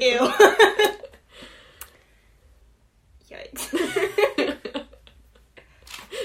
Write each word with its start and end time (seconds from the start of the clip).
Ew. 0.00 0.28
Yikes. 3.28 3.68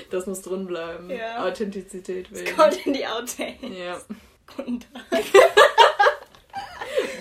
Das 0.09 0.25
muss 0.25 0.41
drin 0.41 0.67
bleiben. 0.67 1.09
Ja. 1.09 1.45
Authentizität 1.45 2.31
wegen. 2.33 2.55
Kommt 2.55 2.85
in 2.85 2.93
die 2.93 3.05
Outtakes. 3.05 3.59
Ja. 3.77 3.99
Guten 4.55 4.79
Tag. 4.79 5.03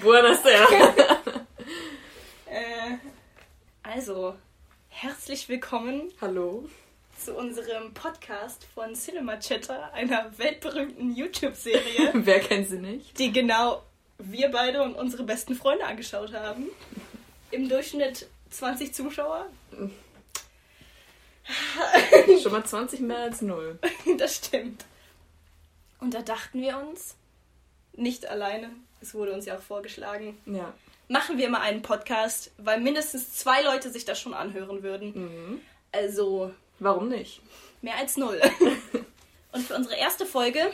Buonasera. 0.02 0.94
Äh, 2.46 2.96
also, 3.82 4.36
herzlich 4.88 5.48
willkommen 5.48 6.12
Hallo. 6.20 6.68
zu 7.24 7.34
unserem 7.34 7.92
Podcast 7.92 8.64
von 8.72 8.94
Cinema 8.94 9.36
Chatter, 9.40 9.92
einer 9.92 10.30
weltberühmten 10.38 11.12
YouTube-Serie, 11.12 12.12
Wer 12.14 12.38
kennt 12.38 12.68
sie 12.68 12.78
nicht? 12.78 13.18
die 13.18 13.32
genau 13.32 13.82
wir 14.18 14.50
beide 14.50 14.82
und 14.82 14.94
unsere 14.94 15.22
besten 15.24 15.54
Freunde 15.54 15.84
angeschaut 15.84 16.32
haben. 16.32 16.66
Im 17.50 17.68
Durchschnitt 17.68 18.26
20 18.50 18.94
Zuschauer. 18.94 19.46
Schon 22.42 22.52
mal 22.52 22.64
20 22.64 23.00
mehr 23.00 23.18
als 23.18 23.42
null. 23.42 23.78
Das 24.18 24.36
stimmt. 24.36 24.84
Und 26.00 26.12
da 26.14 26.22
dachten 26.22 26.60
wir 26.60 26.76
uns, 26.78 27.14
nicht 27.94 28.26
alleine, 28.26 28.70
es 29.00 29.14
wurde 29.14 29.32
uns 29.32 29.46
ja 29.46 29.56
auch 29.56 29.62
vorgeschlagen, 29.62 30.36
Ja. 30.46 30.74
machen 31.08 31.38
wir 31.38 31.48
mal 31.48 31.60
einen 31.60 31.82
Podcast, 31.82 32.50
weil 32.58 32.80
mindestens 32.80 33.32
zwei 33.34 33.62
Leute 33.62 33.90
sich 33.90 34.04
das 34.04 34.20
schon 34.20 34.34
anhören 34.34 34.82
würden. 34.82 35.12
Mhm. 35.14 35.60
Also 35.92 36.52
Warum 36.78 37.08
nicht? 37.08 37.40
mehr 37.80 37.96
als 37.96 38.16
null. 38.16 38.40
Und 39.52 39.62
für 39.62 39.74
unsere 39.74 39.96
erste 39.96 40.26
Folge 40.26 40.70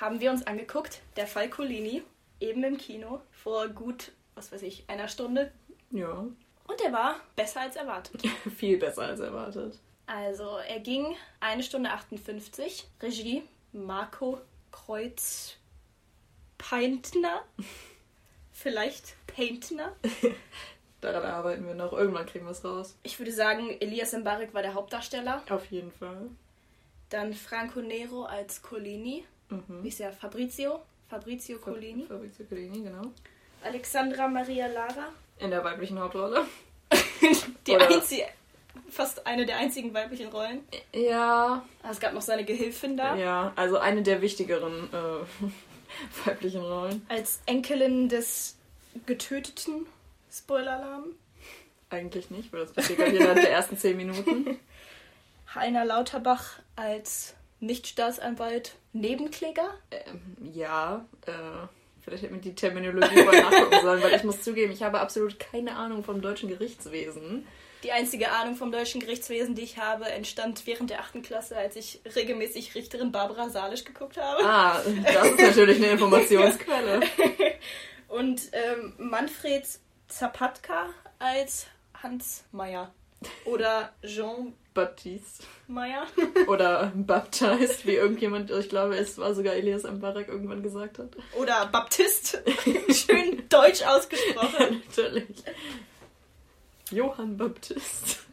haben 0.00 0.18
wir 0.20 0.30
uns 0.32 0.44
angeguckt, 0.46 1.00
der 1.16 1.26
Fall 1.28 1.48
Colini, 1.50 2.02
eben 2.40 2.64
im 2.64 2.78
Kino, 2.78 3.20
vor 3.30 3.68
gut, 3.68 4.12
was 4.34 4.50
weiß 4.52 4.62
ich, 4.62 4.84
einer 4.88 5.08
Stunde. 5.08 5.52
Ja. 5.90 6.26
Und 6.66 6.80
er 6.84 6.92
war 6.92 7.16
besser 7.36 7.60
als 7.62 7.76
erwartet. 7.76 8.22
Viel 8.56 8.78
besser 8.78 9.02
als 9.02 9.20
erwartet. 9.20 9.78
Also 10.06 10.56
er 10.68 10.80
ging 10.80 11.14
eine 11.40 11.62
Stunde 11.62 11.90
58. 11.90 12.88
Regie 13.00 13.42
Marco 13.72 14.40
Kreuz 14.72 15.56
Peintner. 16.58 17.42
Vielleicht 18.52 19.14
Paintner. 19.26 19.92
Daran 21.00 21.24
arbeiten 21.24 21.66
wir 21.66 21.74
noch. 21.74 21.92
Irgendwann 21.92 22.26
kriegen 22.26 22.44
wir 22.44 22.50
es 22.52 22.64
raus. 22.64 22.96
Ich 23.02 23.18
würde 23.18 23.32
sagen, 23.32 23.70
Elias 23.80 24.12
Mbarek 24.12 24.52
war 24.52 24.62
der 24.62 24.74
Hauptdarsteller. 24.74 25.42
Auf 25.48 25.66
jeden 25.66 25.92
Fall. 25.92 26.28
Dann 27.08 27.32
Franco 27.32 27.80
Nero 27.80 28.24
als 28.24 28.62
Colini. 28.62 29.24
Mhm. 29.48 29.82
Wie 29.82 29.88
ist 29.88 30.00
er? 30.00 30.12
Fabrizio? 30.12 30.80
Fabrizio 31.10 31.58
Colini. 31.58 32.06
Fabrizio 32.06 32.46
Colini, 32.46 32.82
genau. 32.82 33.02
Alexandra 33.64 34.28
Maria 34.28 34.66
Lara. 34.68 35.08
In 35.38 35.50
der 35.50 35.62
weiblichen 35.64 35.98
Hauptrolle. 35.98 36.44
Die 37.66 37.72
Oder- 37.72 37.88
einzige, 37.88 38.24
fast 38.88 39.26
eine 39.26 39.44
der 39.44 39.56
einzigen 39.58 39.92
weiblichen 39.92 40.28
Rollen. 40.28 40.60
Ja. 40.94 41.64
Ah, 41.82 41.90
Es 41.90 42.00
gab 42.00 42.12
noch 42.14 42.22
seine 42.22 42.44
Gehilfin 42.44 42.96
da. 42.96 43.16
Ja, 43.16 43.52
also 43.56 43.78
eine 43.78 44.02
der 44.02 44.22
wichtigeren 44.22 44.88
äh, 44.92 46.26
weiblichen 46.28 46.62
Rollen. 46.62 47.04
Als 47.08 47.40
Enkelin 47.46 48.08
des 48.08 48.56
Getöteten. 49.06 49.86
Spoiler-Alarm. 50.32 51.06
Eigentlich 51.90 52.30
nicht, 52.30 52.52
weil 52.52 52.60
das 52.60 52.72
passiert 52.72 52.98
gleich 52.98 53.14
innerhalb 53.14 53.40
der 53.40 53.50
ersten 53.50 53.76
10 53.76 53.96
Minuten. 53.96 54.58
Heiner 55.54 55.84
Lauterbach 55.84 56.60
als 56.76 57.34
Nichtstaatsanwalt 57.60 58.74
Nebenkläger. 58.92 59.70
Ähm, 59.90 60.52
ja, 60.52 61.06
äh, 61.26 61.32
vielleicht 62.02 62.24
hätte 62.24 62.34
mir 62.34 62.40
die 62.40 62.54
Terminologie 62.54 63.22
mal 63.22 63.42
nachgucken 63.42 63.80
sollen, 63.82 64.02
weil 64.02 64.14
ich 64.14 64.24
muss 64.24 64.42
zugeben, 64.42 64.72
ich 64.72 64.82
habe 64.82 65.00
absolut 65.00 65.38
keine 65.38 65.76
Ahnung 65.76 66.02
vom 66.02 66.20
deutschen 66.20 66.48
Gerichtswesen. 66.48 67.46
Die 67.82 67.92
einzige 67.92 68.30
Ahnung 68.32 68.56
vom 68.56 68.72
deutschen 68.72 69.00
Gerichtswesen, 69.00 69.54
die 69.54 69.62
ich 69.62 69.78
habe, 69.78 70.06
entstand 70.06 70.66
während 70.66 70.90
der 70.90 71.00
achten 71.00 71.22
Klasse, 71.22 71.56
als 71.56 71.76
ich 71.76 72.00
regelmäßig 72.14 72.74
Richterin 72.74 73.10
Barbara 73.10 73.48
Salisch 73.48 73.84
geguckt 73.84 74.18
habe. 74.18 74.44
Ah, 74.44 74.82
das 75.04 75.26
ist 75.26 75.40
natürlich 75.40 75.76
eine 75.78 75.92
Informationsquelle. 75.92 77.00
Und 78.08 78.42
ähm, 78.52 78.92
Manfred 78.98 79.64
Zapatka 80.08 80.90
als 81.18 81.68
Hans 81.94 82.44
Meyer. 82.52 82.92
Oder 83.44 83.92
Jean 84.02 84.54
Baptiste. 84.74 85.44
Meyer. 85.66 86.06
Oder 86.48 86.92
baptized, 86.94 87.86
wie 87.86 87.94
irgendjemand, 87.94 88.50
ich 88.50 88.68
glaube, 88.68 88.96
es 88.96 89.18
war 89.18 89.34
sogar 89.34 89.54
Elias 89.54 89.82
Mbarek 89.82 90.28
irgendwann 90.28 90.62
gesagt 90.62 90.98
hat. 90.98 91.16
Oder 91.36 91.66
Baptist. 91.66 92.42
Schön 92.90 93.48
deutsch 93.48 93.82
ausgesprochen. 93.82 94.82
natürlich. 94.96 95.42
Johann 96.90 97.36
Baptist. 97.36 98.26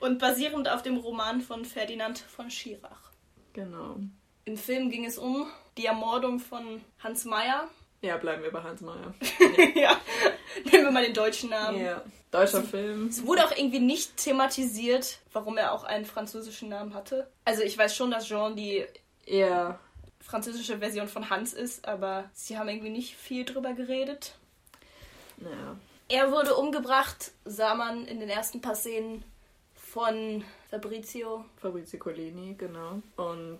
Und 0.00 0.18
basierend 0.18 0.68
auf 0.68 0.82
dem 0.82 0.98
Roman 0.98 1.40
von 1.40 1.64
Ferdinand 1.64 2.18
von 2.18 2.50
Schirach. 2.50 3.12
Genau. 3.52 3.96
Im 4.44 4.56
Film 4.56 4.90
ging 4.90 5.04
es 5.04 5.18
um 5.18 5.46
die 5.76 5.86
Ermordung 5.86 6.38
von 6.38 6.80
Hans 7.00 7.24
Meyer. 7.24 7.68
Ja, 8.00 8.16
bleiben 8.16 8.42
wir 8.42 8.52
bei 8.52 8.62
Hans 8.62 8.80
Meyer. 8.80 9.14
ja, 9.74 10.00
nehmen 10.70 10.84
wir 10.84 10.90
mal 10.90 11.04
den 11.04 11.14
deutschen 11.14 11.50
Namen. 11.50 11.80
Ja. 11.84 12.02
Deutscher 12.30 12.62
Film. 12.62 13.08
Es 13.08 13.24
wurde 13.26 13.44
auch 13.44 13.52
irgendwie 13.56 13.80
nicht 13.80 14.16
thematisiert, 14.18 15.18
warum 15.32 15.56
er 15.56 15.72
auch 15.72 15.84
einen 15.84 16.04
französischen 16.04 16.68
Namen 16.68 16.92
hatte. 16.94 17.26
Also 17.44 17.62
ich 17.62 17.76
weiß 17.76 17.96
schon, 17.96 18.10
dass 18.10 18.26
Jean 18.26 18.54
die 18.54 18.84
Ja. 19.24 19.78
französische 20.20 20.78
Version 20.78 21.08
von 21.08 21.30
Hans 21.30 21.54
ist, 21.54 21.88
aber 21.88 22.28
sie 22.34 22.58
haben 22.58 22.68
irgendwie 22.68 22.90
nicht 22.90 23.16
viel 23.16 23.44
drüber 23.46 23.72
geredet. 23.72 24.34
Naja. 25.38 25.76
Er 26.08 26.30
wurde 26.30 26.54
umgebracht, 26.54 27.32
sah 27.44 27.74
man 27.74 28.04
in 28.06 28.20
den 28.20 28.28
ersten 28.28 28.60
paar 28.60 28.74
Szenen 28.74 29.24
von 29.74 30.44
Fabrizio. 30.70 31.44
Fabrizio 31.56 31.98
Colini, 31.98 32.54
genau. 32.58 33.00
Und 33.16 33.58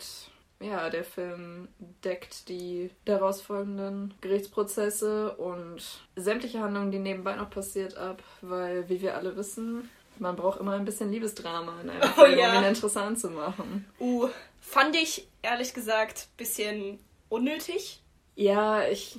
ja, 0.61 0.91
der 0.91 1.05
Film 1.05 1.69
deckt 2.05 2.49
die 2.49 2.91
daraus 3.05 3.41
folgenden 3.41 4.15
Gerichtsprozesse 4.21 5.37
und 5.37 5.83
sämtliche 6.17 6.61
Handlungen, 6.61 6.91
die 6.91 6.99
nebenbei 6.99 7.37
noch 7.37 7.51
passiert, 7.51 7.97
ab, 7.97 8.23
weil, 8.41 8.89
wie 8.89 9.01
wir 9.01 9.17
alle 9.17 9.37
wissen, 9.37 9.89
man 10.19 10.37
braucht 10.37 10.61
immer 10.61 10.73
ein 10.73 10.85
bisschen 10.85 11.11
Liebesdrama 11.11 11.81
in 11.81 11.91
einem 11.91 12.11
Oh 12.17 12.25
Film, 12.25 12.39
ja. 12.39 12.57
um 12.57 12.63
ihn 12.63 12.69
interessant 12.69 13.21
zu 13.21 13.31
machen. 13.31 13.87
Uh, 14.01 14.29
fand 14.61 14.97
ich 14.97 15.29
ehrlich 15.43 15.75
gesagt 15.75 16.29
bisschen 16.37 16.99
unnötig. 17.29 18.03
Ja, 18.35 18.87
ich. 18.87 19.19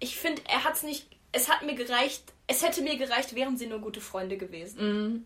Ich 0.00 0.16
finde, 0.16 0.42
er 0.48 0.64
hat's 0.64 0.82
nicht. 0.82 1.06
Es 1.32 1.50
hat 1.50 1.64
mir 1.64 1.74
gereicht. 1.74 2.32
Es 2.46 2.64
hätte 2.64 2.82
mir 2.82 2.96
gereicht, 2.96 3.34
wären 3.34 3.56
sie 3.56 3.66
nur 3.66 3.80
gute 3.80 4.00
Freunde 4.00 4.36
gewesen. 4.36 4.78
Mm, 4.80 5.24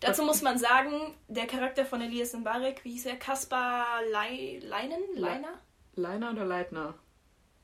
Dazu 0.00 0.22
muss 0.22 0.42
man 0.42 0.58
sagen, 0.58 1.14
der 1.26 1.46
Charakter 1.46 1.84
von 1.84 2.00
Elias 2.00 2.32
Mbarek, 2.32 2.84
wie 2.84 2.92
hieß 2.92 3.06
er? 3.06 3.16
Kaspar 3.16 3.84
Lei 4.10 4.60
Leinen? 4.62 5.00
Leiner? 5.14 5.58
Leiner 5.96 6.30
oder 6.30 6.44
Leitner? 6.44 6.94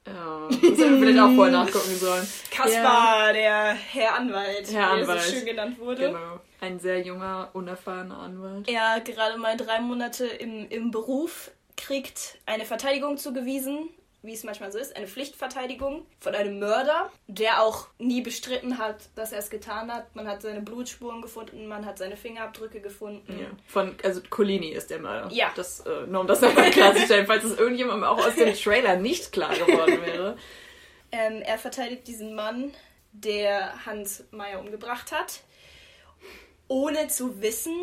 Ja, 0.07 0.49
das 0.51 0.61
hätten 0.61 0.79
wir 0.79 0.99
vielleicht 0.99 1.19
auch 1.21 1.35
vorher 1.35 1.53
nachgucken 1.53 1.97
sollen. 1.97 2.27
Kaspar, 2.51 3.33
der 3.33 3.73
Herr 3.73 4.17
Anwalt, 4.17 4.71
Herr 4.71 4.97
wie 4.97 5.01
er 5.01 5.19
so 5.21 5.31
schön 5.33 5.47
genannt 5.47 5.79
wurde. 5.79 6.09
Genau. 6.09 6.41
Ein 6.61 6.79
sehr 6.79 7.01
junger, 7.01 7.51
unerfahrener 7.53 8.19
Anwalt. 8.19 8.69
Er 8.69 9.01
gerade 9.01 9.39
mal 9.39 9.57
drei 9.57 9.81
Monate 9.81 10.27
im, 10.27 10.69
im 10.69 10.91
Beruf, 10.91 11.51
kriegt 11.77 12.39
eine 12.47 12.65
Verteidigung 12.65 13.17
zugewiesen, 13.17 13.89
wie 14.25 14.33
es 14.33 14.43
manchmal 14.43 14.73
so 14.73 14.79
ist, 14.79 14.97
eine 14.97 15.07
Pflichtverteidigung 15.07 16.07
von 16.19 16.35
einem 16.35 16.59
Mörder, 16.59 17.11
der 17.27 17.63
auch 17.63 17.89
nie 17.99 18.23
bestritten 18.23 18.79
hat, 18.79 18.97
dass 19.15 19.33
er 19.33 19.39
es 19.41 19.51
getan 19.51 19.93
hat. 19.93 20.15
Man 20.17 20.27
hat 20.27 20.41
seine 20.43 20.63
Blutspuren 20.63 21.21
gefunden, 21.23 21.67
man 21.67 21.85
hat 21.85 21.99
seine 21.99 22.17
Fingerabdrücke 22.17 22.81
gefunden. 22.81 23.39
Ja. 23.39 23.47
Von, 23.67 23.95
also 24.03 24.23
Colini 24.31 24.69
ist 24.71 24.89
der 24.91 24.99
Mörder. 25.01 25.31
Ja. 25.33 25.53
Das, 25.55 25.81
äh, 25.81 26.07
nur 26.07 26.23
um 26.23 26.27
das 26.27 26.41
nochmal 26.41 26.71
klarzustellen, 26.71 27.27
falls 27.27 27.45
es 27.45 27.59
irgendjemandem 27.59 28.05
auch 28.05 28.19
aus 28.27 28.35
dem 28.35 28.55
Trailer 28.55 28.97
nicht 28.97 29.31
klar 29.33 29.55
geworden 29.55 30.01
wäre. 30.03 30.37
Ähm, 31.17 31.43
er 31.43 31.59
verteidigt 31.59 32.09
diesen 32.09 32.35
Mann, 32.35 32.75
der 33.13 33.87
Hans 33.87 34.25
Meyer 34.33 34.59
umgebracht 34.59 35.13
hat, 35.13 35.43
ohne 36.67 37.07
zu 37.09 37.41
wissen, 37.41 37.75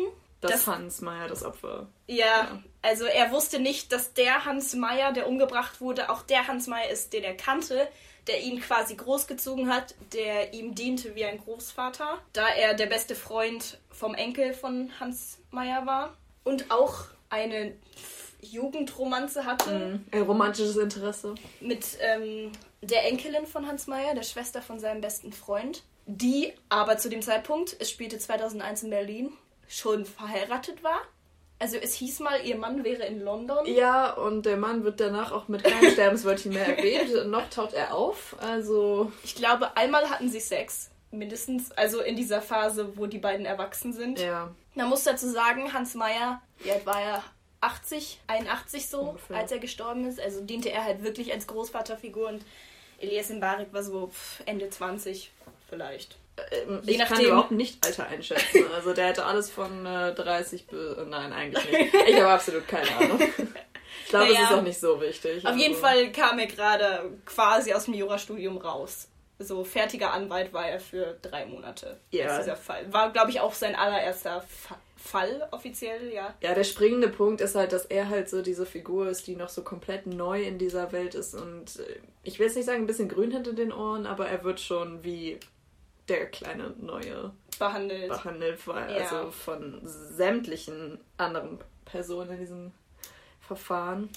Dass 0.42 0.50
Das- 0.50 0.66
Hans 0.66 1.00
Meyer 1.00 1.28
das 1.28 1.42
Opfer. 1.44 1.86
Ja, 2.08 2.26
Ja. 2.26 2.62
Also 2.82 3.04
er 3.04 3.30
wusste 3.30 3.58
nicht, 3.58 3.92
dass 3.92 4.12
der 4.12 4.44
Hans 4.44 4.74
Meyer, 4.74 5.12
der 5.12 5.28
umgebracht 5.28 5.80
wurde, 5.80 6.10
auch 6.10 6.22
der 6.22 6.46
Hans 6.48 6.66
Meyer 6.66 6.90
ist, 6.90 7.12
den 7.12 7.24
er 7.24 7.36
kannte, 7.36 7.88
der 8.26 8.42
ihn 8.42 8.60
quasi 8.60 8.94
großgezogen 8.94 9.68
hat, 9.72 9.94
der 10.12 10.52
ihm 10.52 10.74
diente 10.74 11.14
wie 11.14 11.24
ein 11.24 11.38
Großvater, 11.38 12.18
da 12.32 12.48
er 12.48 12.74
der 12.74 12.86
beste 12.86 13.14
Freund 13.14 13.78
vom 13.90 14.14
Enkel 14.14 14.52
von 14.54 14.90
Hans 15.00 15.38
Meyer 15.50 15.86
war 15.86 16.16
und 16.44 16.70
auch 16.70 17.06
eine 17.30 17.74
Jugendromanze 18.40 19.46
hatte 19.46 19.70
Mhm. 19.70 20.04
Ein 20.10 20.22
romantisches 20.22 20.76
Interesse. 20.76 21.34
mit 21.60 21.84
ähm, 22.00 22.50
der 22.80 23.06
Enkelin 23.06 23.46
von 23.46 23.66
Hans 23.66 23.86
Meyer, 23.86 24.14
der 24.14 24.24
Schwester 24.24 24.60
von 24.60 24.80
seinem 24.80 25.00
besten 25.00 25.32
Freund, 25.32 25.82
die 26.06 26.52
aber 26.68 26.98
zu 26.98 27.08
dem 27.08 27.22
Zeitpunkt, 27.22 27.76
es 27.78 27.90
spielte 27.90 28.18
2001 28.18 28.82
in 28.82 28.90
Berlin, 28.90 29.32
schon 29.68 30.04
verheiratet 30.04 30.82
war. 30.82 31.00
Also 31.62 31.76
es 31.76 31.94
hieß 31.94 32.18
mal, 32.18 32.44
ihr 32.44 32.56
Mann 32.56 32.82
wäre 32.82 33.04
in 33.04 33.20
London. 33.20 33.64
Ja, 33.66 34.10
und 34.14 34.46
der 34.46 34.56
Mann 34.56 34.82
wird 34.82 34.98
danach 34.98 35.30
auch 35.30 35.46
mit 35.46 35.62
keinem 35.62 35.92
Sterbenswörtchen 35.92 36.52
mehr 36.52 36.76
erwähnt. 36.76 37.26
Noch 37.30 37.48
taucht 37.50 37.72
er 37.72 37.94
auf. 37.94 38.34
Also. 38.40 39.12
Ich 39.22 39.36
glaube, 39.36 39.76
einmal 39.76 40.10
hatten 40.10 40.28
sie 40.28 40.40
Sex. 40.40 40.90
Mindestens. 41.12 41.70
Also 41.70 42.00
in 42.00 42.16
dieser 42.16 42.42
Phase, 42.42 42.96
wo 42.96 43.06
die 43.06 43.18
beiden 43.18 43.46
erwachsen 43.46 43.92
sind. 43.92 44.18
Ja. 44.18 44.50
Man 44.74 44.88
muss 44.88 45.04
dazu 45.04 45.28
sagen, 45.30 45.72
Hans 45.72 45.94
Meyer, 45.94 46.42
alt 46.68 46.84
war 46.84 47.00
er? 47.00 47.22
80, 47.60 48.18
81 48.26 48.88
so, 48.88 49.00
Ungefähr. 49.02 49.36
als 49.36 49.52
er 49.52 49.60
gestorben 49.60 50.04
ist. 50.04 50.20
Also 50.20 50.40
diente 50.40 50.68
er 50.72 50.82
halt 50.82 51.04
wirklich 51.04 51.32
als 51.32 51.46
Großvaterfigur 51.46 52.28
und 52.28 52.44
Elias 52.98 53.30
Mbarek 53.30 53.72
war 53.72 53.84
so 53.84 54.10
Ende 54.46 54.68
20 54.68 55.30
vielleicht. 55.68 56.18
Ähm, 56.36 56.80
ich 56.86 56.98
kann 56.98 57.08
nachdem. 57.10 57.26
überhaupt 57.26 57.50
nicht 57.50 57.84
Alter 57.84 58.06
einschätzen. 58.06 58.64
Also 58.74 58.94
der 58.94 59.08
hätte 59.08 59.24
alles 59.26 59.50
von 59.50 59.84
äh, 59.84 60.14
30 60.14 60.66
bis. 60.66 60.96
Nein, 61.08 61.32
eigentlich 61.32 61.70
nicht. 61.70 61.94
Ich 62.08 62.16
habe 62.16 62.28
absolut 62.30 62.66
keine 62.66 62.90
Ahnung. 62.96 63.20
Ich 63.20 64.08
glaube, 64.08 64.26
Naja. 64.26 64.40
es 64.44 64.50
ist 64.50 64.56
auch 64.56 64.62
nicht 64.62 64.80
so 64.80 65.00
wichtig. 65.00 65.46
Auf 65.46 65.56
jeden 65.56 65.74
also- 65.74 65.86
Fall 65.86 66.12
kam 66.12 66.38
er 66.38 66.46
gerade 66.46 67.10
quasi 67.26 67.72
aus 67.74 67.84
dem 67.84 67.94
Jurastudium 67.94 68.56
raus. 68.58 69.08
So 69.38 69.64
fertiger 69.64 70.12
Anwalt 70.12 70.52
war 70.52 70.68
er 70.68 70.78
für 70.78 71.18
drei 71.20 71.46
Monate. 71.46 71.98
Ja. 72.10 72.26
Das 72.26 72.38
ist 72.38 72.44
dieser 72.44 72.56
Fall. 72.56 72.92
War, 72.92 73.12
glaube 73.12 73.30
ich, 73.30 73.40
auch 73.40 73.54
sein 73.54 73.74
allererster 73.74 74.42
Fa 74.42 74.76
Fall 75.04 75.48
offiziell, 75.50 76.12
ja. 76.12 76.32
Ja, 76.40 76.54
der 76.54 76.62
springende 76.62 77.08
Punkt 77.08 77.40
ist 77.40 77.56
halt, 77.56 77.72
dass 77.72 77.86
er 77.86 78.08
halt 78.08 78.30
so 78.30 78.40
diese 78.40 78.64
Figur 78.64 79.08
ist, 79.08 79.26
die 79.26 79.34
noch 79.34 79.48
so 79.48 79.62
komplett 79.62 80.06
neu 80.06 80.40
in 80.44 80.58
dieser 80.58 80.92
Welt 80.92 81.16
ist 81.16 81.34
und 81.34 81.80
äh, 81.80 81.96
ich 82.22 82.38
will 82.38 82.46
jetzt 82.46 82.54
nicht 82.54 82.66
sagen, 82.66 82.84
ein 82.84 82.86
bisschen 82.86 83.08
grün 83.08 83.32
hinter 83.32 83.52
den 83.52 83.72
Ohren, 83.72 84.06
aber 84.06 84.28
er 84.28 84.44
wird 84.44 84.60
schon 84.60 85.02
wie 85.02 85.40
der 86.08 86.26
kleine 86.26 86.70
Neue 86.80 87.32
Behandelt. 87.58 88.08
behandelt, 88.08 88.66
weil, 88.66 88.90
Ja. 88.90 89.02
also 89.02 89.30
von 89.30 89.80
sämtlichen 89.84 90.98
anderen 91.16 91.58
Personen 91.84 92.30
in 92.32 92.38
diesem 92.38 92.72
Verfahren. 93.40 94.08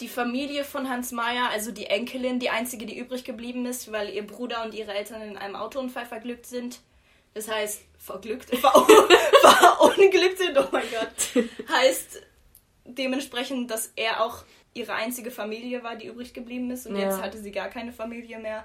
Die 0.00 0.08
Familie 0.08 0.64
von 0.64 0.88
Hans 0.88 1.12
Meyer, 1.12 1.48
also 1.50 1.70
die 1.70 1.86
Enkelin, 1.86 2.38
die 2.40 2.50
einzige, 2.50 2.86
die 2.86 2.98
übrig 2.98 3.24
geblieben 3.24 3.66
ist, 3.66 3.92
weil 3.92 4.08
ihr 4.10 4.26
Bruder 4.26 4.64
und 4.64 4.74
ihre 4.74 4.94
Eltern 4.94 5.22
in 5.22 5.36
einem 5.36 5.54
Autounfall 5.54 6.06
verglückt 6.06 6.46
sind. 6.46 6.80
Das 7.34 7.48
heißt, 7.48 7.82
verglückt, 7.98 8.48
ver 8.56 8.70
verunglückt 8.72 10.38
sind, 10.38 10.58
oh 10.58 10.66
mein 10.72 10.84
Gott. 10.90 11.44
Heißt 11.68 12.22
dementsprechend, 12.84 13.70
dass 13.70 13.92
er 13.96 14.24
auch 14.24 14.44
ihre 14.74 14.94
einzige 14.94 15.30
Familie 15.30 15.82
war, 15.84 15.96
die 15.96 16.06
übrig 16.06 16.34
geblieben 16.34 16.70
ist. 16.70 16.86
Und 16.86 16.96
Ja. 16.96 17.02
jetzt 17.02 17.22
hatte 17.22 17.38
sie 17.38 17.52
gar 17.52 17.68
keine 17.68 17.92
Familie 17.92 18.38
mehr. 18.38 18.64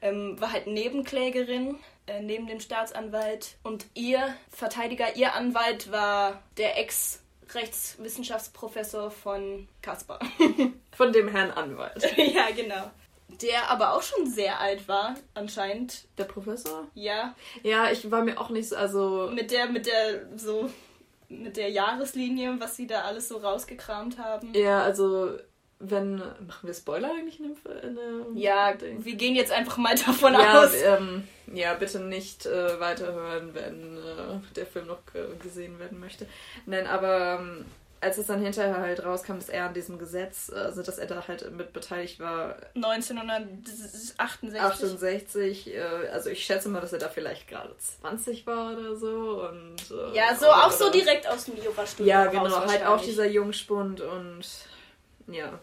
Ähm, 0.00 0.40
war 0.40 0.52
halt 0.52 0.66
Nebenklägerin 0.66 1.76
äh, 2.08 2.20
neben 2.22 2.46
dem 2.46 2.60
Staatsanwalt. 2.60 3.56
Und 3.62 3.84
ihr 3.94 4.34
Verteidiger, 4.50 5.16
ihr 5.16 5.34
Anwalt 5.34 5.90
war 5.92 6.42
der 6.56 6.78
Ex-Rechtswissenschaftsprofessor 6.78 9.10
von 9.10 9.68
Kaspar. 9.82 10.18
Von 10.92 11.12
dem 11.12 11.28
Herrn 11.28 11.50
Anwalt. 11.52 12.02
ja, 12.16 12.50
genau. 12.56 12.90
Der 13.40 13.70
aber 13.70 13.94
auch 13.94 14.02
schon 14.02 14.26
sehr 14.26 14.58
alt 14.58 14.88
war, 14.88 15.14
anscheinend. 15.34 16.08
Der 16.16 16.24
Professor? 16.24 16.88
Ja. 16.94 17.36
Ja, 17.62 17.92
ich 17.92 18.10
war 18.10 18.24
mir 18.24 18.40
auch 18.40 18.50
nicht 18.50 18.68
so, 18.68 18.74
also 18.74 19.30
Mit 19.32 19.52
der, 19.52 19.68
mit 19.68 19.86
der, 19.86 20.36
so, 20.36 20.68
mit 21.28 21.56
der 21.56 21.70
Jahreslinie, 21.70 22.56
was 22.58 22.74
sie 22.74 22.88
da 22.88 23.02
alles 23.02 23.28
so 23.28 23.36
rausgekramt 23.36 24.18
haben. 24.18 24.52
ja, 24.54 24.82
also 24.82 25.38
wenn 25.80 26.16
machen 26.16 26.64
wir 26.66 26.74
Spoiler 26.74 27.10
eigentlich 27.10 27.38
in 27.40 27.46
dem 27.54 27.56
in 27.82 27.94
dem 27.96 28.36
Ja, 28.36 28.72
Ding? 28.72 29.04
wir 29.04 29.14
gehen 29.14 29.36
jetzt 29.36 29.52
einfach 29.52 29.76
mal 29.76 29.94
davon 30.06 30.32
ja, 30.34 30.62
aus. 30.62 30.74
ähm, 30.74 31.26
ja, 31.52 31.74
bitte 31.74 32.00
nicht 32.00 32.46
äh, 32.46 32.78
weiterhören, 32.80 33.54
wenn 33.54 33.96
äh, 33.96 34.40
der 34.56 34.66
Film 34.66 34.86
noch 34.88 34.98
ge 35.12 35.24
gesehen 35.42 35.78
werden 35.78 36.00
möchte. 36.00 36.26
Nein, 36.66 36.86
aber 36.86 37.38
ähm, 37.40 37.64
als 38.00 38.16
es 38.18 38.26
dann 38.28 38.40
hinterher 38.40 38.78
halt 38.78 39.04
rauskam, 39.04 39.34
dass 39.36 39.48
er 39.48 39.66
an 39.66 39.74
diesem 39.74 39.98
Gesetz, 39.98 40.50
also 40.50 40.82
dass 40.82 40.98
er 40.98 41.06
da 41.06 41.26
halt 41.26 41.50
mit 41.52 41.72
beteiligt 41.72 42.20
war, 42.20 42.56
1968. 42.74 44.60
68, 44.60 45.74
äh, 45.74 45.80
also 46.12 46.30
ich 46.30 46.44
schätze 46.44 46.68
mal, 46.68 46.80
dass 46.80 46.92
er 46.92 46.98
da 47.00 47.08
vielleicht 47.08 47.48
gerade 47.48 47.74
20 47.76 48.46
war 48.46 48.72
oder 48.76 48.96
so. 48.96 49.48
Und, 49.48 49.76
äh, 49.90 50.16
Ja, 50.16 50.34
so 50.34 50.46
auch 50.46 50.70
so 50.70 50.90
direkt 50.90 51.26
aus 51.28 51.44
dem 51.46 51.56
Jurastudium. 51.62 52.08
Ja, 52.08 52.26
genau, 52.26 52.66
halt 52.66 52.84
auch 52.86 53.00
dieser 53.00 53.26
Jungspund 53.26 54.00
und 54.00 54.44
ja. 55.26 55.58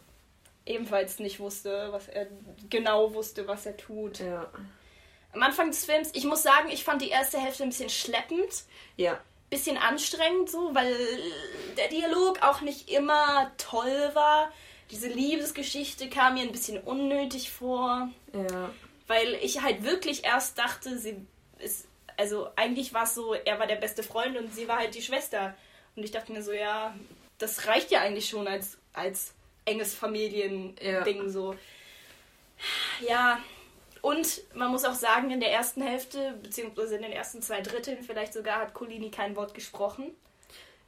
Ebenfalls 0.66 1.20
nicht 1.20 1.40
wusste, 1.40 1.90
was 1.92 2.08
er 2.08 2.28
genau 2.70 3.14
wusste, 3.14 3.48
was 3.48 3.66
er 3.66 3.78
tut. 3.78 4.20
Ja. 4.20 4.50
Am 5.34 5.44
Anfang 5.44 5.70
des 5.70 5.86
Films, 5.86 6.10
ich 6.14 6.24
muss 6.24 6.44
sagen, 6.44 6.70
ich 6.72 6.84
fand 6.84 7.02
die 7.02 7.10
erste 7.10 7.38
Hälfte 7.40 7.64
ein 7.64 7.70
bisschen 7.70 7.90
schleppend. 7.90 8.64
Ja. 8.98 9.20
bisschen 9.50 9.78
anstrengend 9.78 10.50
so, 10.50 10.74
weil 10.74 10.96
der 11.78 11.88
Dialog 11.90 12.42
auch 12.42 12.62
nicht 12.62 12.90
immer 12.90 13.52
toll 13.58 14.10
war. 14.14 14.52
Diese 14.90 15.08
Liebesgeschichte 15.08 16.10
kam 16.10 16.34
mir 16.34 16.42
ein 16.42 16.52
bisschen 16.52 16.82
unnötig 16.82 17.52
vor, 17.52 18.10
Ja. 18.34 18.72
weil 19.08 19.36
ich 19.36 19.62
halt 19.62 19.84
wirklich 19.84 20.24
erst 20.26 20.58
dachte, 20.58 20.98
sie 20.98 21.16
ist, 21.60 21.88
also 22.18 22.50
eigentlich 22.56 22.94
war 22.94 23.04
es 23.04 23.14
so, 23.14 23.34
er 23.36 23.60
war 23.60 23.68
der 23.68 23.76
beste 23.76 24.02
Freund 24.04 24.36
und 24.36 24.54
sie 24.54 24.68
war 24.68 24.80
halt 24.80 24.96
die 24.96 25.02
Schwester. 25.04 25.54
Und 25.96 26.04
ich 26.04 26.12
dachte 26.12 26.32
mir 26.34 26.42
so, 26.42 26.52
ja, 26.52 26.96
das 27.38 27.68
reicht 27.68 27.92
ja 27.92 28.02
eigentlich 28.02 28.28
schon 28.28 28.48
als, 28.48 28.78
als 28.94 29.34
enges 29.66 29.94
Familiending 29.94 30.76
Ja. 30.82 31.30
so. 31.30 31.56
Ja, 33.06 33.40
und 34.02 34.42
man 34.54 34.72
muss 34.72 34.86
auch 34.86 34.94
sagen, 34.94 35.32
in 35.32 35.40
der 35.40 35.52
ersten 35.52 35.82
Hälfte, 35.82 36.36
beziehungsweise 36.42 36.96
in 36.96 37.02
den 37.02 37.12
ersten 37.12 37.42
zwei 37.42 37.62
Dritteln 37.62 38.04
vielleicht 38.04 38.34
sogar, 38.34 38.60
hat 38.62 38.74
Colini 38.74 39.10
kein 39.12 39.36
Wort 39.36 39.54
gesprochen. 39.54 40.12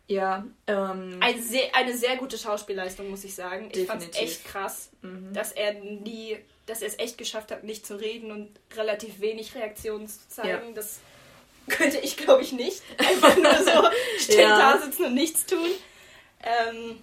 Ja, 0.10 0.46
ähm, 0.68 1.18
Eine 1.20 1.42
sehr, 1.42 1.76
eine 1.76 1.98
sehr 1.98 2.16
gute 2.16 2.38
Schauspielleistung, 2.38 3.10
muss 3.10 3.26
ich 3.26 3.36
sagen. 3.36 3.70
Ich 3.74 3.86
fand 3.88 4.02
es 4.02 4.12
Definitiv. 4.12 4.22
echt 4.38 4.46
krass, 4.46 4.90
mhm. 5.02 5.34
dass 5.34 5.52
er 5.52 5.74
nie, 5.74 6.38
dass 6.66 6.82
er 6.82 6.88
es 6.88 7.00
echt 7.00 7.18
geschafft 7.18 7.52
hat, 7.52 7.66
nicht 7.66 7.86
zu 7.86 7.96
reden 8.00 8.32
und 8.32 8.50
relativ 8.78 9.20
wenig 9.20 9.54
Reaktionen 9.56 10.08
zu 10.08 10.20
zeigen. 10.30 10.74
Das 10.76 11.00
könnte 11.68 11.98
ich, 11.98 12.16
glaube 12.16 12.42
ich, 12.44 12.54
nicht. 12.54 12.82
Einfach 13.00 13.36
nur 13.36 13.54
so 13.56 13.90
still 14.20 14.40
Ja. 14.40 14.74
da 14.74 14.82
sitzen 14.82 15.06
und 15.08 15.14
nichts 15.14 15.46
tun. 15.46 15.72
Ähm, 16.42 17.00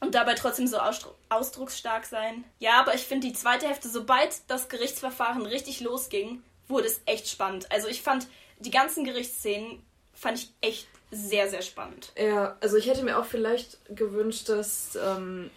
und 0.00 0.14
dabei 0.14 0.34
trotzdem 0.34 0.66
so 0.66 0.78
ausdru 0.78 1.10
ausdrucksstark 1.28 2.04
sein. 2.04 2.44
Ja, 2.58 2.80
aber 2.80 2.94
ich 2.94 3.02
finde 3.02 3.26
die 3.26 3.32
zweite 3.32 3.66
Hälfte, 3.66 3.88
sobald 3.88 4.30
das 4.48 4.68
Gerichtsverfahren 4.68 5.44
richtig 5.44 5.80
losging, 5.80 6.42
wurde 6.68 6.86
es 6.86 7.00
echt 7.06 7.28
spannend. 7.28 7.70
Also 7.72 7.88
ich 7.88 8.02
fand 8.02 8.26
die 8.58 8.70
ganzen 8.70 9.04
Gerichtsszenen 9.04 9.82
fand 10.14 10.38
ich 10.38 10.52
echt 10.60 10.88
sehr, 11.10 11.48
sehr 11.48 11.62
spannend. 11.62 12.12
Ja, 12.16 12.56
also 12.60 12.76
ich 12.76 12.88
hätte 12.88 13.02
mir 13.02 13.18
auch 13.18 13.24
vielleicht 13.24 13.78
gewünscht, 13.94 14.48
dass 14.48 14.98
ähm, 15.00 15.50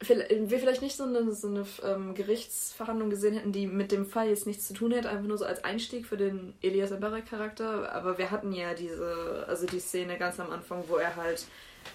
wir 0.00 0.58
vielleicht 0.58 0.82
nicht 0.82 0.96
so 0.96 1.04
eine, 1.04 1.32
so 1.32 1.48
eine 1.48 1.66
ähm, 1.84 2.14
Gerichtsverhandlung 2.14 3.10
gesehen 3.10 3.34
hätten, 3.34 3.52
die 3.52 3.66
mit 3.66 3.92
dem 3.92 4.06
Fall 4.06 4.28
jetzt 4.28 4.46
nichts 4.46 4.68
zu 4.68 4.74
tun 4.74 4.92
hätte, 4.92 5.08
einfach 5.08 5.26
nur 5.26 5.38
so 5.38 5.44
als 5.44 5.64
Einstieg 5.64 6.06
für 6.06 6.16
den 6.16 6.54
Elias 6.62 6.90
Mbarek-Charakter. 6.90 7.92
Aber 7.92 8.18
wir 8.18 8.30
hatten 8.30 8.52
ja 8.52 8.74
diese, 8.74 9.44
also 9.48 9.66
die 9.66 9.80
Szene 9.80 10.18
ganz 10.18 10.38
am 10.38 10.50
Anfang, 10.50 10.84
wo 10.88 10.96
er 10.96 11.16
halt 11.16 11.46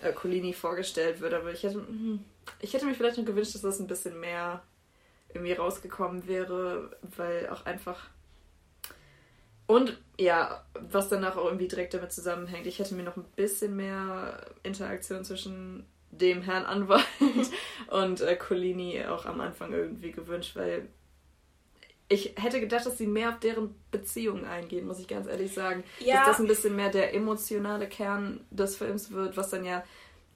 äh, 0.02 0.14
Colini 0.14 0.54
vorgestellt 0.54 1.22
wird. 1.22 1.34
Aber 1.34 1.52
ich 1.52 1.64
hätte, 1.64 1.76
hm, 1.76 2.24
ich 2.60 2.74
hätte 2.74 2.86
mir 2.86 2.96
vielleicht 2.96 3.18
noch 3.18 3.26
gewünscht, 3.26 3.56
dass 3.56 3.62
das 3.62 3.80
ein 3.80 3.88
bisschen 3.88 4.20
mehr 4.20 4.62
irgendwie 5.34 5.54
rausgekommen 5.54 6.28
wäre, 6.28 6.98
weil 7.16 7.50
auch 7.50 7.66
einfach 7.66 8.10
und 9.72 9.98
ja, 10.20 10.66
was 10.74 11.08
danach 11.08 11.38
auch 11.38 11.46
irgendwie 11.46 11.70
direkt 11.70 11.94
damit 11.94 12.12
zusammenhängt, 12.12 12.68
ich 12.68 12.80
hätte 12.80 12.94
mir 12.94 13.04
noch 13.04 13.16
ein 13.16 13.24
bisschen 13.38 13.78
mehr 13.78 14.46
Interaktion 14.64 15.24
zwischen 15.24 15.86
dem 16.12 16.42
Herrn 16.42 16.66
Anwalt 16.66 17.06
und 17.88 18.20
äh, 18.20 18.36
Colini 18.36 19.06
auch 19.06 19.26
am 19.26 19.40
Anfang 19.40 19.72
irgendwie 19.72 20.12
gewünscht, 20.12 20.58
weil 20.58 20.90
ich 22.12 22.34
hätte 22.38 22.60
gedacht, 22.60 22.86
dass 22.86 22.98
sie 22.98 23.08
mehr 23.08 23.30
auf 23.30 23.40
deren 23.40 23.74
Beziehungen 23.90 24.46
eingehen, 24.46 24.86
muss 24.86 25.00
ich 25.00 25.08
ganz 25.08 25.28
ehrlich 25.28 25.54
sagen. 25.54 25.84
Ja. 26.00 26.18
Dass 26.18 26.28
das 26.28 26.40
ein 26.40 26.48
bisschen 26.48 26.76
mehr 26.76 26.90
der 26.90 27.14
emotionale 27.14 27.88
Kern 27.88 28.46
des 28.52 28.76
Films 28.76 29.12
wird, 29.12 29.38
was 29.38 29.50
dann 29.50 29.64
ja 29.66 29.84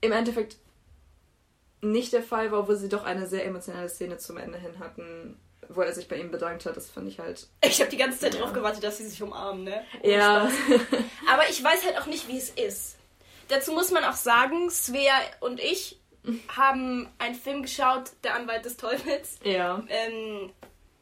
im 0.01 0.11
Endeffekt 0.11 0.57
nicht 1.81 2.13
der 2.13 2.23
Fall 2.23 2.51
war, 2.51 2.67
wo 2.67 2.73
sie 2.75 2.89
doch 2.89 3.03
eine 3.03 3.27
sehr 3.27 3.45
emotionale 3.45 3.89
Szene 3.89 4.17
zum 4.17 4.37
Ende 4.37 4.57
hin 4.57 4.79
hatten, 4.79 5.37
wo 5.69 5.81
er 5.81 5.93
sich 5.93 6.07
bei 6.07 6.17
ihm 6.17 6.31
bedankt 6.31 6.65
hat. 6.65 6.77
Das 6.77 6.89
fand 6.89 7.07
ich 7.07 7.19
halt. 7.19 7.47
Ich 7.63 7.79
habe 7.81 7.91
die 7.91 7.97
ganze 7.97 8.19
Zeit 8.19 8.33
Ja. 8.35 8.41
drauf 8.41 8.53
gewartet, 8.53 8.83
dass 8.83 8.97
sie 8.97 9.07
sich 9.07 9.21
umarmen, 9.21 9.63
ne? 9.65 9.83
Ohne 10.01 10.13
Ja. 10.13 10.49
Spaß. 10.49 10.79
Aber 11.31 11.49
ich 11.49 11.63
weiß 11.63 11.85
halt 11.85 11.99
auch 11.99 12.05
nicht, 12.07 12.27
wie 12.27 12.37
es 12.37 12.49
ist. 12.51 12.95
Dazu 13.49 13.73
muss 13.73 13.91
man 13.91 14.03
auch 14.03 14.13
sagen, 14.15 14.69
Svea 14.71 15.13
und 15.41 15.59
ich 15.59 15.99
haben 16.47 17.07
einen 17.19 17.35
Film 17.35 17.61
geschaut, 17.61 18.11
Der 18.23 18.33
Anwalt 18.35 18.65
des 18.65 18.77
Teufels. 18.77 19.37
ja. 19.43 19.83
Ähm, 19.89 20.51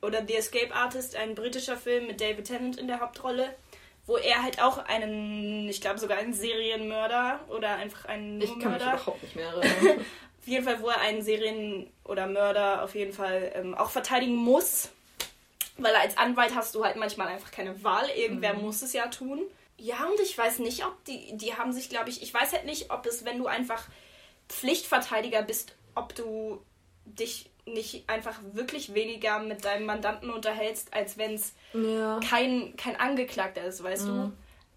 oder 0.03 0.25
The 0.27 0.35
Escape 0.35 0.73
Artist, 0.73 1.15
ein 1.15 1.33
britischer 1.35 1.77
Film 1.77 2.07
mit 2.07 2.21
David 2.21 2.45
Tennant 2.45 2.77
in 2.77 2.87
der 2.87 2.99
Hauptrolle, 2.99 3.53
wo 4.05 4.17
er 4.17 4.43
halt 4.43 4.61
auch 4.61 4.77
einen, 4.79 5.67
ich 5.69 5.81
glaube 5.81 5.97
sogar 5.99 6.17
einen 6.17 6.33
Serienmörder 6.33 7.39
oder 7.49 7.75
einfach 7.75 8.05
einen 8.05 8.41
Ich 8.41 8.47
kann 8.49 8.57
mich 8.57 8.65
Mörder. 8.65 8.93
überhaupt 8.93 9.23
nicht 9.23 9.35
mehr 9.35 9.47
erinnern. 9.53 9.99
Auf 10.41 10.47
jeden 10.47 10.65
Fall, 10.65 10.81
wo 10.81 10.89
er 10.89 10.99
einen 10.99 11.21
Serien- 11.21 11.89
oder 12.03 12.27
Mörder 12.27 12.83
auf 12.83 12.95
jeden 12.95 13.13
Fall 13.13 13.51
ähm, 13.55 13.73
auch 13.75 13.89
verteidigen 13.91 14.35
muss. 14.35 14.89
Weil 15.77 15.95
als 15.95 16.17
Anwalt 16.17 16.53
hast 16.53 16.75
du 16.75 16.83
halt 16.83 16.97
manchmal 16.97 17.29
einfach 17.29 17.49
keine 17.51 17.81
Wahl. 17.83 18.09
Irgendwer 18.09 18.53
Mhm. 18.53 18.61
muss 18.61 18.81
es 18.81 18.91
ja 18.93 19.07
tun. 19.07 19.41
Ja, 19.77 20.05
und 20.05 20.19
ich 20.19 20.37
weiß 20.37 20.59
nicht, 20.59 20.85
ob 20.85 21.03
die, 21.05 21.35
die 21.37 21.55
haben 21.55 21.71
sich, 21.71 21.89
glaube 21.89 22.09
ich, 22.09 22.21
ich 22.21 22.33
weiß 22.33 22.51
halt 22.51 22.65
nicht, 22.65 22.91
ob 22.91 23.05
es, 23.05 23.23
wenn 23.25 23.39
du 23.39 23.47
einfach 23.47 23.85
Pflichtverteidiger 24.49 25.41
bist, 25.41 25.73
ob 25.95 26.13
du 26.13 26.61
dich 27.05 27.49
nicht 27.65 28.09
einfach 28.09 28.39
wirklich 28.51 28.93
weniger 28.93 29.39
mit 29.39 29.63
deinem 29.63 29.85
Mandanten 29.85 30.29
unterhältst, 30.29 30.93
als 30.93 31.17
wenn 31.17 31.35
es 31.35 31.53
ja. 31.73 32.19
kein, 32.27 32.75
kein 32.75 32.95
Angeklagter 32.97 33.63
ist, 33.63 33.83
weißt 33.83 34.05
mhm. 34.05 34.07
du? 34.09 34.31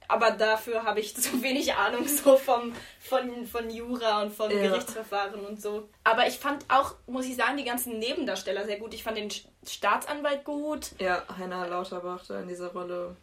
Aber 0.08 0.30
dafür 0.30 0.84
habe 0.84 1.00
ich 1.00 1.16
zu 1.20 1.42
wenig 1.42 1.74
Ahnung 1.74 2.06
so 2.06 2.36
vom, 2.36 2.72
von, 3.00 3.46
von 3.46 3.70
Jura 3.70 4.22
und 4.22 4.32
vom 4.32 4.50
ja. 4.50 4.62
Gerichtsverfahren 4.62 5.44
und 5.44 5.60
so. 5.60 5.88
Aber 6.04 6.26
ich 6.26 6.38
fand 6.38 6.64
auch, 6.68 6.94
muss 7.06 7.26
ich 7.26 7.36
sagen, 7.36 7.56
die 7.56 7.64
ganzen 7.64 7.98
Nebendarsteller 7.98 8.64
sehr 8.64 8.78
gut. 8.78 8.94
Ich 8.94 9.02
fand 9.02 9.16
den 9.16 9.30
Staatsanwalt 9.66 10.44
gut. 10.44 10.90
Ja, 11.00 11.24
Heiner 11.36 11.66
Lauterbach 11.66 12.24
da 12.26 12.40
in 12.40 12.48
dieser 12.48 12.72
Rolle. 12.72 13.16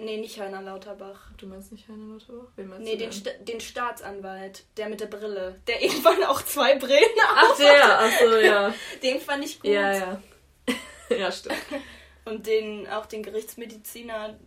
Nee, 0.00 0.16
nicht 0.18 0.38
Heiner 0.38 0.62
Lauterbach. 0.62 1.32
Du 1.38 1.48
meinst 1.48 1.72
nicht 1.72 1.88
Heiner 1.88 2.12
Lauterbach? 2.12 2.52
Wen 2.54 2.68
meinst 2.68 2.84
nee, 2.84 2.92
du 2.92 2.98
den, 2.98 3.12
Sta 3.12 3.30
den 3.40 3.60
Staatsanwalt, 3.60 4.64
der 4.76 4.88
mit 4.88 5.00
der 5.00 5.06
Brille, 5.06 5.60
der 5.66 5.82
irgendwann 5.82 6.22
auch 6.24 6.40
zwei 6.42 6.76
Brillen 6.76 7.18
hat. 7.20 7.50
Ach 7.50 7.56
der, 7.56 7.98
ach 7.98 8.20
so, 8.20 8.36
ja. 8.36 8.74
Den 9.02 9.20
fand 9.20 9.44
ich 9.44 9.60
gut. 9.60 9.70
Ja, 9.70 9.92
ja. 9.92 10.22
ja, 11.18 11.32
stimmt. 11.32 11.56
Und 12.24 12.46
den, 12.46 12.86
auch 12.88 13.06
den 13.06 13.24
Gerichtsmediziner. 13.24 14.38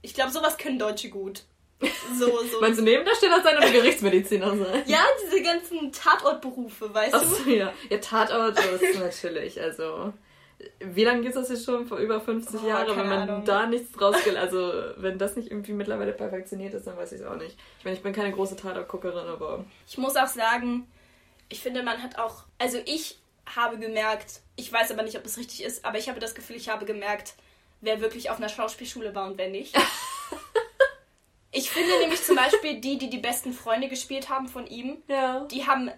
Ich 0.00 0.14
glaube, 0.14 0.30
sowas 0.30 0.56
können 0.56 0.78
Deutsche 0.78 1.10
gut. 1.10 1.42
So, 2.18 2.42
so. 2.44 2.60
Meinst 2.60 2.80
du 2.80 2.84
Nebendarsteller 2.84 3.42
sein 3.42 3.56
oder 3.56 3.70
Gerichtsmediziner 3.70 4.56
sein? 4.56 4.82
Ja, 4.86 5.04
diese 5.22 5.42
ganzen 5.42 5.92
Tatortberufe, 5.92 6.92
weißt 6.92 7.14
ach 7.14 7.22
so, 7.22 7.44
du? 7.44 7.50
ja. 7.50 7.72
Ja, 7.90 7.98
Tatort 7.98 8.58
ist 8.58 8.98
natürlich, 8.98 9.60
also 9.60 10.12
wie 10.80 11.04
lange 11.04 11.22
gibt 11.22 11.36
es 11.36 11.40
das 11.40 11.50
jetzt 11.50 11.64
schon? 11.64 11.86
Vor 11.86 11.98
über 11.98 12.20
50 12.20 12.60
oh, 12.62 12.66
Jahren. 12.66 12.96
Wenn 12.96 13.08
man 13.08 13.28
Ahnung. 13.28 13.44
da 13.44 13.66
nichts 13.66 13.92
draus 13.92 14.16
also 14.36 14.72
wenn 14.96 15.18
das 15.18 15.36
nicht 15.36 15.50
irgendwie 15.50 15.72
mittlerweile 15.72 16.12
perfektioniert 16.12 16.74
ist, 16.74 16.86
dann 16.86 16.96
weiß 16.96 17.12
ich 17.12 17.20
es 17.20 17.26
auch 17.26 17.36
nicht. 17.36 17.56
Ich 17.78 17.84
meine, 17.84 17.96
ich 17.96 18.02
bin 18.02 18.12
keine 18.12 18.32
große 18.32 18.56
Tatort-Guckerin, 18.56 19.28
aber. 19.28 19.64
Ich 19.86 19.98
muss 19.98 20.16
auch 20.16 20.26
sagen, 20.26 20.90
ich 21.48 21.60
finde, 21.60 21.82
man 21.82 22.02
hat 22.02 22.18
auch. 22.18 22.44
Also 22.58 22.78
ich 22.86 23.18
habe 23.54 23.78
gemerkt, 23.78 24.40
ich 24.56 24.72
weiß 24.72 24.90
aber 24.90 25.02
nicht, 25.02 25.16
ob 25.16 25.24
es 25.24 25.38
richtig 25.38 25.62
ist, 25.62 25.84
aber 25.84 25.98
ich 25.98 26.08
habe 26.08 26.20
das 26.20 26.34
Gefühl, 26.34 26.56
ich 26.56 26.68
habe 26.68 26.84
gemerkt, 26.84 27.34
wer 27.80 28.00
wirklich 28.00 28.30
auf 28.30 28.38
einer 28.38 28.48
Schauspielschule 28.48 29.14
war 29.14 29.28
und 29.28 29.38
wer 29.38 29.48
nicht. 29.48 29.76
ich 31.52 31.70
finde 31.70 31.98
nämlich 32.00 32.22
zum 32.22 32.36
Beispiel 32.36 32.80
die, 32.80 32.98
die 32.98 33.10
die 33.10 33.18
besten 33.18 33.52
Freunde 33.52 33.88
gespielt 33.88 34.28
haben 34.28 34.48
von 34.48 34.66
ihm, 34.66 34.98
ja. 35.06 35.46
die 35.50 35.66
haben. 35.66 35.90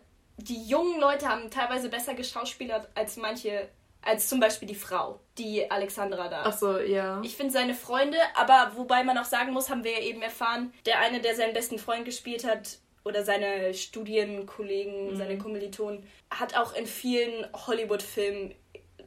Die 0.43 0.65
jungen 0.65 0.99
Leute 0.99 1.29
haben 1.29 1.51
teilweise 1.51 1.91
besser 1.91 2.15
geschauspielert 2.15 2.89
als 2.95 3.19
manche 3.19 3.69
als 4.03 4.29
zum 4.29 4.41
Beispiel 4.41 4.69
die 4.69 4.75
Frau, 4.75 5.21
die 5.37 5.71
Alexandra 5.71 6.29
da. 6.29 6.43
Ach 6.45 6.57
so, 6.57 6.79
ja. 6.79 7.21
Ich 7.23 7.37
finde 7.37 7.53
seine 7.53 7.75
Freunde, 7.75 8.19
aber 8.35 8.73
wobei 8.77 9.05
man 9.05 9.19
auch 9.19 9.25
sagen 9.25 9.53
muss, 9.53 9.69
haben 9.69 9.85
wir 9.85 9.93
ja 9.93 10.01
eben 10.01 10.23
erfahren, 10.23 10.73
der 10.87 11.01
eine, 11.01 11.21
der 11.21 11.37
seinen 11.37 11.53
besten 11.53 11.79
Freund 11.79 12.05
gespielt 12.05 12.45
hat, 12.45 12.79
oder 13.05 13.25
seine 13.25 13.73
Studienkollegen, 13.75 15.13
mhm. 15.13 15.17
seine 15.17 15.39
Kommilitonen, 15.39 16.07
hat 16.31 16.57
auch 16.57 16.75
in 16.75 16.87
vielen 16.87 17.47
Hollywood-Filmen 17.67 18.55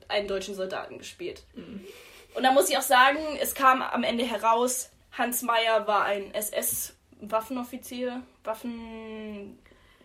einen 0.08 0.28
deutschen 0.28 0.56
Soldaten 0.56 0.98
gespielt. 0.98 1.44
Mhm. 1.56 1.86
Und 2.34 2.44
da 2.44 2.52
muss 2.52 2.70
ich 2.70 2.78
auch 2.78 2.84
sagen, 2.84 3.20
es 3.40 3.54
kam 3.54 3.82
am 3.82 4.04
Ende 4.04 4.26
heraus, 4.26 4.90
Hans 5.12 5.44
Meyer 5.44 5.88
war 5.88 6.06
ein 6.06 6.34
SS-Waffenoffizier, 6.34 8.24
Waffen. 8.44 9.60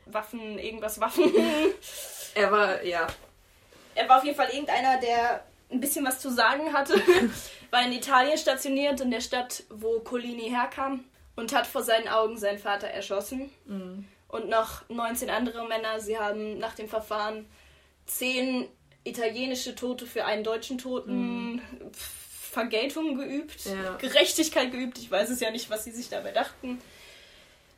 Waffen, 0.04 0.58
irgendwas 0.58 1.00
Waffen. 1.00 1.32
er 2.34 2.52
war, 2.52 2.82
ja, 2.82 3.06
er 3.98 4.08
war 4.08 4.18
auf 4.18 4.24
jeden 4.24 4.36
Fall 4.36 4.50
irgendeiner, 4.50 4.98
der 4.98 5.44
ein 5.70 5.80
bisschen 5.80 6.06
was 6.06 6.20
zu 6.20 6.30
sagen 6.30 6.72
hatte. 6.72 6.94
war 7.70 7.84
in 7.84 7.92
Italien 7.92 8.38
stationiert, 8.38 9.00
in 9.00 9.10
der 9.10 9.20
Stadt, 9.20 9.64
wo 9.68 10.00
Colini 10.00 10.48
herkam. 10.48 11.04
Und 11.36 11.54
hat 11.54 11.66
vor 11.66 11.82
seinen 11.82 12.08
Augen 12.08 12.36
seinen 12.36 12.58
Vater 12.58 12.88
erschossen. 12.88 13.50
Mhm. 13.66 14.06
Und 14.28 14.48
noch 14.48 14.88
19 14.88 15.30
andere 15.30 15.66
Männer. 15.68 16.00
Sie 16.00 16.18
haben 16.18 16.58
nach 16.58 16.74
dem 16.74 16.88
Verfahren 16.88 17.46
zehn 18.06 18.66
italienische 19.04 19.74
Tote 19.74 20.06
für 20.06 20.24
einen 20.24 20.42
deutschen 20.42 20.78
Toten. 20.78 21.52
Mhm. 21.52 21.62
Vergeltung 21.92 23.16
geübt, 23.16 23.66
ja. 23.66 23.96
Gerechtigkeit 23.96 24.72
geübt. 24.72 24.98
Ich 24.98 25.10
weiß 25.10 25.30
es 25.30 25.38
ja 25.38 25.50
nicht, 25.50 25.70
was 25.70 25.84
sie 25.84 25.92
sich 25.92 26.08
dabei 26.08 26.32
dachten. 26.32 26.80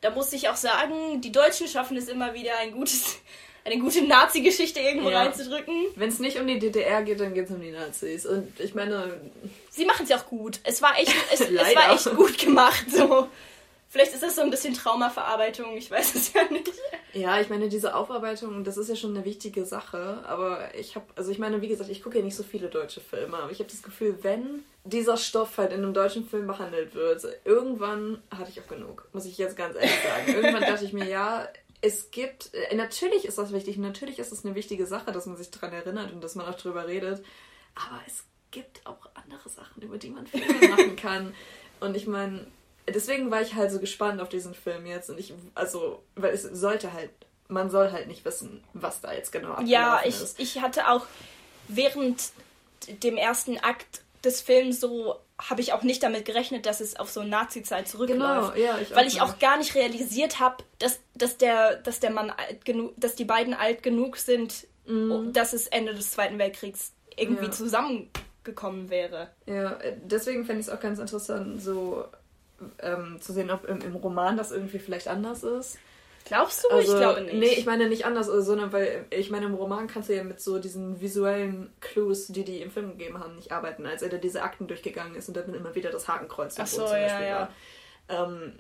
Da 0.01 0.11
muss 0.11 0.33
ich 0.33 0.49
auch 0.49 0.57
sagen, 0.57 1.21
die 1.21 1.33
Deutschen 1.33 1.69
schaffen 1.69 1.97
es 1.97 2.09
immer 2.09 2.33
wieder, 2.35 2.57
ein 2.59 2.73
gutes 2.73 3.19
eine 3.65 3.79
gute 3.79 4.03
Nazi-Geschichte 4.03 4.81
irgendwo 4.81 5.11
ja. 5.11 5.23
reinzudrücken. 5.23 5.87
Wenn 5.97 6.09
es 6.09 6.19
nicht 6.19 6.39
um 6.39 6.47
die 6.47 6.59
DDR 6.59 7.03
geht, 7.03 7.21
dann 7.21 7.35
geht 7.35 7.47
es 7.47 7.51
um 7.51 7.61
die 7.61 7.71
Nazis. 7.71 8.27
Und 8.27 8.59
ich 8.59 8.75
meine. 8.75 9.21
Sie 9.71 9.85
machen 9.85 10.05
es 10.05 10.09
ja 10.09 10.19
auch 10.19 10.27
gut. 10.27 10.61
Es 10.65 10.83
war 10.83 10.99
echt, 10.99 11.15
es, 11.33 11.41
es 11.41 11.77
war 11.77 11.93
echt 11.93 12.17
gut 12.17 12.39
gemacht. 12.39 12.87
So. 12.91 13.29
Vielleicht 13.91 14.15
ist 14.15 14.23
das 14.23 14.37
so 14.37 14.43
ein 14.43 14.51
bisschen 14.51 14.73
Traumaverarbeitung, 14.73 15.77
ich 15.77 15.91
weiß 15.91 16.15
es 16.15 16.33
ja 16.33 16.45
nicht. 16.49 16.71
Ja, 17.13 17.41
ich 17.41 17.51
meine, 17.51 17.69
diese 17.69 17.97
Aufarbeitung, 17.97 18.63
das 18.63 18.77
ist 18.77 18.89
ja 18.89 18.95
schon 18.95 19.17
eine 19.17 19.25
wichtige 19.25 19.65
Sache. 19.65 20.23
Aber 20.29 20.73
ich 20.77 20.95
habe, 20.95 21.07
also 21.17 21.33
ich 21.33 21.41
meine, 21.41 21.61
wie 21.61 21.67
gesagt, 21.67 21.91
ich 21.91 22.01
gucke 22.01 22.19
ja 22.19 22.25
nicht 22.25 22.37
so 22.37 22.45
viele 22.45 22.69
deutsche 22.69 23.01
Filme, 23.01 23.37
aber 23.37 23.51
ich 23.51 23.59
habe 23.59 23.69
das 23.69 23.83
Gefühl, 23.83 24.17
wenn 24.23 24.63
dieser 24.85 25.17
Stoff 25.17 25.59
halt 25.59 25.73
in 25.73 25.83
einem 25.83 25.93
deutschen 25.93 26.25
Film 26.25 26.47
behandelt 26.47 26.95
wird, 26.95 27.27
irgendwann 27.45 28.23
hatte 28.31 28.53
ich 28.53 28.61
auch 28.61 28.69
genug, 28.69 29.09
muss 29.13 29.25
ich 29.25 29.37
jetzt 29.39 29.57
ganz 29.57 29.75
ehrlich 29.75 29.91
sagen. 29.91 30.37
Irgendwann 30.37 30.71
dachte 30.71 30.85
ich 30.85 30.93
mir, 30.93 31.07
ja, 31.07 31.49
es 31.81 32.11
gibt, 32.11 32.53
äh, 32.55 32.75
natürlich 32.75 33.25
ist 33.25 33.39
das 33.39 33.53
wichtig, 33.53 33.79
natürlich 33.79 34.19
ist 34.19 34.33
es 34.33 34.45
eine 34.45 34.55
wichtige 34.55 34.87
Sache, 34.87 35.13
dass 35.13 35.27
man 35.27 35.37
sich 35.37 35.51
daran 35.51 35.73
erinnert 35.73 36.13
und 36.13 36.23
dass 36.23 36.35
man 36.35 36.47
auch 36.47 36.57
drüber 36.57 36.87
redet, 36.87 37.25
aber 37.75 38.01
es 38.07 38.25
gibt 38.51 38.87
auch 38.87 39.09
andere 39.15 39.49
Sachen, 39.49 39.83
über 39.83 39.99
die 39.99 40.11
man 40.11 40.27
Filme 40.27 40.69
machen 40.69 40.97
kann. 40.97 41.35
Und 41.79 41.97
ich 41.97 42.07
meine, 42.07 42.47
deswegen 42.89 43.31
war 43.31 43.41
ich 43.41 43.55
halt 43.55 43.71
so 43.71 43.81
gespannt 43.81 44.21
auf 44.21 44.29
diesen 44.29 44.55
Film 44.55 44.87
jetzt 44.87 45.11
und 45.11 45.19
ich, 45.19 45.33
also, 45.55 46.03
weil 46.17 46.35
es 46.35 46.43
sollte 46.43 46.93
halt, 46.93 47.11
man 47.49 47.71
soll 47.71 47.93
halt 47.93 48.07
nicht 48.09 48.25
wissen, 48.25 48.63
was 48.75 49.01
da 49.01 49.13
jetzt 49.13 49.33
genau 49.33 49.53
abgelaufen 49.53 49.69
ja, 49.69 50.01
ich, 50.05 50.21
ist. 50.21 50.39
Ja, 50.39 50.45
ich 50.45 50.61
hatte 50.61 50.89
auch 50.89 51.07
während 51.69 52.31
dem 53.03 53.17
ersten 53.17 53.59
Akt 53.59 54.03
des 54.25 54.41
Films 54.41 54.81
so 54.81 55.17
habe 55.49 55.61
ich 55.61 55.73
auch 55.73 55.83
nicht 55.83 56.03
damit 56.03 56.25
gerechnet, 56.25 56.67
dass 56.67 56.81
es 56.81 56.97
auf 56.97 57.11
so 57.11 57.23
Nazi-Zeit 57.23 57.89
zurückläuft. 57.89 58.55
Genau, 58.55 58.67
ja, 58.67 58.79
ich 58.79 58.95
weil 58.95 59.07
ich 59.07 59.21
auch 59.21 59.39
gar 59.39 59.57
nicht 59.57 59.75
realisiert 59.75 60.41
habe, 60.41 60.63
dass, 60.79 61.01
dass, 61.15 61.39
der, 61.39 61.77
dass 61.77 62.01
der 62.01 62.11
Mann 62.11 62.31
alt 62.31 62.65
genug, 62.65 62.93
dass 62.97 63.15
die 63.15 63.25
beiden 63.25 63.55
alt 63.55 63.83
genug 63.83 64.17
sind, 64.17 64.67
mm. 64.87 65.33
dass 65.33 65.53
es 65.53 65.67
Ende 65.67 65.95
des 65.95 66.11
Zweiten 66.13 66.39
Weltkriegs 66.39 66.93
irgendwie 67.17 67.47
ja. 67.47 67.51
zusammengekommen 67.51 68.91
wäre. 68.91 69.31
Ja, 69.47 69.79
deswegen 70.03 70.45
fände 70.45 70.61
ich 70.61 70.67
es 70.67 70.73
auch 70.73 70.81
ganz 70.81 70.99
interessant, 70.99 71.63
so 71.63 72.05
ähm, 72.81 73.19
zu 73.21 73.33
sehen, 73.33 73.51
ob 73.51 73.65
im, 73.67 73.81
im 73.81 73.97
Roman 73.97 74.37
das 74.37 74.53
irgendwie 74.53 74.79
vielleicht 74.79 75.09
anders 75.09 75.43
ist. 75.43 75.79
Glaubst 76.25 76.65
du? 76.65 76.69
Also, 76.75 76.93
ich 76.93 76.99
glaube 76.99 77.21
nicht. 77.23 77.35
Nee, 77.35 77.55
ich 77.55 77.67
meine 77.67 77.89
nicht 77.89 78.05
anders, 78.05 78.27
sondern 78.27 78.73
weil 78.73 79.07
ich 79.11 79.31
meine, 79.31 79.47
im 79.47 79.55
Roman 79.55 79.89
kannst 79.89 80.09
du 80.09 80.15
ja 80.15 80.23
mit 80.23 80.41
so 80.41 80.59
diesen 80.59 81.01
visuellen 81.01 81.73
Clues, 81.81 82.29
die 82.29 82.45
die 82.45 82.63
im 82.63 82.71
Film 82.71 82.91
gegeben 82.91 83.19
haben, 83.19 83.37
nicht 83.37 83.53
arbeiten, 83.53 83.87
als 83.87 84.03
er 84.03 84.11
da 84.11 84.17
diese 84.17 84.43
Akten 84.43 84.69
durchgegangen 84.69 85.17
ist 85.17 85.29
und 85.29 85.37
dann 85.37 85.55
immer 85.55 85.75
wieder 85.75 85.91
das 85.91 86.09
Hakenkreuz 86.09 86.57
Ach 86.59 86.67
so, 86.67 86.83
zum 86.83 86.91
Beispiel 86.91 87.27
ja, 87.27 87.51
war. 88.09 88.29
Ähm, 88.29 88.53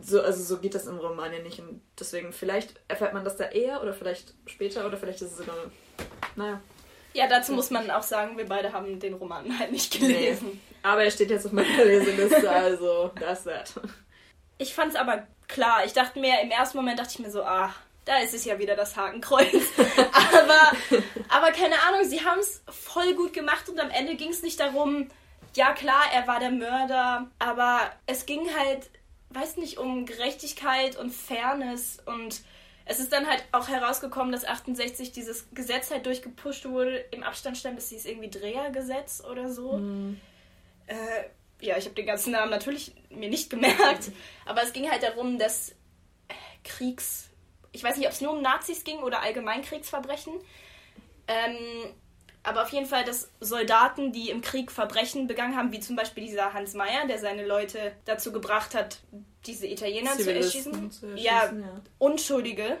so, 0.00 0.22
also 0.22 0.42
so 0.42 0.60
geht 0.60 0.74
das 0.74 0.86
im 0.86 0.98
Roman 0.98 1.32
ja 1.32 1.40
nicht. 1.40 1.58
Und 1.60 1.82
deswegen, 1.98 2.32
vielleicht 2.32 2.80
erfährt 2.88 3.12
man 3.12 3.24
das 3.24 3.36
da 3.36 3.44
eher 3.44 3.82
oder 3.82 3.92
vielleicht 3.92 4.34
später 4.46 4.86
oder 4.86 4.96
vielleicht 4.96 5.20
ist 5.20 5.32
es 5.32 5.38
sogar. 5.38 5.56
Naja. 6.36 6.60
Ja, 7.12 7.28
dazu 7.28 7.52
muss 7.52 7.70
man 7.70 7.90
auch 7.90 8.02
sagen, 8.02 8.36
wir 8.36 8.46
beide 8.46 8.72
haben 8.72 8.98
den 8.98 9.14
Roman 9.14 9.58
halt 9.58 9.72
nicht 9.72 9.92
gelesen. 9.92 10.48
Nee. 10.52 10.60
Aber 10.82 11.04
er 11.04 11.10
steht 11.10 11.30
jetzt 11.30 11.46
auf 11.46 11.52
meiner 11.52 11.84
Leseliste, 11.84 12.50
also 12.50 13.10
das 13.20 13.44
das. 13.44 13.74
Ich 14.58 14.74
fand's 14.74 14.96
aber 14.96 15.26
klar. 15.48 15.84
Ich 15.84 15.92
dachte 15.92 16.18
mir, 16.18 16.40
im 16.40 16.50
ersten 16.50 16.76
Moment 16.76 16.98
dachte 16.98 17.12
ich 17.12 17.18
mir 17.18 17.30
so, 17.30 17.44
ach, 17.44 17.80
da 18.04 18.18
ist 18.18 18.34
es 18.34 18.44
ja 18.44 18.58
wieder 18.58 18.76
das 18.76 18.96
Hakenkreuz. 18.96 19.72
aber, 20.32 20.72
aber 21.28 21.52
keine 21.52 21.80
Ahnung, 21.82 22.04
sie 22.04 22.24
haben 22.24 22.40
es 22.40 22.62
voll 22.68 23.14
gut 23.14 23.32
gemacht 23.32 23.68
und 23.68 23.80
am 23.80 23.90
Ende 23.90 24.16
ging 24.16 24.30
es 24.30 24.42
nicht 24.42 24.60
darum, 24.60 25.08
ja 25.54 25.72
klar, 25.72 26.02
er 26.12 26.26
war 26.26 26.40
der 26.40 26.50
Mörder, 26.50 27.28
aber 27.38 27.80
es 28.06 28.26
ging 28.26 28.48
halt, 28.56 28.90
weiß 29.30 29.56
nicht, 29.56 29.78
um 29.78 30.04
Gerechtigkeit 30.06 30.96
und 30.96 31.10
Fairness 31.10 31.98
und 32.04 32.42
es 32.86 33.00
ist 33.00 33.12
dann 33.12 33.26
halt 33.26 33.44
auch 33.52 33.68
herausgekommen, 33.68 34.32
dass 34.32 34.44
68 34.44 35.12
dieses 35.12 35.48
Gesetz 35.54 35.90
halt 35.90 36.04
durchgepusht 36.04 36.66
wurde. 36.66 36.96
Im 37.12 37.22
Abstand 37.22 37.56
stand 37.56 37.78
es 37.78 37.88
hieß 37.88 38.04
irgendwie 38.04 38.28
Drehergesetz 38.28 39.22
oder 39.24 39.50
so. 39.50 39.78
Mhm. 39.78 40.20
Äh, 40.86 40.94
ja, 41.64 41.76
ich 41.76 41.84
habe 41.84 41.94
den 41.94 42.06
ganzen 42.06 42.32
Namen 42.32 42.50
natürlich 42.50 42.92
mir 43.10 43.28
nicht 43.28 43.50
gemerkt, 43.50 44.10
aber 44.46 44.62
es 44.62 44.72
ging 44.72 44.90
halt 44.90 45.02
darum, 45.02 45.38
dass 45.38 45.74
Kriegs, 46.62 47.30
ich 47.72 47.82
weiß 47.82 47.96
nicht, 47.96 48.06
ob 48.06 48.12
es 48.12 48.20
nur 48.20 48.32
um 48.32 48.42
Nazis 48.42 48.84
ging 48.84 48.98
oder 48.98 49.20
allgemein 49.20 49.62
Kriegsverbrechen, 49.62 50.34
ähm, 51.28 51.94
aber 52.42 52.62
auf 52.62 52.68
jeden 52.70 52.86
Fall, 52.86 53.04
dass 53.04 53.30
Soldaten, 53.40 54.12
die 54.12 54.28
im 54.28 54.42
Krieg 54.42 54.70
Verbrechen 54.70 55.26
begangen 55.26 55.56
haben, 55.56 55.72
wie 55.72 55.80
zum 55.80 55.96
Beispiel 55.96 56.26
dieser 56.26 56.52
Hans 56.52 56.74
Meyer, 56.74 57.06
der 57.06 57.18
seine 57.18 57.46
Leute 57.46 57.92
dazu 58.04 58.32
gebracht 58.32 58.74
hat, 58.74 58.98
diese 59.46 59.66
Italiener 59.66 60.12
zu 60.12 60.32
erschießen, 60.32 60.90
zu 60.90 61.06
erschießen, 61.06 61.16
ja, 61.16 61.46
ja. 61.46 61.80
Unschuldige, 61.98 62.78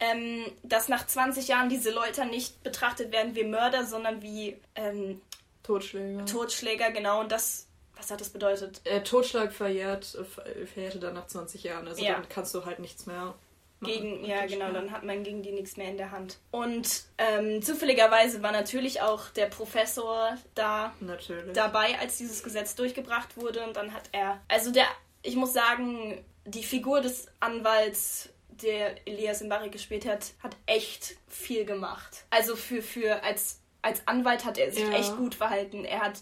ähm, 0.00 0.44
dass 0.62 0.88
nach 0.88 1.06
20 1.06 1.48
Jahren 1.48 1.70
diese 1.70 1.90
Leute 1.90 2.26
nicht 2.26 2.62
betrachtet 2.62 3.10
werden 3.10 3.34
wie 3.34 3.44
Mörder, 3.44 3.86
sondern 3.86 4.20
wie 4.20 4.58
ähm, 4.74 5.22
Totschläger. 5.62 6.26
Totschläger, 6.26 6.90
genau. 6.90 7.20
Und 7.20 7.32
das 7.32 7.65
Was 7.96 8.10
hat 8.10 8.20
das 8.20 8.28
bedeutet? 8.30 8.80
Äh, 8.84 9.02
Totschlag 9.02 9.52
verjährt, 9.52 10.14
äh, 10.14 10.66
verjährte 10.66 10.98
dann 11.00 11.14
nach 11.14 11.26
20 11.26 11.62
Jahren. 11.64 11.88
Also 11.88 12.02
Ja. 12.04 12.14
dann 12.14 12.28
kannst 12.28 12.54
du 12.54 12.64
halt 12.64 12.78
nichts 12.78 13.06
mehr. 13.06 13.34
machen. 13.80 13.92
Gegen, 13.92 14.24
ja, 14.24 14.38
Praktisch, 14.38 14.52
genau, 14.58 14.72
dann 14.72 14.90
hat 14.90 15.02
man 15.04 15.22
gegen 15.22 15.42
die 15.42 15.52
nichts 15.52 15.76
mehr 15.76 15.88
in 15.90 15.98
der 15.98 16.10
Hand. 16.10 16.38
Und 16.50 17.02
ähm, 17.18 17.60
zufälligerweise 17.60 18.42
war 18.42 18.50
natürlich 18.52 19.02
auch 19.02 19.28
der 19.30 19.46
Professor 19.46 20.34
da 20.54 20.94
Natürlich. 21.00 21.52
dabei, 21.52 21.98
als 21.98 22.16
dieses 22.16 22.42
Gesetz 22.42 22.74
durchgebracht 22.74 23.36
wurde. 23.36 23.62
Und 23.66 23.76
dann 23.76 23.92
hat 23.92 24.04
er, 24.12 24.40
also 24.48 24.72
der, 24.72 24.86
ich 25.22 25.36
muss 25.36 25.52
sagen, 25.52 26.24
die 26.46 26.62
Figur 26.64 27.02
des 27.02 27.26
Anwalts, 27.40 28.30
der 28.48 29.06
Elias 29.06 29.42
Mbarek 29.42 29.72
gespielt 29.72 30.06
hat, 30.06 30.32
hat 30.42 30.56
echt 30.64 31.16
viel 31.28 31.66
gemacht. 31.66 32.24
Also 32.30 32.56
für, 32.56 32.80
für 32.80 33.22
als, 33.24 33.60
als 33.82 34.00
Anwalt 34.08 34.46
hat 34.46 34.56
er 34.56 34.72
sich 34.72 34.84
Ja. 34.88 34.92
echt 34.92 35.14
gut 35.18 35.34
verhalten. 35.34 35.84
Er 35.84 36.00
hat 36.00 36.20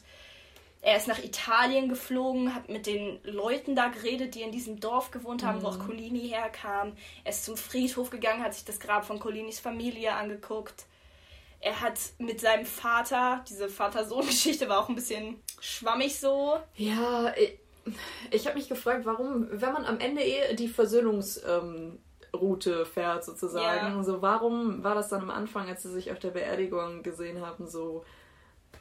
er 0.84 0.98
ist 0.98 1.08
nach 1.08 1.18
Italien 1.18 1.88
geflogen, 1.88 2.54
hat 2.54 2.68
mit 2.68 2.86
den 2.86 3.18
Leuten 3.24 3.74
da 3.74 3.88
geredet, 3.88 4.34
die 4.34 4.42
in 4.42 4.52
diesem 4.52 4.80
Dorf 4.80 5.10
gewohnt 5.10 5.42
haben, 5.42 5.62
wo 5.62 5.68
auch 5.68 5.78
Colini 5.78 6.28
herkam. 6.28 6.92
Er 7.24 7.30
ist 7.30 7.46
zum 7.46 7.56
Friedhof 7.56 8.10
gegangen, 8.10 8.44
hat 8.44 8.52
sich 8.52 8.66
das 8.66 8.80
Grab 8.80 9.06
von 9.06 9.18
Colinis 9.18 9.60
Familie 9.60 10.12
angeguckt. 10.12 10.84
Er 11.60 11.80
hat 11.80 11.98
mit 12.18 12.38
seinem 12.38 12.66
Vater, 12.66 13.42
diese 13.48 13.70
Vater-Sohn-Geschichte 13.70 14.68
war 14.68 14.80
auch 14.80 14.90
ein 14.90 14.94
bisschen 14.94 15.40
schwammig 15.58 16.20
so. 16.20 16.58
Ja, 16.76 17.32
ich, 17.34 17.58
ich 18.30 18.46
habe 18.46 18.58
mich 18.58 18.68
gefragt, 18.68 19.06
warum, 19.06 19.48
wenn 19.50 19.72
man 19.72 19.86
am 19.86 20.00
Ende 20.00 20.22
eh 20.22 20.54
die 20.54 20.68
Versöhnungsroute 20.68 22.00
ähm, 22.80 22.86
fährt, 22.92 23.24
sozusagen, 23.24 23.96
Ja. 23.96 24.02
so 24.04 24.20
warum 24.20 24.84
war 24.84 24.94
das 24.94 25.08
dann 25.08 25.22
am 25.22 25.30
Anfang, 25.30 25.66
als 25.66 25.82
sie 25.82 25.92
sich 25.92 26.12
auf 26.12 26.18
der 26.18 26.32
Beerdigung 26.32 27.02
gesehen 27.02 27.40
haben, 27.40 27.66
so. 27.66 28.04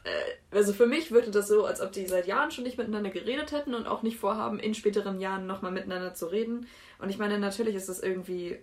Äh, 0.04 0.10
also 0.56 0.74
für 0.74 0.86
mich 0.86 1.12
wirkte 1.12 1.32
das 1.32 1.48
so, 1.48 1.66
als 1.66 1.82
ob 1.82 1.92
die 1.92 2.06
seit 2.08 2.28
Jahren 2.28 2.52
schon 2.52 2.64
nicht 2.64 2.78
miteinander 2.78 3.10
geredet 3.10 3.52
hätten 3.52 3.74
und 3.74 3.88
auch 3.88 4.02
nicht 4.04 4.18
vorhaben, 4.18 4.60
in 4.60 4.74
späteren 4.74 5.20
Jahren 5.20 5.48
nochmal 5.48 5.72
miteinander 5.72 6.14
zu 6.14 6.28
reden. 6.28 6.68
Und 7.00 7.10
ich 7.10 7.18
meine, 7.18 7.40
natürlich 7.40 7.76
ist 7.76 7.90
das 7.90 8.00
irgendwie. 8.00 8.60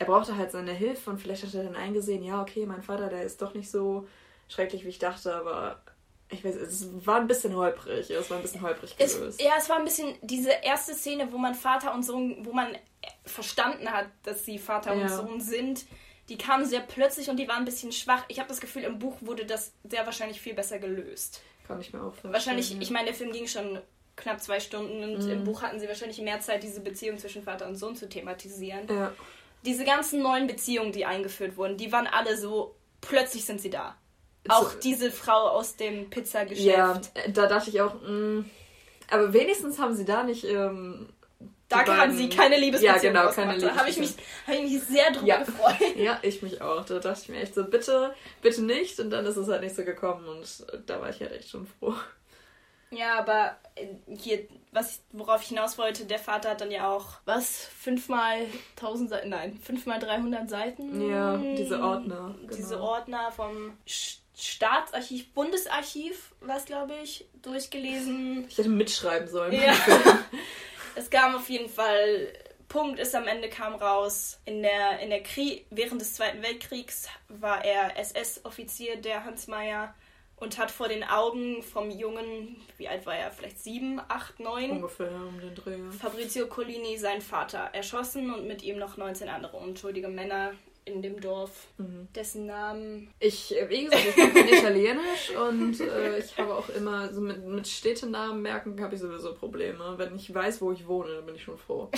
Er 0.00 0.06
brauchte 0.06 0.36
halt 0.36 0.52
seine 0.52 0.72
Hilfe 0.72 1.10
und 1.10 1.20
vielleicht 1.20 1.42
hat 1.44 1.54
er 1.54 1.64
dann 1.64 1.74
eingesehen, 1.74 2.22
ja, 2.22 2.40
okay, 2.40 2.66
mein 2.66 2.82
Vater, 2.82 3.08
der 3.08 3.24
ist 3.24 3.42
doch 3.42 3.54
nicht 3.54 3.68
so 3.70 4.06
schrecklich, 4.48 4.84
wie 4.84 4.90
ich 4.90 5.00
dachte, 5.00 5.34
aber 5.34 5.82
ich 6.30 6.44
weiß, 6.44 6.54
es 6.54 6.86
war 7.06 7.16
ein 7.16 7.26
bisschen 7.26 7.56
holprig. 7.56 8.08
Es 8.10 8.30
war 8.30 8.36
ein 8.36 8.42
bisschen 8.42 8.62
holprig 8.62 8.94
Es, 8.98 9.14
gelöst. 9.18 9.42
ja, 9.42 9.52
es 9.58 9.68
war 9.68 9.76
ein 9.78 9.84
bisschen 9.84 10.14
diese 10.22 10.50
erste 10.62 10.94
Szene, 10.94 11.32
wo 11.32 11.38
man 11.38 11.54
Vater 11.54 11.92
und 11.94 12.04
Sohn, 12.04 12.46
wo 12.46 12.52
man 12.52 12.76
verstanden 13.24 13.90
hat, 13.90 14.06
dass 14.22 14.44
sie 14.44 14.58
Vater 14.58 14.92
und 14.92 15.00
Ja. 15.00 15.08
Sohn 15.08 15.40
sind. 15.40 15.86
Die 16.28 16.36
kamen 16.38 16.64
sehr 16.66 16.80
plötzlich 16.80 17.30
und 17.30 17.36
die 17.38 17.48
waren 17.48 17.58
ein 17.60 17.64
bisschen 17.64 17.92
schwach. 17.92 18.24
Ich 18.28 18.38
habe 18.38 18.48
das 18.48 18.60
Gefühl, 18.60 18.82
im 18.82 18.98
Buch 18.98 19.16
wurde 19.20 19.46
das 19.46 19.72
sehr 19.88 20.04
wahrscheinlich 20.04 20.40
viel 20.40 20.54
besser 20.54 20.78
gelöst. 20.78 21.40
Kann 21.66 21.80
ich 21.80 21.92
mir 21.92 22.00
auch 22.00 22.10
vorstellen. 22.12 22.34
Wahrscheinlich, 22.34 22.70
ja. 22.74 22.76
ich 22.80 22.90
meine, 22.90 23.06
der 23.06 23.14
Film 23.14 23.32
ging 23.32 23.46
schon 23.46 23.80
knapp 24.16 24.42
zwei 24.42 24.60
Stunden 24.60 25.02
und 25.04 25.24
Mhm. 25.24 25.30
im 25.30 25.44
Buch 25.44 25.62
hatten 25.62 25.78
sie 25.80 25.88
wahrscheinlich 25.88 26.20
mehr 26.20 26.40
Zeit, 26.40 26.62
diese 26.62 26.80
Beziehung 26.80 27.18
zwischen 27.18 27.42
Vater 27.42 27.66
und 27.66 27.76
Sohn 27.76 27.94
zu 27.96 28.08
thematisieren. 28.08 28.86
Ja. 28.88 29.12
Diese 29.64 29.84
ganzen 29.84 30.22
neuen 30.22 30.46
Beziehungen, 30.46 30.92
die 30.92 31.04
eingeführt 31.06 31.56
wurden, 31.56 31.76
die 31.76 31.92
waren 31.92 32.06
alle 32.06 32.36
so, 32.36 32.74
plötzlich 33.00 33.44
sind 33.44 33.60
sie 33.60 33.70
da. 33.70 33.96
Auch 34.48 34.70
So- 34.72 34.78
diese 34.80 35.10
Frau 35.10 35.48
aus 35.50 35.76
dem 35.76 36.10
Pizzageschäft. 36.10 36.66
Ja, 36.66 37.00
da 37.32 37.46
dachte 37.46 37.70
ich 37.70 37.80
auch, 37.80 37.94
mh, 38.02 38.44
aber 39.10 39.32
wenigstens 39.32 39.78
haben 39.78 39.94
sie 39.94 40.04
da 40.04 40.22
nicht. 40.24 40.44
Ähm, 40.44 41.08
Da 41.68 41.82
beiden- 41.82 42.16
sie 42.16 42.28
keine 42.30 42.56
Liebesbeziehung 42.58 42.94
Ja, 42.96 43.00
genau, 43.02 43.30
keine 43.32 43.52
ausgemacht. 43.54 43.62
Da 43.62 43.80
habe 43.80 43.90
ich, 43.90 43.98
mich- 43.98 44.08
Liebesbeziehung. 44.16 44.46
hab 44.46 44.54
ich 44.64 44.72
mich 44.72 44.82
sehr 44.84 45.10
drüber 45.12 45.26
Ja. 45.26 45.38
gefreut. 45.42 45.96
Ja, 45.96 46.18
ich 46.22 46.42
mich 46.42 46.62
auch. 46.62 46.84
Da 46.86 46.98
dachte 46.98 47.20
ich 47.22 47.28
mir 47.28 47.40
echt 47.40 47.54
so, 47.54 47.64
bitte, 47.64 48.14
bitte 48.40 48.62
nicht. 48.62 48.98
Und 49.00 49.10
dann 49.10 49.26
ist 49.26 49.36
es 49.36 49.48
halt 49.48 49.62
nicht 49.62 49.76
so 49.76 49.84
gekommen 49.84 50.26
und 50.28 50.66
da 50.86 51.00
war 51.00 51.10
ich 51.10 51.20
halt 51.20 51.32
echt 51.32 51.50
schon 51.50 51.66
froh. 51.66 51.94
Ja, 52.90 53.18
aber 53.18 53.58
äh, 53.74 53.86
hier, 54.16 54.48
was 54.72 55.02
worauf 55.12 55.42
ich 55.42 55.48
hinaus 55.48 55.76
wollte, 55.76 56.06
der 56.06 56.18
Vater 56.18 56.48
hat 56.50 56.62
dann 56.62 56.70
ja 56.70 56.90
auch, 56.90 57.04
was, 57.26 57.66
fünfmal 57.78 58.46
1000 58.76 59.10
Seiten, 59.10 59.28
nein, 59.28 59.58
fünfmal 59.62 59.98
300 59.98 60.48
Seiten? 60.48 61.06
Ja, 61.10 61.36
diese 61.36 61.82
Ordner, 61.82 62.34
Diese 62.50 62.76
genau. 62.76 62.86
Ordner 62.92 63.30
vom 63.30 63.76
Staatsarchiv, 64.34 65.34
Bundesarchiv, 65.34 66.32
was 66.40 66.64
glaube 66.64 66.94
ich, 67.02 67.28
durchgelesen. 67.42 68.46
Ich 68.48 68.56
hätte 68.56 68.70
mitschreiben 68.70 69.28
sollen. 69.28 69.52
Ja. 69.52 69.74
Es 70.98 71.10
kam 71.10 71.36
auf 71.36 71.48
jeden 71.48 71.68
Fall. 71.68 72.32
Punkt 72.66 72.98
ist 72.98 73.14
am 73.14 73.28
Ende 73.28 73.48
kam 73.48 73.76
raus. 73.76 74.40
In 74.44 74.62
der, 74.62 74.98
in 74.98 75.10
der 75.10 75.22
Krieg, 75.22 75.64
während 75.70 76.00
des 76.00 76.14
Zweiten 76.14 76.42
Weltkriegs 76.42 77.08
war 77.28 77.64
er 77.64 77.96
SS-Offizier, 77.96 78.96
der 78.96 79.24
Hans 79.24 79.46
Meyer, 79.46 79.94
und 80.36 80.58
hat 80.58 80.72
vor 80.72 80.88
den 80.88 81.04
Augen 81.04 81.62
vom 81.62 81.90
Jungen, 81.90 82.56
wie 82.78 82.88
alt 82.88 83.06
war 83.06 83.14
er, 83.14 83.30
vielleicht 83.30 83.60
sieben, 83.60 84.00
acht, 84.08 84.40
neun, 84.40 84.70
Ungefähr 84.72 85.10
um 85.10 85.40
den 85.40 85.54
Dreh. 85.54 85.78
Fabrizio 85.98 86.48
Collini, 86.48 86.98
seinen 86.98 87.22
Vater, 87.22 87.70
erschossen 87.72 88.34
und 88.34 88.46
mit 88.46 88.62
ihm 88.62 88.78
noch 88.78 88.96
19 88.96 89.28
andere 89.28 89.56
unschuldige 89.56 90.08
Männer 90.08 90.52
in 90.88 91.02
dem 91.02 91.20
Dorf, 91.20 91.66
Mhm. 91.78 92.08
dessen 92.14 92.46
Namen. 92.46 93.12
Ich, 93.20 93.56
äh, 93.56 93.68
wie 93.68 93.84
gesagt, 93.84 94.04
ich 94.08 94.16
kein 94.16 94.48
Italienisch 94.48 95.30
und 95.48 95.80
äh, 95.80 96.18
ich 96.18 96.36
habe 96.36 96.54
auch 96.54 96.68
immer, 96.70 97.12
so 97.12 97.20
mit, 97.20 97.44
mit 97.44 97.66
Städtenamen 97.68 98.42
merken, 98.42 98.80
habe 98.82 98.94
ich 98.94 99.00
sowieso 99.00 99.34
Probleme. 99.34 99.94
Wenn 99.96 100.16
ich 100.16 100.32
weiß, 100.34 100.60
wo 100.60 100.72
ich 100.72 100.86
wohne, 100.86 101.14
dann 101.14 101.26
bin 101.26 101.34
ich 101.36 101.42
schon 101.44 101.58
froh. 101.58 101.88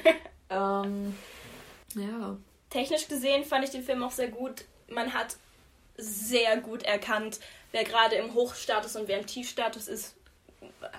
ähm, 0.50 1.14
ja. 1.94 2.36
Technisch 2.68 3.08
gesehen 3.08 3.44
fand 3.44 3.64
ich 3.64 3.70
den 3.70 3.82
Film 3.82 4.02
auch 4.02 4.10
sehr 4.12 4.28
gut. 4.28 4.64
Man 4.88 5.12
hat 5.12 5.36
sehr 5.96 6.56
gut 6.58 6.82
erkannt, 6.82 7.40
wer 7.72 7.84
gerade 7.84 8.16
im 8.16 8.34
Hochstatus 8.34 8.96
und 8.96 9.08
wer 9.08 9.18
im 9.18 9.26
Tiefstatus 9.26 9.88
ist. 9.88 10.14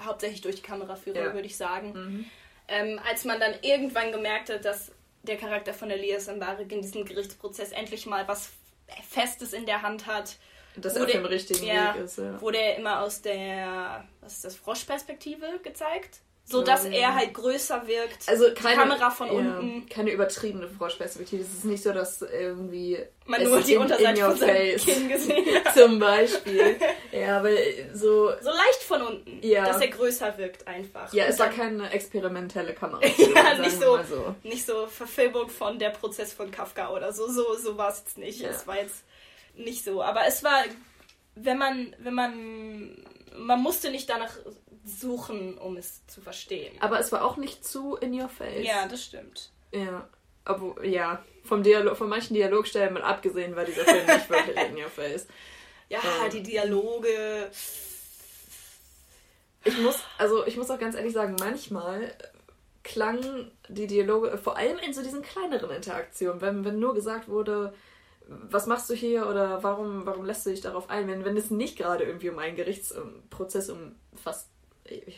Hauptsächlich 0.06 0.42
durch 0.42 0.56
die 0.58 0.62
Kameraführung, 0.62 1.24
Ja. 1.24 1.34
würde 1.34 1.46
ich 1.48 1.58
sagen. 1.58 1.94
Mhm. 1.94 2.26
Ähm, 2.68 3.00
als 3.08 3.26
man 3.26 3.40
dann 3.40 3.54
irgendwann 3.62 4.12
gemerkt 4.12 4.50
hat, 4.50 4.64
dass 4.66 4.92
der 5.24 5.38
Charakter 5.38 5.74
von 5.74 5.90
Elias 5.92 6.28
Mbarek 6.28 6.72
in 6.72 6.82
diesem 6.82 7.06
Gerichtsprozess 7.06 7.72
endlich 7.72 8.06
mal 8.06 8.28
was 8.28 8.50
Festes 9.10 9.54
in 9.54 9.66
der 9.66 9.82
Hand 9.82 10.06
hat, 10.08 10.36
Dass 10.76 10.96
er 10.96 11.04
auf 11.06 11.12
dem 11.12 11.26
richtigen 11.26 11.66
ja, 11.66 11.96
Weg 11.96 12.04
ist, 12.04 12.18
ja. 12.18 12.40
wurde 12.42 12.58
er 12.58 12.78
immer 12.78 13.02
aus 13.02 13.22
der, 13.22 14.04
was 14.22 14.34
ist 14.34 14.46
das, 14.46 14.56
Froschperspektive 14.56 15.60
gezeigt. 15.64 16.20
So 16.44 16.64
dass 16.64 16.84
Ja. 16.86 16.90
er 16.92 17.16
halt 17.16 17.34
größer 17.36 17.88
wirkt. 17.88 18.28
Also 18.28 18.50
die 18.50 18.56
keine, 18.56 18.76
Kamera 18.76 19.10
von 19.12 19.28
ja, 19.28 19.34
unten. 19.34 19.88
Keine 19.88 20.12
übertriebene 20.12 20.68
Froschperspektive. 20.68 21.44
Es 21.44 21.54
ist 21.54 21.66
nicht 21.66 21.82
so, 21.84 21.94
dass 21.94 22.22
irgendwie 22.24 22.98
Man 23.26 23.44
nur 23.44 23.62
die 23.62 23.74
in- 23.74 23.78
in 23.78 23.82
Unterseite 23.84 24.22
your 24.22 24.30
von 24.32 24.40
seinem. 24.40 24.78
Kinn 24.78 25.08
gesehen 25.08 25.46
hat. 25.64 25.74
zum 25.76 26.00
Beispiel. 26.00 26.78
ja, 27.14 27.38
aber 27.38 27.52
so. 27.94 28.32
So 28.42 28.50
leicht 28.50 28.81
von 28.92 29.02
unten. 29.02 29.40
Ja. 29.42 29.66
Dass 29.66 29.82
er 29.82 29.88
größer 29.88 30.38
wirkt 30.38 30.68
einfach. 30.68 31.12
Ja, 31.14 31.26
es 31.26 31.40
war 31.40 31.50
keine 31.50 31.90
experimentelle 31.92 32.74
Kamera. 32.74 33.02
Ja, 33.36 33.58
nicht 33.58 33.80
so. 33.80 34.02
so. 34.04 34.36
nicht 34.44 34.66
so 34.66 34.88
Verfilmung 34.88 35.50
von 35.50 35.80
der 35.80 35.90
Prozess 35.90 36.34
von 36.34 36.52
Kafka 36.52 36.90
oder 36.90 37.14
so. 37.14 37.28
So, 37.28 37.56
so 37.56 37.78
war 37.78 37.90
es 37.90 38.00
jetzt 38.00 38.18
nicht. 38.18 38.42
Ja. 38.42 38.50
Es 38.50 38.68
war 38.68 38.78
jetzt 38.78 39.04
nicht 39.56 39.84
so. 39.84 40.02
Aber 40.04 40.26
es 40.26 40.44
war, 40.44 40.64
wenn 41.36 41.58
man, 41.58 41.96
wenn 42.00 42.14
man, 42.14 43.06
man 43.36 43.62
musste 43.62 43.92
nicht 43.92 44.10
danach 44.10 44.36
suchen, 44.84 45.58
um 45.58 45.78
es 45.78 46.06
zu 46.08 46.22
verstehen. 46.22 46.76
Aber 46.80 47.00
es 47.00 47.12
war 47.12 47.24
auch 47.24 47.38
nicht 47.38 47.66
zu 47.66 47.96
in 47.96 48.20
your 48.20 48.30
face. 48.30 48.66
Ja, 48.66 48.88
das 48.88 49.04
stimmt. 49.04 49.52
Ja. 49.72 50.10
Obwohl, 50.44 50.86
ja, 50.86 51.24
vom 51.44 51.64
Dialog, 51.64 51.98
von 51.98 52.10
manchen 52.10 52.34
Dialogstellen 52.34 52.94
mal 52.94 53.04
abgesehen 53.04 53.56
war 53.56 53.64
dieser 53.64 53.86
Film 53.86 54.06
nicht 54.06 54.30
wirklich 54.30 54.58
in 54.58 54.78
your 54.78 54.90
face. 54.90 55.28
Ja. 55.90 56.00
die 56.32 56.42
Dialoge. 56.42 57.52
Ich 59.64 59.78
muss, 59.80 60.00
also 60.18 60.46
ich 60.46 60.58
muss 60.58 60.72
auch 60.72 60.80
ganz 60.80 60.96
ehrlich 60.96 61.14
sagen, 61.14 61.36
manchmal 61.40 62.14
klangen 62.84 63.52
die 63.70 63.88
Dialoge, 63.88 64.38
vor 64.38 64.58
allem 64.58 64.80
in 64.80 64.94
so 64.94 65.04
diesen 65.04 65.22
kleineren 65.22 65.70
Interaktionen, 65.70 66.42
wenn, 66.42 66.66
wenn 66.66 66.80
nur 66.80 66.96
gesagt 66.96 67.28
wurde, 67.30 67.74
was 68.28 68.66
machst 68.66 68.90
du 68.90 68.94
hier 68.94 69.28
oder 69.28 69.62
warum, 69.64 70.06
warum 70.06 70.26
lässt 70.26 70.46
du 70.46 70.50
dich 70.50 70.62
darauf 70.62 70.90
ein, 70.90 71.08
wenn, 71.08 71.26
wenn 71.26 71.38
es 71.38 71.52
nicht 71.52 71.78
gerade 71.78 72.06
irgendwie 72.06 72.30
um 72.30 72.40
einen 72.40 72.56
Gerichtsprozess 72.56 73.70
um 73.70 73.96
fast 74.16 74.50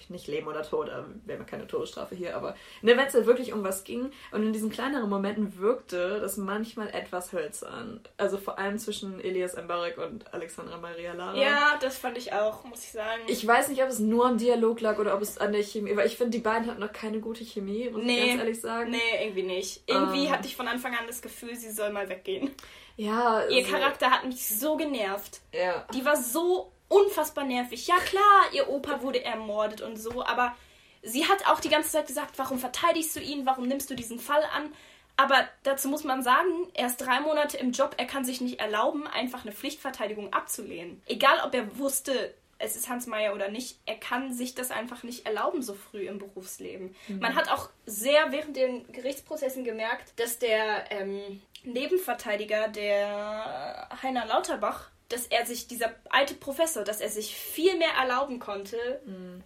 nicht 0.10 0.28
Leben 0.28 0.47
oder 0.47 0.62
Tod, 0.63 0.88
äh, 0.89 0.91
wir 1.26 1.36
haben 1.36 1.41
ja 1.41 1.43
keine 1.45 1.67
Todesstrafe 1.67 2.15
hier, 2.15 2.36
aber 2.36 2.56
ne, 2.82 2.95
wenn 2.97 3.08
es 3.08 3.13
halt 3.13 3.26
wirklich 3.26 3.54
um 3.54 3.63
was 3.63 3.84
ging 3.84 4.12
und 4.32 4.43
in 4.43 4.54
diesen 4.54 4.69
kleineren 4.69 5.10
Momenten 5.10 5.58
wirkte 5.58 6.19
das 6.19 6.38
manchmal 6.38 6.89
etwas 6.89 7.34
hölzern. 7.34 8.02
Also 8.17 8.38
vor 8.38 8.60
allem 8.60 8.78
zwischen 8.78 9.19
Elias 9.19 9.56
Mbarek 9.56 9.97
und 9.97 10.34
Alexandra 10.34 10.78
Maria 10.78 11.13
Lara. 11.13 11.38
Ja, 11.38 11.78
das 11.82 11.97
fand 11.97 12.17
ich 12.17 12.34
auch, 12.34 12.63
muss 12.65 12.84
ich 12.84 12.91
sagen. 12.91 13.23
Ich 13.28 13.45
weiß 13.47 13.69
nicht, 13.69 13.82
ob 13.82 13.89
es 13.89 13.99
nur 13.99 14.26
am 14.28 14.38
Dialog 14.38 14.82
lag 14.82 14.99
oder 14.99 15.15
ob 15.15 15.21
es 15.21 15.38
an 15.38 15.54
der 15.54 15.63
Chemie, 15.63 15.95
weil 15.95 16.08
ich 16.08 16.17
finde, 16.17 16.32
die 16.38 16.43
beiden 16.43 16.67
hatten 16.69 16.82
noch 16.82 16.93
keine 16.93 17.19
gute 17.19 17.43
Chemie, 17.43 17.89
muss 17.89 18.04
Nee. 18.04 18.19
ich 18.21 18.28
ganz 18.30 18.39
ehrlich 18.41 18.62
sagen. 18.62 18.91
Nee, 18.91 18.97
irgendwie 19.23 19.43
nicht. 19.43 19.84
Irgendwie 19.88 20.26
Ähm. 20.26 20.32
hatte 20.32 20.47
ich 20.47 20.56
von 20.56 20.67
Anfang 20.67 20.93
an 20.93 21.08
das 21.08 21.21
Gefühl, 21.21 21.56
sie 21.56 21.71
soll 21.71 21.91
mal 21.91 22.10
weggehen. 22.10 22.52
Ja, 22.95 23.43
Ihr 23.47 23.65
so- 23.65 23.71
Charakter 23.71 24.12
hat 24.12 24.26
mich 24.26 24.45
so 24.47 24.78
genervt. 24.78 25.41
Ja. 25.52 25.88
Die 25.95 26.06
war 26.06 26.15
so 26.15 26.71
unfassbar 26.93 27.43
nervig. 27.43 27.88
Ja 27.88 27.97
klar, 27.97 28.53
ihr 28.53 28.69
Opa 28.69 29.01
wurde 29.01 29.23
ermordet 29.23 29.82
und 29.82 29.97
so, 29.97 30.23
aber 30.25 30.56
sie 31.01 31.27
hat 31.27 31.47
auch 31.47 31.60
die 31.60 31.69
ganze 31.69 31.91
Zeit 31.91 32.08
gesagt, 32.08 32.38
warum 32.38 32.60
verteidigst 32.60 33.15
du 33.15 33.19
ihn, 33.19 33.45
warum 33.45 33.67
nimmst 33.67 33.89
du 33.89 33.95
diesen 33.95 34.19
Fall 34.19 34.43
an? 34.56 34.71
Aber 35.15 35.47
dazu 35.63 35.89
muss 35.89 36.03
man 36.03 36.23
sagen, 36.23 36.49
er 36.73 36.88
ist 36.88 36.97
drei 36.97 37.19
Monate 37.19 37.58
im 37.58 37.71
Job, 37.71 37.95
er 37.97 38.06
kann 38.06 38.25
sich 38.25 38.41
nicht 38.41 38.60
erlauben, 38.60 39.06
einfach 39.06 39.43
eine 39.43 39.53
Pflichtverteidigung 39.53 40.34
abzulehnen. 40.34 41.01
Egal, 41.06 41.39
ob 41.45 41.53
er 41.53 41.77
wusste, 41.77 42.34
es 42.58 42.75
ist 42.75 42.89
Hans 42.89 43.06
Meyer 43.08 43.34
oder 43.36 43.49
nicht, 43.49 43.77
er 43.86 43.95
kann 43.95 44.34
sich 44.34 44.56
das 44.56 44.71
einfach 44.71 45.03
nicht 45.03 45.25
erlauben 45.25 45.62
so 45.62 45.73
früh 45.73 46.08
im 46.08 46.17
Berufsleben. 46.17 46.95
Mhm. 47.08 47.19
Man 47.19 47.36
hat 47.36 47.51
auch 47.51 47.69
sehr 47.86 48.32
während 48.32 48.56
den 48.56 48.91
Gerichtsprozessen 48.91 49.63
gemerkt, 49.63 50.19
dass 50.19 50.39
der 50.39 50.91
ähm, 50.91 51.41
Nebenverteidiger, 51.63 52.69
der 52.69 53.89
Heiner 54.01 54.25
Lauterbach, 54.25 54.89
dass 55.13 55.28
er 55.28 55.45
sich, 55.45 55.67
dieser 55.67 55.93
alte 56.10 56.34
Professor, 56.34 56.84
dass 56.84 56.99
er 56.99 57.10
sich 57.10 57.36
viel 57.36 57.78
mehr 57.78 57.91
erlauben 57.99 58.39
konnte, 58.39 58.78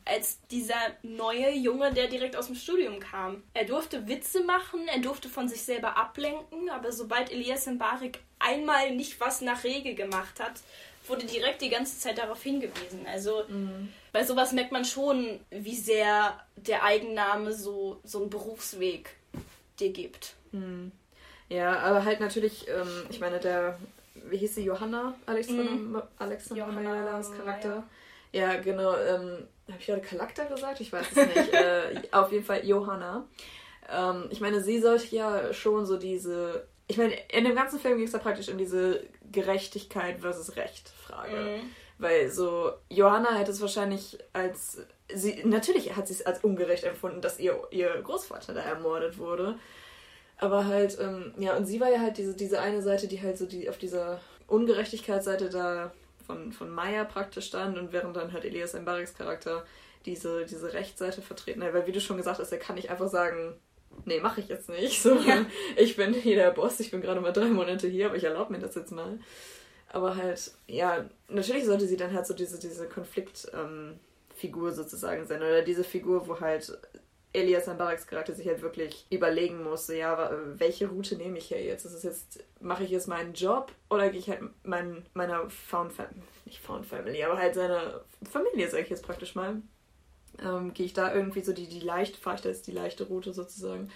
als 0.05 0.39
dieser 0.49 0.79
neue 1.03 1.51
Junge, 1.51 1.93
der 1.93 2.07
direkt 2.07 2.35
aus 2.37 2.47
dem 2.47 2.55
Studium 2.55 2.99
kam. 2.99 3.43
Er 3.53 3.65
durfte 3.65 4.07
Witze 4.07 4.43
machen, 4.43 4.87
er 4.87 4.99
durfte 4.99 5.27
von 5.27 5.49
sich 5.49 5.61
selber 5.63 5.97
ablenken, 5.97 6.69
aber 6.69 6.91
sobald 6.91 7.31
Elias 7.31 7.65
Mbarik 7.65 8.19
einmal 8.39 8.95
nicht 8.95 9.19
was 9.19 9.41
nach 9.41 9.63
Regel 9.63 9.95
gemacht 9.95 10.39
hat, 10.39 10.53
wurde 11.07 11.25
direkt 11.25 11.61
die 11.61 11.69
ganze 11.69 11.99
Zeit 11.99 12.17
darauf 12.17 12.41
hingewiesen. 12.41 13.05
Also 13.05 13.43
bei 14.13 14.23
sowas 14.23 14.53
merkt 14.53 14.71
man 14.71 14.85
schon, 14.85 15.39
wie 15.49 15.75
sehr 15.75 16.39
der 16.55 16.83
Eigenname 16.83 17.53
so, 17.53 17.99
so 18.03 18.21
einen 18.21 18.29
Berufsweg 18.29 19.15
dir 19.79 19.91
gibt. 19.91 20.35
Ja, 21.49 21.79
aber 21.79 22.03
halt 22.03 22.19
natürlich, 22.19 22.67
ähm, 22.67 23.05
ich 23.09 23.19
meine, 23.19 23.39
der, 23.39 23.79
wie 24.29 24.37
hieß 24.37 24.55
sie, 24.55 24.63
Johanna 24.63 25.13
Alexander, 25.25 25.63
Mhm. 25.63 26.01
Mayalas 26.75 27.31
Charakter? 27.35 27.69
Meyer. 27.69 27.83
Ja, 28.33 28.55
genau. 28.57 28.93
Ähm, 28.95 29.47
Habe 29.67 29.79
ich 29.79 29.85
gerade 29.85 30.01
Charakter 30.01 30.45
gesagt? 30.45 30.79
Ich 30.81 30.91
weiß 30.91 31.05
es 31.11 31.15
nicht. 31.15 31.53
äh, 31.53 32.01
auf 32.11 32.31
jeden 32.31 32.43
Fall 32.43 32.65
Johanna. 32.65 33.25
Ähm, 33.89 34.25
ich 34.29 34.41
meine, 34.41 34.61
sie 34.61 34.79
sollte 34.79 35.15
ja 35.15 35.53
schon 35.53 35.85
so 35.85 35.97
diese. 35.97 36.67
Ich 36.87 36.97
meine, 36.97 37.13
in 37.31 37.43
dem 37.43 37.55
ganzen 37.55 37.79
Film 37.79 37.97
ging 37.97 38.05
es 38.05 38.11
da 38.13 38.17
praktisch 38.17 38.49
um 38.49 38.57
diese 38.57 39.03
Gerechtigkeit 39.31 40.19
versus 40.19 40.55
Recht 40.55 40.89
Frage. 40.89 41.35
Mhm. 41.35 41.69
Weil 41.99 42.29
so, 42.29 42.71
Johanna 42.89 43.35
hätte 43.35 43.51
es 43.51 43.61
wahrscheinlich 43.61 44.17
als. 44.33 44.81
Sie, 45.13 45.41
natürlich 45.45 45.95
hat 45.95 46.07
sie 46.07 46.13
es 46.15 46.25
als 46.25 46.43
ungerecht 46.43 46.83
empfunden, 46.83 47.21
dass 47.21 47.39
ihr, 47.39 47.61
ihr 47.71 47.89
Großvater 48.01 48.53
da 48.53 48.61
ermordet 48.61 49.17
wurde. 49.17 49.57
Aber 50.39 50.65
halt, 50.65 50.97
ähm, 50.99 51.33
ja, 51.37 51.55
und 51.55 51.65
sie 51.65 51.79
war 51.79 51.89
ja 51.89 51.99
halt 51.99 52.17
diese, 52.17 52.35
diese 52.35 52.59
eine 52.59 52.81
Seite, 52.81 53.07
die 53.07 53.21
halt 53.21 53.37
so 53.37 53.45
die 53.45 53.69
auf 53.69 53.77
dieser 53.77 54.19
Ungerechtigkeitsseite 54.47 55.49
da 55.49 55.91
von, 56.25 56.51
von 56.51 56.69
Maya 56.69 57.05
praktisch 57.05 57.47
stand 57.47 57.77
und 57.77 57.91
während 57.91 58.15
dann 58.15 58.33
halt 58.33 58.45
Elias 58.45 58.73
Mbariks 58.73 59.15
Charakter 59.15 59.65
diese, 60.05 60.45
diese 60.45 60.73
Rechtsseite 60.73 61.21
vertreten 61.21 61.63
hat. 61.63 61.73
Weil 61.73 61.87
wie 61.87 61.91
du 61.91 62.01
schon 62.01 62.17
gesagt 62.17 62.39
hast, 62.39 62.51
er 62.51 62.59
kann 62.59 62.75
nicht 62.75 62.91
einfach 62.91 63.09
sagen, 63.09 63.55
nee, 64.05 64.19
mache 64.19 64.41
ich 64.41 64.47
jetzt 64.47 64.69
nicht. 64.69 65.01
So, 65.01 65.15
Ja. 65.15 65.45
Ich 65.75 65.95
bin 65.95 66.13
hier 66.13 66.35
der 66.35 66.51
Boss, 66.51 66.79
ich 66.79 66.91
bin 66.91 67.01
gerade 67.01 67.21
mal 67.21 67.33
drei 67.33 67.47
Monate 67.47 67.87
hier, 67.87 68.07
aber 68.07 68.15
ich 68.15 68.23
erlaube 68.23 68.53
mir 68.53 68.59
das 68.59 68.75
jetzt 68.75 68.91
mal. 68.91 69.19
Aber 69.89 70.17
halt, 70.17 70.51
ja, 70.67 71.05
natürlich 71.29 71.65
sollte 71.65 71.87
sie 71.87 71.97
dann 71.97 72.13
halt 72.13 72.27
so 72.27 72.33
diese, 72.33 72.59
diese 72.59 72.87
Konfliktfigur 72.87 74.69
ähm, 74.69 74.75
sozusagen 74.75 75.25
sein. 75.25 75.41
Oder 75.41 75.61
diese 75.61 75.83
Figur, 75.83 76.27
wo 76.27 76.39
halt 76.39 76.77
Elias 77.33 77.67
Mbareks 77.67 78.07
Charakter 78.07 78.33
sich 78.33 78.47
halt 78.47 78.61
wirklich 78.61 79.05
überlegen 79.09 79.63
muss, 79.63 79.87
so, 79.87 79.93
ja, 79.93 80.31
welche 80.55 80.87
Route 80.87 81.15
nehme 81.15 81.37
ich 81.37 81.45
hier 81.45 81.61
jetzt? 81.61 81.85
Ist 81.85 81.93
es 81.93 82.03
jetzt, 82.03 82.43
mache 82.59 82.83
ich 82.83 82.89
jetzt 82.89 83.07
meinen 83.07 83.33
Job 83.33 83.71
oder 83.89 84.09
gehe 84.09 84.19
ich 84.19 84.29
halt 84.29 84.41
mein, 84.63 85.05
meiner 85.13 85.49
Found 85.49 85.93
Family, 85.93 86.21
nicht 86.45 86.59
Found 86.59 86.85
Family, 86.85 87.23
aber 87.23 87.37
halt 87.37 87.55
seiner 87.55 88.01
Familie, 88.29 88.69
sage 88.69 88.83
ich 88.83 88.89
jetzt 88.89 89.05
praktisch 89.05 89.35
mal, 89.35 89.61
ähm, 90.43 90.73
gehe 90.73 90.85
ich 90.85 90.93
da 90.93 91.13
irgendwie 91.13 91.41
so 91.41 91.53
die, 91.53 91.67
die 91.67 91.79
leicht, 91.79 92.15
fahre 92.15 92.37
ich 92.37 92.41
da 92.41 92.49
jetzt 92.49 92.67
die 92.67 92.71
leichte 92.71 93.05
Route 93.05 93.33
sozusagen. 93.33 93.89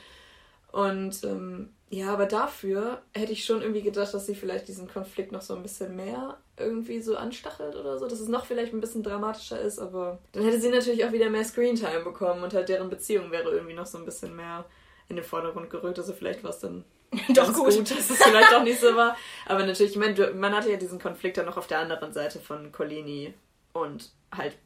Und 0.72 1.24
ähm, 1.24 1.70
ja, 1.90 2.14
aber 2.14 2.26
dafür 2.26 3.02
hätte 3.14 3.34
ich 3.34 3.44
schon 3.44 3.62
irgendwie 3.62 3.82
gedacht, 3.82 4.14
dass 4.14 4.26
sie 4.26 4.36
vielleicht 4.36 4.68
diesen 4.70 4.88
Konflikt 4.88 5.34
noch 5.34 5.42
so 5.42 5.56
ein 5.56 5.64
bisschen 5.64 5.96
mehr 5.96 6.38
irgendwie 6.58 7.02
so 7.02 7.18
anstachelt 7.18 7.76
oder 7.76 8.00
so, 8.00 8.08
dass 8.08 8.20
es 8.22 8.30
noch 8.30 8.46
vielleicht 8.46 8.74
ein 8.74 8.80
bisschen 8.80 9.04
dramatischer 9.04 9.60
ist, 9.60 9.80
aber 9.80 10.20
dann 10.32 10.44
hätte 10.44 10.62
sie 10.62 10.70
natürlich 10.70 11.04
auch 11.04 11.12
wieder 11.12 11.30
mehr 11.30 11.44
Screentime 11.44 12.02
bekommen 12.02 12.44
und 12.44 12.54
halt 12.54 12.70
deren 12.70 12.90
Beziehung 12.90 13.32
wäre 13.32 13.52
irgendwie 13.52 13.74
noch 13.74 13.86
so 13.86 13.98
ein 13.98 14.06
bisschen 14.06 14.36
mehr 14.36 14.66
in 15.10 15.18
den 15.18 15.26
Vordergrund 15.26 15.70
gerückt. 15.70 16.00
Also 16.00 16.14
vielleicht 16.14 16.44
war 16.44 16.52
es 16.52 16.60
dann 16.60 16.86
Doch 17.30 17.54
ganz 17.54 17.58
gut. 17.58 17.92
dass 17.92 18.10
es 18.10 18.24
vielleicht 18.24 18.54
auch 18.54 18.64
nicht 18.64 18.80
so 18.80 18.96
war. 18.96 19.18
Aber 19.46 19.66
natürlich, 19.66 19.92
ich 19.92 19.98
meine, 19.98 20.32
man 20.34 20.56
hatte 20.56 20.72
ja 20.72 20.78
diesen 20.78 21.00
Konflikt 21.00 21.38
dann 21.38 21.46
noch 21.46 21.58
auf 21.58 21.68
der 21.68 21.80
anderen 21.80 22.14
Seite 22.14 22.40
von 22.40 22.72
Colini 22.72 23.34
und 23.74 24.12
halt 24.34 24.58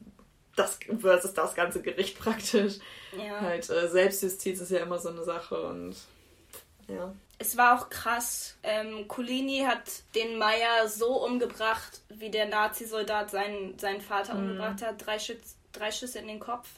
das 0.56 0.80
versus 1.00 1.34
das 1.34 1.54
ganze 1.56 1.82
Gericht 1.82 2.18
praktisch. 2.20 2.76
Ja. 3.18 3.42
Halt, 3.42 3.70
äh, 3.70 3.88
Selbstjustiz 3.90 4.60
ist 4.62 4.72
ja 4.72 4.80
immer 4.80 5.00
so 5.00 5.10
eine 5.10 5.24
Sache 5.24 5.62
und 5.62 5.96
ja. 6.88 7.14
Es 7.38 7.58
war 7.58 7.78
auch 7.80 7.90
krass. 7.90 8.56
Ähm, 8.64 9.08
Colini 9.10 9.66
hat 9.68 9.82
den 10.16 10.38
Meier 10.38 10.88
so 10.88 11.26
umgebracht, 11.26 12.02
wie 12.10 12.30
der 12.30 12.48
Nazi-Soldat 12.48 13.30
seinen, 13.32 13.78
seinen 13.78 14.00
Vater 14.02 14.36
Mhm. 14.36 14.40
umgebracht 14.52 14.82
hat. 14.82 15.06
Drei, 15.06 15.20
Schütz, 15.20 15.56
drei 15.74 15.92
Schüsse 15.92 16.20
in 16.20 16.28
den 16.28 16.40
Kopf 16.40 16.70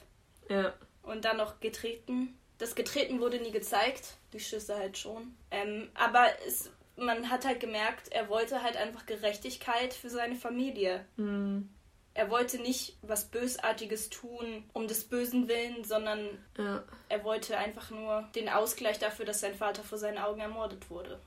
Ja. 0.49 0.73
und 1.03 1.25
dann 1.25 1.37
noch 1.37 1.59
getreten. 1.59 2.37
Das 2.57 2.73
Getreten 2.73 3.19
wurde 3.19 3.37
nie 3.39 3.51
gezeigt, 3.51 4.15
die 4.33 4.39
Schüsse 4.39 4.75
halt 4.77 4.97
schon. 4.97 5.35
Ähm, 5.51 5.89
aber 5.93 6.25
es, 6.47 6.71
man 6.95 7.29
hat 7.29 7.45
halt 7.45 7.59
gemerkt, 7.59 8.11
er 8.11 8.27
wollte 8.29 8.63
halt 8.63 8.77
einfach 8.77 9.05
Gerechtigkeit 9.05 9.93
für 9.93 10.09
seine 10.09 10.35
Familie. 10.35 11.05
Hm. 11.17 11.69
Er 12.17 12.31
wollte 12.31 12.57
nicht 12.59 12.97
was 13.03 13.25
Bösartiges 13.25 14.09
tun 14.09 14.63
um 14.73 14.87
des 14.87 15.03
Bösen 15.03 15.47
willen, 15.47 15.83
sondern 15.83 16.27
Ja. 16.57 16.83
er 17.09 17.23
wollte 17.23 17.55
einfach 17.57 17.91
nur 17.91 18.27
den 18.33 18.49
Ausgleich 18.49 18.97
dafür, 18.97 19.23
dass 19.25 19.39
sein 19.39 19.53
Vater 19.53 19.83
vor 19.83 19.99
seinen 19.99 20.17
Augen 20.17 20.39
ermordet 20.41 20.89
wurde. 20.89 21.19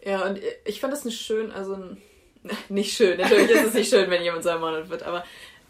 Ja, 0.00 0.24
und 0.24 0.38
ich 0.64 0.80
fand 0.80 0.92
das 0.92 1.04
nicht 1.04 1.20
schön, 1.20 1.50
also 1.50 1.96
nicht 2.68 2.96
schön, 2.96 3.18
natürlich 3.18 3.50
ist 3.50 3.64
es 3.64 3.74
nicht 3.74 3.90
schön, 3.90 4.08
wenn 4.08 4.22
jemand 4.22 4.44
so 4.44 4.50
ermordet 4.50 4.88
wird, 4.90 5.02
aber 5.02 5.24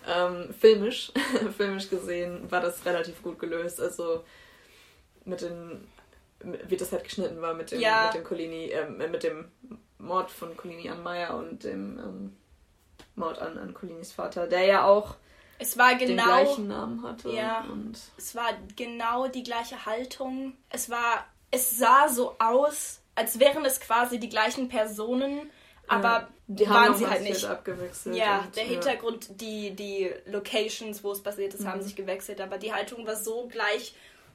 ähm, 0.06 0.52
filmisch, 0.60 1.12
filmisch 1.56 1.88
gesehen 1.88 2.50
war 2.50 2.60
das 2.60 2.84
relativ 2.84 3.22
gut 3.22 3.38
gelöst. 3.38 3.80
Also 3.80 4.22
mit 5.24 5.40
den, 5.40 5.88
wie 6.68 6.76
das 6.76 6.92
halt 6.92 7.04
geschnitten 7.04 7.40
war 7.40 7.54
mit 7.54 7.70
dem, 7.70 7.80
Ja. 7.80 8.04
mit 8.04 8.14
dem 8.14 8.24
Colini, 8.24 8.66
ähm, 8.66 8.98
mit 8.98 9.22
dem 9.22 9.50
Mord 9.98 10.30
von 10.30 10.54
Colini 10.58 10.90
an 10.90 11.02
Meyer 11.02 11.34
und 11.36 11.64
dem 11.64 11.98
ähm, 11.98 12.36
Mord 13.16 13.38
an, 13.40 13.58
an 13.58 13.74
Colinis 13.74 14.12
Vater, 14.12 14.46
der 14.46 14.64
ja 14.64 14.84
auch 14.84 15.16
Es 15.58 15.76
war 15.78 15.94
den 15.96 16.08
genau 16.08 16.24
gleichen 16.24 16.68
Namen 16.68 17.02
hatte. 17.02 17.30
Ja. 17.30 17.64
Und 17.70 17.98
Es 18.16 18.34
war 18.34 18.50
genau 18.76 19.26
die 19.28 19.42
gleiche 19.42 19.86
Haltung. 19.86 20.54
Es 20.70 20.90
war, 20.90 21.26
es 21.50 21.78
sah 21.78 22.08
so 22.08 22.36
aus, 22.38 23.00
als 23.14 23.38
wären 23.40 23.64
es 23.64 23.80
quasi 23.80 24.18
die 24.20 24.28
gleichen 24.28 24.68
Personen, 24.68 25.50
aber 25.88 26.08
ja, 26.08 26.28
die 26.48 26.68
waren 26.68 26.76
haben 26.88 26.94
sie 26.96 27.06
halt 27.06 27.22
nicht. 27.22 27.44
abgewechselt. 27.44 28.16
Ja, 28.16 28.40
und, 28.40 28.56
der 28.56 28.64
ja. 28.64 28.70
Hintergrund, 28.70 29.40
die, 29.40 29.70
die 29.74 30.12
Locations, 30.26 31.02
wo 31.02 31.12
es 31.12 31.22
passiert 31.22 31.54
ist, 31.54 31.64
haben 31.66 31.78
Mhm. 31.78 31.84
sich 31.84 31.96
gewechselt, 31.96 32.40
aber 32.40 32.58
die 32.58 32.72
Haltung 32.74 33.06
war 33.06 33.16
so 33.16 33.46
gleich 33.48 33.94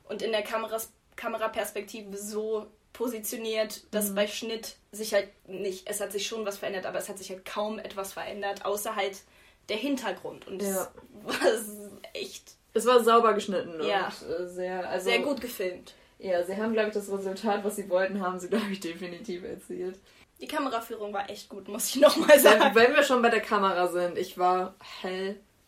und 0.10 0.22
in 0.22 0.32
der 0.32 0.42
Kameras, 0.44 0.92
Kameraperspektive 1.18 2.18
so 2.18 2.66
positioniert, 2.94 3.82
dass 3.94 4.10
Mhm. 4.10 4.16
bei 4.16 4.28
Schnitt 4.28 4.76
sich 4.92 5.14
halt 5.14 5.30
nicht, 5.48 5.90
es 5.90 6.02
hat 6.02 6.12
sich 6.12 6.28
schon 6.28 6.46
was 6.46 6.58
verändert, 6.58 6.86
aber 6.86 7.00
es 7.00 7.10
hat 7.10 7.18
sich 7.18 7.30
halt 7.30 7.46
kaum 7.46 7.80
etwas 7.80 8.14
verändert, 8.14 8.66
außer 8.66 8.96
halt 8.96 9.18
der 9.70 9.78
Hintergrund. 9.78 10.48
Und 10.48 10.62
Ja. 10.62 10.68
es 10.68 10.88
war 11.24 11.36
echt 12.14 12.52
Es 12.74 12.86
war 12.86 13.04
sauber 13.04 13.34
geschnitten 13.34 13.82
Ja. 13.84 14.12
und 14.22 14.30
äh, 14.30 14.48
sehr, 14.48 14.90
also 14.90 15.06
sehr 15.10 15.20
gut 15.20 15.42
gefilmt. 15.42 15.94
Ja, 16.20 16.44
sie 16.44 16.56
haben, 16.56 16.74
glaube 16.74 16.90
ich, 16.90 16.94
das 16.94 17.12
Resultat, 17.12 17.64
was 17.64 17.76
sie 17.76 17.90
wollten, 17.90 18.22
haben 18.22 18.40
sie, 18.40 18.48
glaube 18.50 18.72
ich, 18.72 18.80
definitiv 18.80 19.44
erzielt. 19.44 20.00
Die 20.40 20.48
Kameraführung 20.48 21.14
war 21.14 21.30
echt 21.30 21.50
gut, 21.50 21.68
muss 21.68 21.90
ich 21.90 21.96
nochmal 22.02 22.40
sagen. 22.40 22.74
wenn 22.76 22.94
wir 22.96 23.04
schon 23.04 23.22
bei 23.22 23.30
der 23.30 23.42
Kamera 23.42 23.88
sind, 23.88 24.18
ich 24.18 24.38
war 24.38 24.76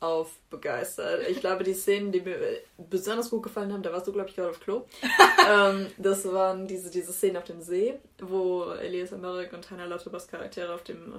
hellauf 0.03 0.37
begeistert. 0.49 1.27
Ich 1.29 1.39
glaube, 1.39 1.63
die 1.63 1.73
Szenen, 1.73 2.11
die 2.11 2.21
mir 2.21 2.37
besonders 2.77 3.29
gut 3.29 3.43
gefallen 3.43 3.71
haben, 3.71 3.83
da 3.83 3.91
warst 3.91 4.07
du, 4.07 4.11
glaube 4.11 4.29
ich, 4.29 4.35
gerade 4.35 4.49
auf 4.49 4.59
Klo. 4.59 4.85
ähm, 5.49 5.87
das 5.97 6.31
waren 6.31 6.67
diese, 6.67 6.91
diese 6.91 7.11
Szenen 7.13 7.37
auf 7.37 7.45
dem 7.45 7.61
See, 7.61 7.99
wo 8.19 8.65
Elias 8.71 9.11
Emmerich 9.11 9.51
und 9.53 9.69
Hannah 9.69 9.85
Lauterbachs 9.85 10.27
Charaktere 10.27 10.73
auf 10.73 10.83
dem 10.83 11.13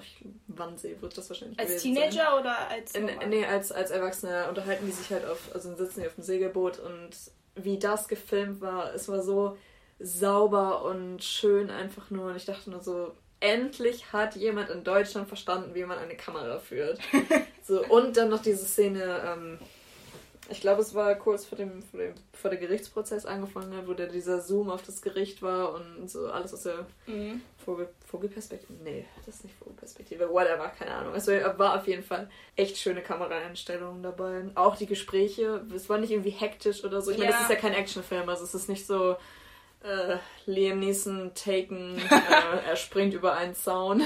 Wannsee 0.48 0.96
wird 1.00 1.16
das 1.16 1.28
wahrscheinlich 1.28 1.58
Als 1.58 1.68
gewesen 1.68 1.94
sein. 1.94 2.10
Teenager 2.10 2.40
oder 2.40 2.68
als. 2.68 2.94
In, 2.94 3.10
nee, 3.28 3.44
als, 3.44 3.72
als 3.72 3.90
Erwachsener 3.90 4.48
unterhalten 4.48 4.86
die 4.86 4.92
sich 4.92 5.10
halt 5.10 5.24
auf, 5.26 5.50
also 5.52 5.74
sitzen 5.74 6.00
die 6.00 6.06
auf 6.06 6.14
dem 6.14 6.24
Segelboot 6.24 6.78
und 6.78 7.10
wie 7.56 7.78
das 7.78 8.08
gefilmt 8.08 8.60
war, 8.60 8.94
es 8.94 9.08
war 9.08 9.22
so 9.22 9.56
sauber 10.00 10.84
und 10.84 11.22
schön 11.22 11.70
einfach 11.70 12.10
nur. 12.10 12.30
Und 12.30 12.36
ich 12.36 12.44
dachte 12.44 12.70
nur 12.70 12.82
so, 12.82 13.12
endlich 13.44 14.12
hat 14.12 14.34
jemand 14.36 14.70
in 14.70 14.82
Deutschland 14.84 15.28
verstanden, 15.28 15.74
wie 15.74 15.84
man 15.84 15.98
eine 15.98 16.16
Kamera 16.16 16.58
führt. 16.58 16.98
so, 17.62 17.84
und 17.86 18.16
dann 18.16 18.30
noch 18.30 18.42
diese 18.42 18.64
Szene, 18.64 19.22
ähm, 19.26 19.58
ich 20.50 20.60
glaube, 20.60 20.82
es 20.82 20.94
war 20.94 21.14
kurz 21.14 21.46
vor 21.46 21.56
dem, 21.56 21.82
vor 21.82 22.00
dem 22.00 22.12
vor 22.32 22.50
der 22.50 22.58
Gerichtsprozess 22.60 23.24
angefangen 23.24 23.74
hat, 23.74 23.88
wo 23.88 23.94
der 23.94 24.08
dieser 24.08 24.40
Zoom 24.42 24.68
auf 24.68 24.82
das 24.82 25.00
Gericht 25.00 25.40
war 25.40 25.72
und 25.72 26.10
so 26.10 26.26
alles 26.26 26.52
aus 26.52 26.64
der 26.64 26.86
Mhm. 27.06 27.40
Vogel, 27.64 27.88
Vogelperspektive? 28.06 28.74
Nee, 28.82 29.06
das 29.24 29.36
ist 29.36 29.44
nicht 29.44 29.56
Vogelperspektive. 29.58 30.28
Whatever, 30.30 30.68
keine 30.78 30.90
Ahnung. 30.92 31.14
Es 31.14 31.26
war 31.28 31.58
war 31.58 31.78
auf 31.80 31.86
jeden 31.88 32.02
Fall 32.02 32.28
echt 32.56 32.76
schöne 32.76 33.00
Kameraeinstellungen 33.00 34.02
dabei. 34.02 34.44
Auch 34.54 34.76
die 34.76 34.84
Gespräche, 34.86 35.64
es 35.74 35.88
war 35.88 35.96
nicht 35.96 36.10
irgendwie 36.10 36.30
hektisch 36.30 36.84
oder 36.84 37.00
so. 37.00 37.10
Ich 37.10 37.16
meine, 37.18 37.30
Ja. 37.30 37.36
das 37.38 37.48
ist 37.48 37.54
ja 37.54 37.60
kein 37.60 37.72
Actionfilm, 37.72 38.28
also 38.28 38.44
es 38.44 38.54
ist 38.54 38.68
nicht 38.68 38.86
so 38.86 39.16
Äh, 39.84 40.16
Liam 40.46 40.80
Neeson 40.80 41.32
taken, 41.34 41.98
äh, 41.98 42.68
er 42.68 42.76
springt 42.76 43.12
über 43.12 43.34
einen 43.34 43.54
Zaun. 43.54 44.02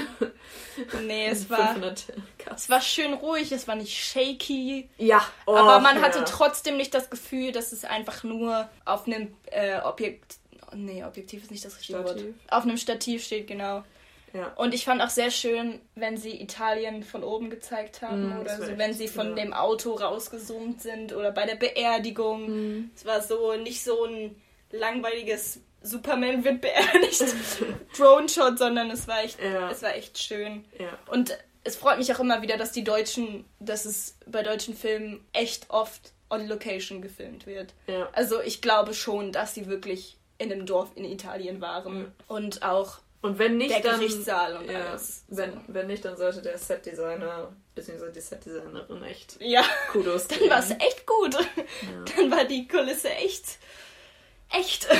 Nee, 1.05 1.27
es 1.27 1.49
war, 1.49 1.73
500 1.73 2.05
es 2.53 2.69
war 2.69 2.81
schön 2.81 3.13
ruhig, 3.13 3.53
es 3.53 3.65
war 3.65 3.75
nicht 3.75 3.97
shaky. 3.97 4.89
Ja, 4.97 5.25
oh, 5.45 5.55
aber 5.55 5.79
man 5.79 6.01
hatte 6.01 6.19
ja. 6.19 6.25
trotzdem 6.25 6.75
nicht 6.75 6.93
das 6.93 7.09
Gefühl, 7.09 7.53
dass 7.53 7.71
es 7.71 7.85
einfach 7.85 8.25
nur 8.25 8.69
auf 8.83 9.07
einem 9.07 9.33
äh, 9.45 9.79
Objekt. 9.79 10.39
Nee, 10.73 11.05
Objektiv 11.05 11.43
ist 11.43 11.51
nicht 11.51 11.63
das 11.63 11.77
richtige 11.79 12.03
Wort. 12.03 12.25
Auf 12.49 12.63
einem 12.63 12.77
Stativ 12.77 13.23
steht, 13.23 13.47
genau. 13.47 13.83
Ja. 14.33 14.51
Und 14.57 14.73
ich 14.73 14.83
fand 14.83 15.01
auch 15.01 15.09
sehr 15.09 15.31
schön, 15.31 15.79
wenn 15.95 16.17
sie 16.17 16.41
Italien 16.41 17.03
von 17.03 17.23
oben 17.23 17.49
gezeigt 17.49 18.01
haben 18.01 18.35
Mm, 18.35 18.41
oder 18.41 18.57
so, 18.57 18.77
wenn 18.77 18.93
sie 18.93 19.07
von 19.07 19.29
ja. 19.29 19.35
dem 19.35 19.53
Auto 19.53 19.93
rausgezoomt 19.93 20.81
sind 20.81 21.13
oder 21.13 21.31
bei 21.31 21.45
der 21.45 21.55
Beerdigung. 21.55 22.49
Mhm. 22.49 22.91
Es 22.93 23.05
war 23.05 23.21
so 23.21 23.55
nicht 23.55 23.81
so 23.81 24.05
ein 24.05 24.35
langweiliges 24.71 25.61
Superman 25.81 26.43
wird 26.43 26.61
beerdigt 26.61 27.23
Drone-Shot, 27.97 28.57
sondern 28.59 28.89
es 28.91 29.07
war 29.07 29.23
echt, 29.23 29.39
Ja. 29.41 29.69
es 29.71 29.81
war 29.81 29.95
echt 29.95 30.17
schön. 30.17 30.65
Ja. 30.77 30.97
Und 31.11 31.37
es 31.63 31.75
freut 31.75 31.97
mich 31.97 32.13
auch 32.13 32.19
immer 32.19 32.41
wieder, 32.41 32.57
dass 32.57 32.71
die 32.71 32.83
Deutschen, 32.83 33.45
dass 33.59 33.85
es 33.85 34.17
bei 34.25 34.43
deutschen 34.43 34.73
Filmen 34.75 35.25
echt 35.33 35.69
oft 35.69 36.13
on 36.29 36.47
Location 36.47 37.01
gefilmt 37.01 37.45
wird. 37.47 37.73
Ja. 37.87 38.07
Also 38.13 38.41
ich 38.41 38.61
glaube 38.61 38.93
schon, 38.93 39.31
dass 39.31 39.53
sie 39.55 39.67
wirklich 39.67 40.17
in 40.37 40.51
einem 40.51 40.65
Dorf 40.65 40.89
in 40.95 41.03
Italien 41.05 41.59
waren 41.59 42.13
und 42.27 42.63
auch 42.63 42.99
Und 43.21 43.39
wenn 43.39 43.57
nicht, 43.57 43.71
der 43.71 43.81
dann. 43.81 43.99
Gerichtssaal 43.99 44.55
und 44.57 44.71
ja, 44.71 44.91
alles. 44.91 45.25
wenn, 45.27 45.51
wenn 45.67 45.87
nicht, 45.87 46.05
dann 46.05 46.15
sollte 46.15 46.41
der 46.41 46.57
Setdesigner, 46.57 47.51
beziehungsweise 47.75 48.13
die 48.13 48.21
Setdesignerin 48.21 49.03
echt 49.03 49.35
Ja, 49.41 49.63
Kudos 49.91 50.27
dann 50.29 50.37
kriegen. 50.37 50.49
war 50.51 50.59
es 50.59 50.71
echt 50.71 51.05
gut. 51.05 51.33
Ja. 51.33 52.05
Dann 52.15 52.31
war 52.31 52.45
die 52.45 52.67
Kulisse 52.67 53.09
echt, 53.09 53.57
echt. 54.51 54.87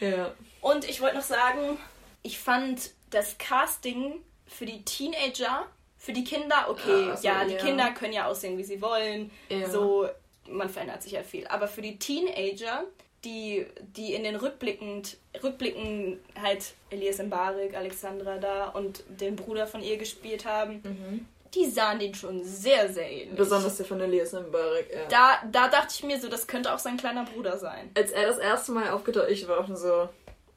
ja. 0.00 0.32
Und 0.60 0.88
ich 0.88 1.00
wollte 1.00 1.16
noch 1.16 1.22
sagen, 1.22 1.78
ich 2.22 2.38
fand 2.38 2.90
das 3.10 3.38
Casting 3.38 4.20
für 4.46 4.66
die 4.66 4.84
Teenager, 4.84 5.66
für 5.98 6.12
die 6.12 6.24
Kinder, 6.24 6.66
okay, 6.68 7.08
Ah, 7.08 7.10
ach 7.12 7.16
so, 7.16 7.26
ja, 7.26 7.44
die 7.44 7.54
ja. 7.54 7.58
Kinder 7.58 7.90
können 7.92 8.12
ja 8.12 8.26
aussehen, 8.26 8.58
wie 8.58 8.64
sie 8.64 8.80
wollen. 8.82 9.30
Ja. 9.48 9.68
So, 9.68 10.08
man 10.48 10.68
verändert 10.68 11.02
sich 11.02 11.12
ja 11.12 11.22
viel. 11.22 11.46
Aber 11.46 11.68
für 11.68 11.82
die 11.82 11.98
Teenager, 11.98 12.84
die, 13.24 13.66
die 13.96 14.14
in 14.14 14.22
den 14.22 14.36
Rückblickend, 14.36 15.16
Rückblicken 15.42 16.20
halt 16.40 16.74
Elias 16.90 17.18
Mbarek, 17.18 17.74
Alexandra 17.74 18.38
da 18.38 18.68
und 18.68 19.02
den 19.08 19.36
Bruder 19.36 19.66
von 19.66 19.82
ihr 19.82 19.96
gespielt 19.96 20.44
haben, 20.44 20.80
Mhm. 20.84 21.26
Die 21.56 21.68
sahen 21.70 21.98
den 21.98 22.14
schon 22.14 22.44
sehr, 22.44 22.92
sehr 22.92 23.10
ähnlich. 23.10 23.36
Besonders 23.36 23.76
der 23.76 23.86
von 23.86 24.00
Elias 24.00 24.32
Mbarek, 24.32 24.90
ja. 24.94 25.06
Da, 25.08 25.42
da 25.50 25.68
dachte 25.68 25.94
ich 25.96 26.02
mir 26.04 26.20
so, 26.20 26.28
das 26.28 26.46
könnte 26.46 26.72
auch 26.74 26.78
sein 26.78 26.96
kleiner 26.96 27.24
Bruder 27.24 27.58
sein. 27.58 27.90
Als 27.96 28.10
er 28.12 28.26
das 28.26 28.38
erste 28.38 28.72
Mal 28.72 28.90
aufgetaucht 28.90 29.28
ich 29.30 29.48
war 29.48 29.58
auch 29.60 29.68
so, 29.76 30.08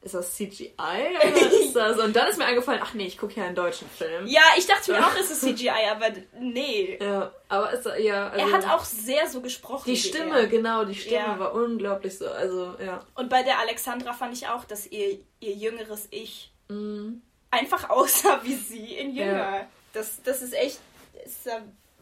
ist 0.02 0.14
das 0.14 0.34
CGI 0.34 0.70
oder 0.78 1.52
ist 1.52 1.74
das? 1.76 1.98
Und 1.98 2.16
dann 2.16 2.28
ist 2.28 2.38
mir 2.38 2.46
eingefallen, 2.46 2.80
ach 2.82 2.94
nee, 2.94 3.06
ich 3.06 3.18
gucke 3.18 3.34
ja 3.38 3.44
einen 3.46 3.54
deutschen 3.54 3.88
Film. 3.90 4.26
Ja, 4.26 4.40
ich 4.56 4.66
dachte 4.66 4.92
mir 4.92 4.98
auch, 5.06 5.14
es 5.18 5.30
ist 5.30 5.40
CGI, 5.42 5.68
aber 5.90 6.06
nee. 6.38 6.98
Ja, 7.02 7.32
aber 7.48 7.70
ist 7.72 7.86
ja, 7.98 8.28
also 8.28 8.46
er 8.46 8.52
hat 8.52 8.64
auch 8.68 8.84
sehr 8.84 9.26
so 9.28 9.40
gesprochen. 9.42 9.84
die 9.86 9.96
Stimme, 9.96 10.48
genau, 10.48 10.84
die 10.84 10.94
Stimme 10.94 11.16
Ja. 11.16 11.38
war 11.38 11.52
unglaublich 11.54 12.16
so, 12.16 12.28
also 12.28 12.74
ja. 12.84 13.00
Und 13.14 13.28
bei 13.28 13.42
der 13.42 13.58
Alexandra 13.58 14.12
fand 14.14 14.32
ich 14.34 14.46
auch, 14.48 14.64
dass 14.64 14.86
ihr, 14.86 15.18
ihr 15.40 15.52
jüngeres 15.54 16.08
Ich 16.10 16.52
Mhm. 16.68 17.20
einfach 17.50 17.90
aussah 17.90 18.40
wie 18.44 18.54
sie 18.54 18.94
in 18.94 19.14
Jünger. 19.14 19.32
Ja. 19.56 19.66
Das, 19.92 20.22
das 20.22 20.40
ist 20.40 20.54
echt, 20.54 20.78
es 21.24 21.44
sah 21.44 21.60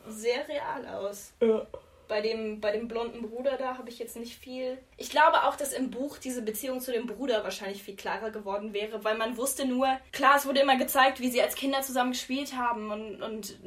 sehr 0.08 0.48
real 0.48 0.86
aus. 0.86 1.32
Ja. 1.40 1.66
Bei 2.06 2.22
dem, 2.22 2.60
bei 2.62 2.72
dem 2.72 2.88
blonden 2.88 3.20
Bruder 3.28 3.58
da 3.58 3.76
habe 3.76 3.90
ich 3.90 3.98
jetzt 3.98 4.16
nicht 4.16 4.38
viel. 4.38 4.78
Ich 4.96 5.10
glaube 5.10 5.44
auch, 5.44 5.56
dass 5.56 5.74
im 5.74 5.90
Buch 5.90 6.16
diese 6.16 6.40
Beziehung 6.40 6.80
zu 6.80 6.90
dem 6.90 7.06
Bruder 7.06 7.44
wahrscheinlich 7.44 7.82
viel 7.82 7.96
klarer 7.96 8.30
geworden 8.30 8.72
wäre, 8.72 9.04
weil 9.04 9.18
man 9.18 9.36
wusste 9.36 9.66
nur, 9.66 9.88
klar, 10.10 10.36
es 10.38 10.46
wurde 10.46 10.60
immer 10.60 10.76
gezeigt, 10.78 11.20
wie 11.20 11.30
sie 11.30 11.42
als 11.42 11.54
Kinder 11.54 11.82
zusammen 11.82 12.12
gespielt 12.12 12.56
haben 12.56 12.90
und, 12.90 13.22
und 13.22 13.58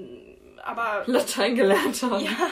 aber 0.63 1.03
Latein 1.05 1.55
gelernt 1.55 2.01
haben. 2.01 2.25
Ja, 2.25 2.49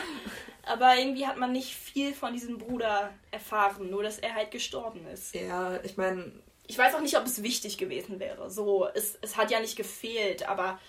aber 0.64 0.96
irgendwie 0.96 1.26
hat 1.26 1.38
man 1.38 1.52
nicht 1.54 1.74
viel 1.74 2.14
von 2.14 2.34
diesem 2.34 2.60
Bruder 2.60 3.10
erfahren, 3.32 3.90
nur 3.90 4.04
dass 4.04 4.20
er 4.20 4.36
halt 4.36 4.52
gestorben 4.52 5.08
ist. 5.08 5.34
Ja, 5.34 5.80
ich 5.84 5.98
meine, 5.98 6.32
Ich 6.68 6.78
weiß 6.78 6.94
auch 6.94 7.02
nicht, 7.02 7.18
ob 7.18 7.26
es 7.26 7.42
wichtig 7.42 7.80
gewesen 7.80 8.20
wäre. 8.20 8.52
So, 8.52 8.88
es, 8.94 9.18
es 9.22 9.38
hat 9.38 9.50
ja 9.50 9.60
nicht 9.60 9.76
gefehlt, 9.76 10.48
aber 10.48 10.80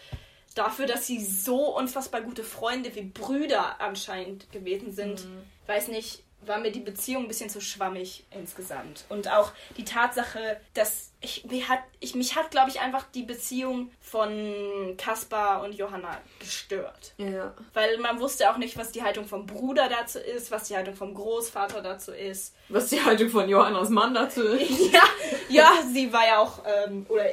dafür, 0.54 0.86
dass 0.86 1.06
sie 1.06 1.24
so 1.24 1.76
unfassbar 1.76 2.22
gute 2.22 2.44
Freunde 2.44 2.94
wie 2.94 3.02
Brüder 3.02 3.80
anscheinend 3.80 4.50
gewesen 4.52 4.92
sind, 4.92 5.26
weiß 5.66 5.88
nicht, 5.88 6.24
war 6.46 6.58
mir 6.58 6.72
die 6.72 6.80
Beziehung 6.80 7.24
ein 7.24 7.28
bisschen 7.28 7.50
zu 7.50 7.60
schwammig 7.60 8.24
insgesamt. 8.30 9.04
Und 9.08 9.30
auch 9.30 9.52
die 9.76 9.84
Tatsache, 9.84 10.60
dass 10.74 11.10
ich, 11.20 11.44
mir 11.44 11.68
hat, 11.68 11.80
ich, 12.00 12.14
mich 12.14 12.34
hat, 12.34 12.50
glaube 12.50 12.70
ich, 12.70 12.80
einfach 12.80 13.04
die 13.14 13.22
Beziehung 13.22 13.90
von 14.00 14.94
Kaspar 14.96 15.62
und 15.62 15.74
Johanna 15.74 16.18
gestört. 16.38 17.12
ja. 17.18 17.54
Weil 17.74 17.98
man 17.98 18.20
wusste 18.20 18.50
auch 18.50 18.56
nicht, 18.56 18.78
was 18.78 18.90
die 18.92 19.02
Haltung 19.02 19.26
vom 19.26 19.44
Bruder 19.46 19.88
dazu 19.88 20.18
ist, 20.18 20.50
was 20.50 20.68
die 20.68 20.76
Haltung 20.76 20.94
vom 20.94 21.14
Großvater 21.14 21.82
dazu 21.82 22.12
ist. 22.12 22.54
Was 22.68 22.88
die 22.88 23.04
Haltung 23.04 23.28
von 23.28 23.48
Johannas 23.48 23.90
Mann 23.90 24.14
dazu 24.14 24.42
ist. 24.44 24.92
Ja, 24.92 25.02
ja, 25.50 25.72
sie 25.92 26.10
war 26.12 26.26
ja 26.26 26.38
auch, 26.38 26.62
ähm, 26.64 27.04
oder 27.08 27.26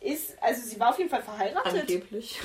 ist, 0.00 0.36
also 0.40 0.62
sie 0.62 0.80
war 0.80 0.90
auf 0.90 0.98
jeden 0.98 1.10
Fall 1.10 1.22
verheiratet. 1.22 1.80
Angeblich. 1.80 2.38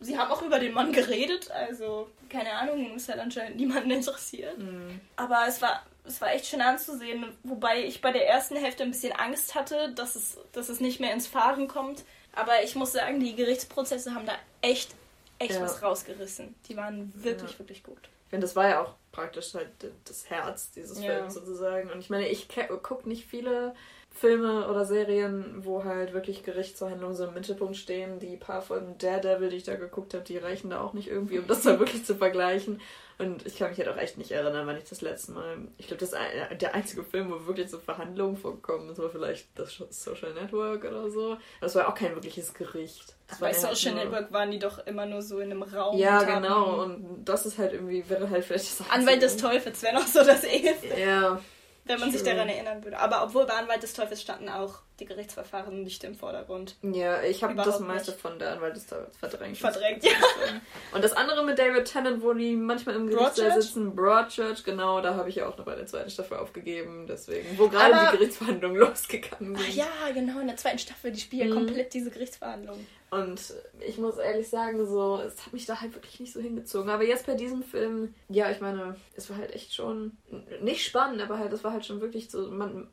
Sie 0.00 0.16
haben 0.18 0.30
auch 0.30 0.42
über 0.42 0.58
den 0.60 0.72
Mann 0.74 0.92
geredet, 0.92 1.50
also 1.50 2.08
keine 2.28 2.52
Ahnung, 2.52 2.94
es 2.96 3.08
hat 3.08 3.18
anscheinend 3.18 3.56
niemanden 3.56 3.90
interessiert. 3.90 4.56
Mhm. 4.58 5.00
Aber 5.16 5.44
es 5.48 5.60
war, 5.60 5.84
es 6.04 6.20
war 6.20 6.32
echt 6.32 6.46
schön 6.46 6.60
anzusehen, 6.60 7.24
wobei 7.42 7.84
ich 7.84 8.00
bei 8.00 8.12
der 8.12 8.28
ersten 8.28 8.56
Hälfte 8.56 8.84
ein 8.84 8.90
bisschen 8.92 9.12
Angst 9.12 9.54
hatte, 9.54 9.92
dass 9.94 10.14
es, 10.14 10.38
dass 10.52 10.68
es 10.68 10.80
nicht 10.80 11.00
mehr 11.00 11.12
ins 11.12 11.26
Fahren 11.26 11.66
kommt. 11.68 12.04
Aber 12.34 12.62
ich 12.62 12.74
muss 12.76 12.92
sagen, 12.92 13.18
die 13.18 13.34
Gerichtsprozesse 13.34 14.14
haben 14.14 14.26
da 14.26 14.34
echt, 14.60 14.94
echt 15.40 15.54
Ja. 15.54 15.62
was 15.62 15.82
rausgerissen. 15.82 16.54
Die 16.68 16.76
waren 16.76 17.12
wirklich, 17.16 17.52
Ja. 17.52 17.58
wirklich 17.58 17.82
gut. 17.82 17.98
Ich 18.26 18.30
finde, 18.30 18.46
das 18.46 18.54
war 18.54 18.68
ja 18.68 18.82
auch 18.82 18.94
praktisch 19.10 19.54
halt 19.54 19.70
das 20.04 20.28
Herz 20.30 20.70
dieses 20.70 21.02
Ja. 21.02 21.14
Films 21.14 21.34
sozusagen. 21.34 21.90
Und 21.90 21.98
ich 21.98 22.10
meine, 22.10 22.28
ich 22.28 22.46
gucke 22.82 23.08
nicht 23.08 23.26
viele 23.26 23.74
Filme 24.20 24.68
oder 24.68 24.84
Serien, 24.84 25.64
wo 25.64 25.84
halt 25.84 26.12
wirklich 26.12 26.42
Gerichtsverhandlungen 26.42 27.16
so 27.16 27.24
im 27.26 27.34
Mittelpunkt 27.34 27.76
stehen. 27.76 28.18
Die 28.18 28.36
paar 28.36 28.62
Folgen 28.62 28.96
Daredevil, 28.98 29.50
die 29.50 29.56
ich 29.56 29.64
da 29.64 29.76
geguckt 29.76 30.14
habe, 30.14 30.24
die 30.24 30.38
reichen 30.38 30.70
da 30.70 30.80
auch 30.80 30.92
nicht 30.92 31.08
irgendwie, 31.08 31.38
um 31.38 31.46
das 31.46 31.62
da 31.62 31.78
wirklich 31.78 32.04
zu 32.04 32.14
vergleichen. 32.16 32.80
Und 33.20 33.44
ich 33.46 33.58
kann 33.58 33.70
mich 33.70 33.78
halt 33.78 33.88
auch 33.88 33.96
echt 33.96 34.16
nicht 34.16 34.30
erinnern, 34.30 34.66
wann 34.68 34.76
ich 34.76 34.84
das 34.84 35.00
letzte 35.00 35.32
Mal. 35.32 35.56
Ich 35.76 35.88
glaube, 35.88 35.98
das 36.00 36.10
ist 36.10 36.14
ein- 36.14 36.56
der 36.58 36.74
einzige 36.74 37.02
Film, 37.02 37.30
wo 37.32 37.46
wirklich 37.48 37.68
so 37.68 37.78
Verhandlungen 37.78 38.36
vorkommen. 38.36 38.86
Das 38.88 38.98
war 38.98 39.10
vielleicht 39.10 39.48
das 39.56 39.76
Social 39.90 40.34
Network 40.34 40.84
oder 40.84 41.10
so. 41.10 41.36
Das 41.60 41.74
war 41.74 41.88
auch 41.88 41.94
kein 41.96 42.14
wirkliches 42.14 42.54
Gericht. 42.54 43.16
Bei 43.40 43.46
halt 43.52 43.56
Social 43.56 43.94
nur- 43.94 44.04
Network 44.04 44.32
waren 44.32 44.50
die 44.52 44.60
doch 44.60 44.86
immer 44.86 45.04
nur 45.06 45.22
so 45.22 45.40
in 45.40 45.50
einem 45.50 45.62
Raum. 45.64 45.98
Ja, 45.98 46.22
genau. 46.22 46.82
Und 46.84 47.24
das 47.24 47.44
ist 47.44 47.58
halt 47.58 47.72
irgendwie, 47.72 48.08
wäre 48.08 48.30
halt 48.30 48.44
vielleicht 48.44 48.78
das 48.80 48.88
Anwalt 48.90 49.20
des. 49.20 49.36
Teufels 49.36 49.82
wäre 49.82 49.94
noch 49.94 50.06
so 50.06 50.20
das 50.24 50.44
Eheste, 50.44 50.98
Ja, 51.00 51.40
wenn 51.84 52.00
man 52.00 52.10
sich 52.12 52.22
True. 52.22 52.34
daran 52.34 52.48
erinnern 52.48 52.84
würde. 52.84 52.98
Aber 52.98 53.22
obwohl 53.24 53.46
bei 53.46 53.54
Anwalt 53.54 53.82
des 53.82 53.92
Teufels 53.94 54.20
standen 54.20 54.48
auch 54.48 54.80
die 55.00 55.04
Gerichtsverfahren 55.04 55.84
nicht 55.84 56.02
im 56.04 56.14
Vordergrund. 56.16 56.76
ja, 56.82 57.22
ich 57.22 57.42
habe 57.44 57.54
das 57.54 57.78
meiste 57.80 58.10
nicht. 58.10 58.20
von 58.20 58.38
der 58.38 58.52
Anwalt 58.52 58.74
des 58.76 58.86
Teufels 58.86 59.16
verdrängt. 59.16 59.56
Verdrängt, 59.56 60.02
sagen. 60.02 60.60
Und 60.92 61.04
das 61.04 61.12
andere 61.12 61.44
mit 61.44 61.58
David 61.58 61.84
Tennant, 61.84 62.22
wo 62.22 62.32
die 62.34 62.56
manchmal 62.56 62.96
im 62.96 63.06
Gerichtssaal 63.06 63.62
sitzen, 63.62 63.94
Broadchurch, 63.94 64.64
genau, 64.64 65.00
da 65.00 65.14
habe 65.14 65.28
ich 65.28 65.36
ja 65.36 65.48
auch 65.48 65.56
noch 65.56 65.64
bei 65.64 65.76
der 65.76 65.86
zweiten 65.86 66.10
Staffel 66.10 66.38
aufgegeben, 66.38 67.06
deswegen, 67.06 67.56
wo 67.56 67.68
gerade 67.68 67.94
die 68.10 68.16
Gerichtsverhandlungen 68.18 68.76
losgegangen 68.80 69.54
Ach 69.56 69.62
sind. 69.62 69.74
ja, 69.76 69.86
genau, 70.12 70.40
in 70.40 70.48
der 70.48 70.56
zweiten 70.56 70.78
Staffel, 70.78 71.12
die 71.12 71.20
spielen 71.20 71.50
Mhm. 71.50 71.54
komplett 71.54 71.94
diese 71.94 72.10
Gerichtsverhandlungen. 72.10 72.84
Und 73.10 73.54
ich 73.80 73.96
muss 73.96 74.18
ehrlich 74.18 74.48
sagen, 74.48 74.86
so, 74.86 75.18
es 75.18 75.44
hat 75.46 75.52
mich 75.52 75.64
da 75.64 75.80
halt 75.80 75.94
wirklich 75.94 76.20
nicht 76.20 76.32
so 76.32 76.40
hingezogen. 76.40 76.90
Aber 76.90 77.04
jetzt 77.04 77.26
bei 77.26 77.34
diesem 77.34 77.62
Film, 77.62 78.14
ja, 78.28 78.50
ich 78.50 78.60
meine, 78.60 78.96
es 79.16 79.30
war 79.30 79.38
halt 79.38 79.54
echt 79.54 79.74
schon 79.74 80.16
nicht 80.60 80.84
spannend, 80.84 81.22
aber 81.22 81.38
halt, 81.38 81.52
es 81.52 81.64
war 81.64 81.72
halt 81.72 81.86
schon 81.86 82.00
wirklich 82.02 82.30
so, 82.30 82.50
man, 82.50 82.88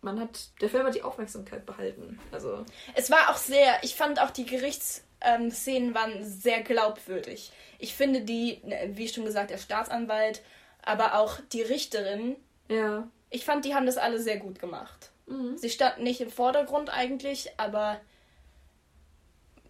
man 0.00 0.20
hat, 0.20 0.48
der 0.60 0.70
Film 0.70 0.86
hat 0.86 0.94
die 0.94 1.02
Aufmerksamkeit 1.02 1.66
behalten. 1.66 2.18
Also, 2.32 2.64
Es 2.94 3.10
war 3.10 3.30
auch 3.30 3.36
sehr, 3.36 3.82
ich 3.82 3.94
fand 3.94 4.20
auch 4.20 4.30
die 4.30 4.46
Gerichtsszenen 4.46 5.94
waren 5.94 6.24
sehr 6.24 6.62
glaubwürdig. 6.62 7.52
Ich 7.78 7.94
finde 7.94 8.22
die, 8.22 8.60
ne, 8.64 8.92
wie 8.94 9.08
schon 9.08 9.24
gesagt, 9.24 9.50
der 9.50 9.58
Staatsanwalt, 9.58 10.40
aber 10.82 11.18
auch 11.18 11.38
die 11.52 11.62
Richterin, 11.62 12.36
ja. 12.68 13.06
ich 13.28 13.44
fand, 13.44 13.66
die 13.66 13.74
haben 13.74 13.86
das 13.86 13.98
alle 13.98 14.18
sehr 14.18 14.38
gut 14.38 14.58
gemacht. 14.58 15.10
Mhm. 15.26 15.58
Sie 15.58 15.70
standen 15.70 16.04
nicht 16.04 16.22
im 16.22 16.30
Vordergrund 16.30 16.90
eigentlich, 16.90 17.50
aber 17.58 18.00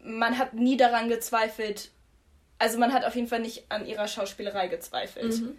man 0.03 0.39
hat 0.39 0.55
nie 0.55 0.77
daran 0.77 1.09
gezweifelt. 1.09 1.91
Also 2.59 2.79
man 2.79 2.93
hat 2.93 3.05
auf 3.05 3.15
jeden 3.15 3.29
Fall 3.29 3.41
nicht 3.41 3.65
an 3.71 3.87
ihrer 3.87 4.07
Schauspielerei 4.09 4.69
gezweifelt. 4.69 5.41
Mhm. 5.41 5.59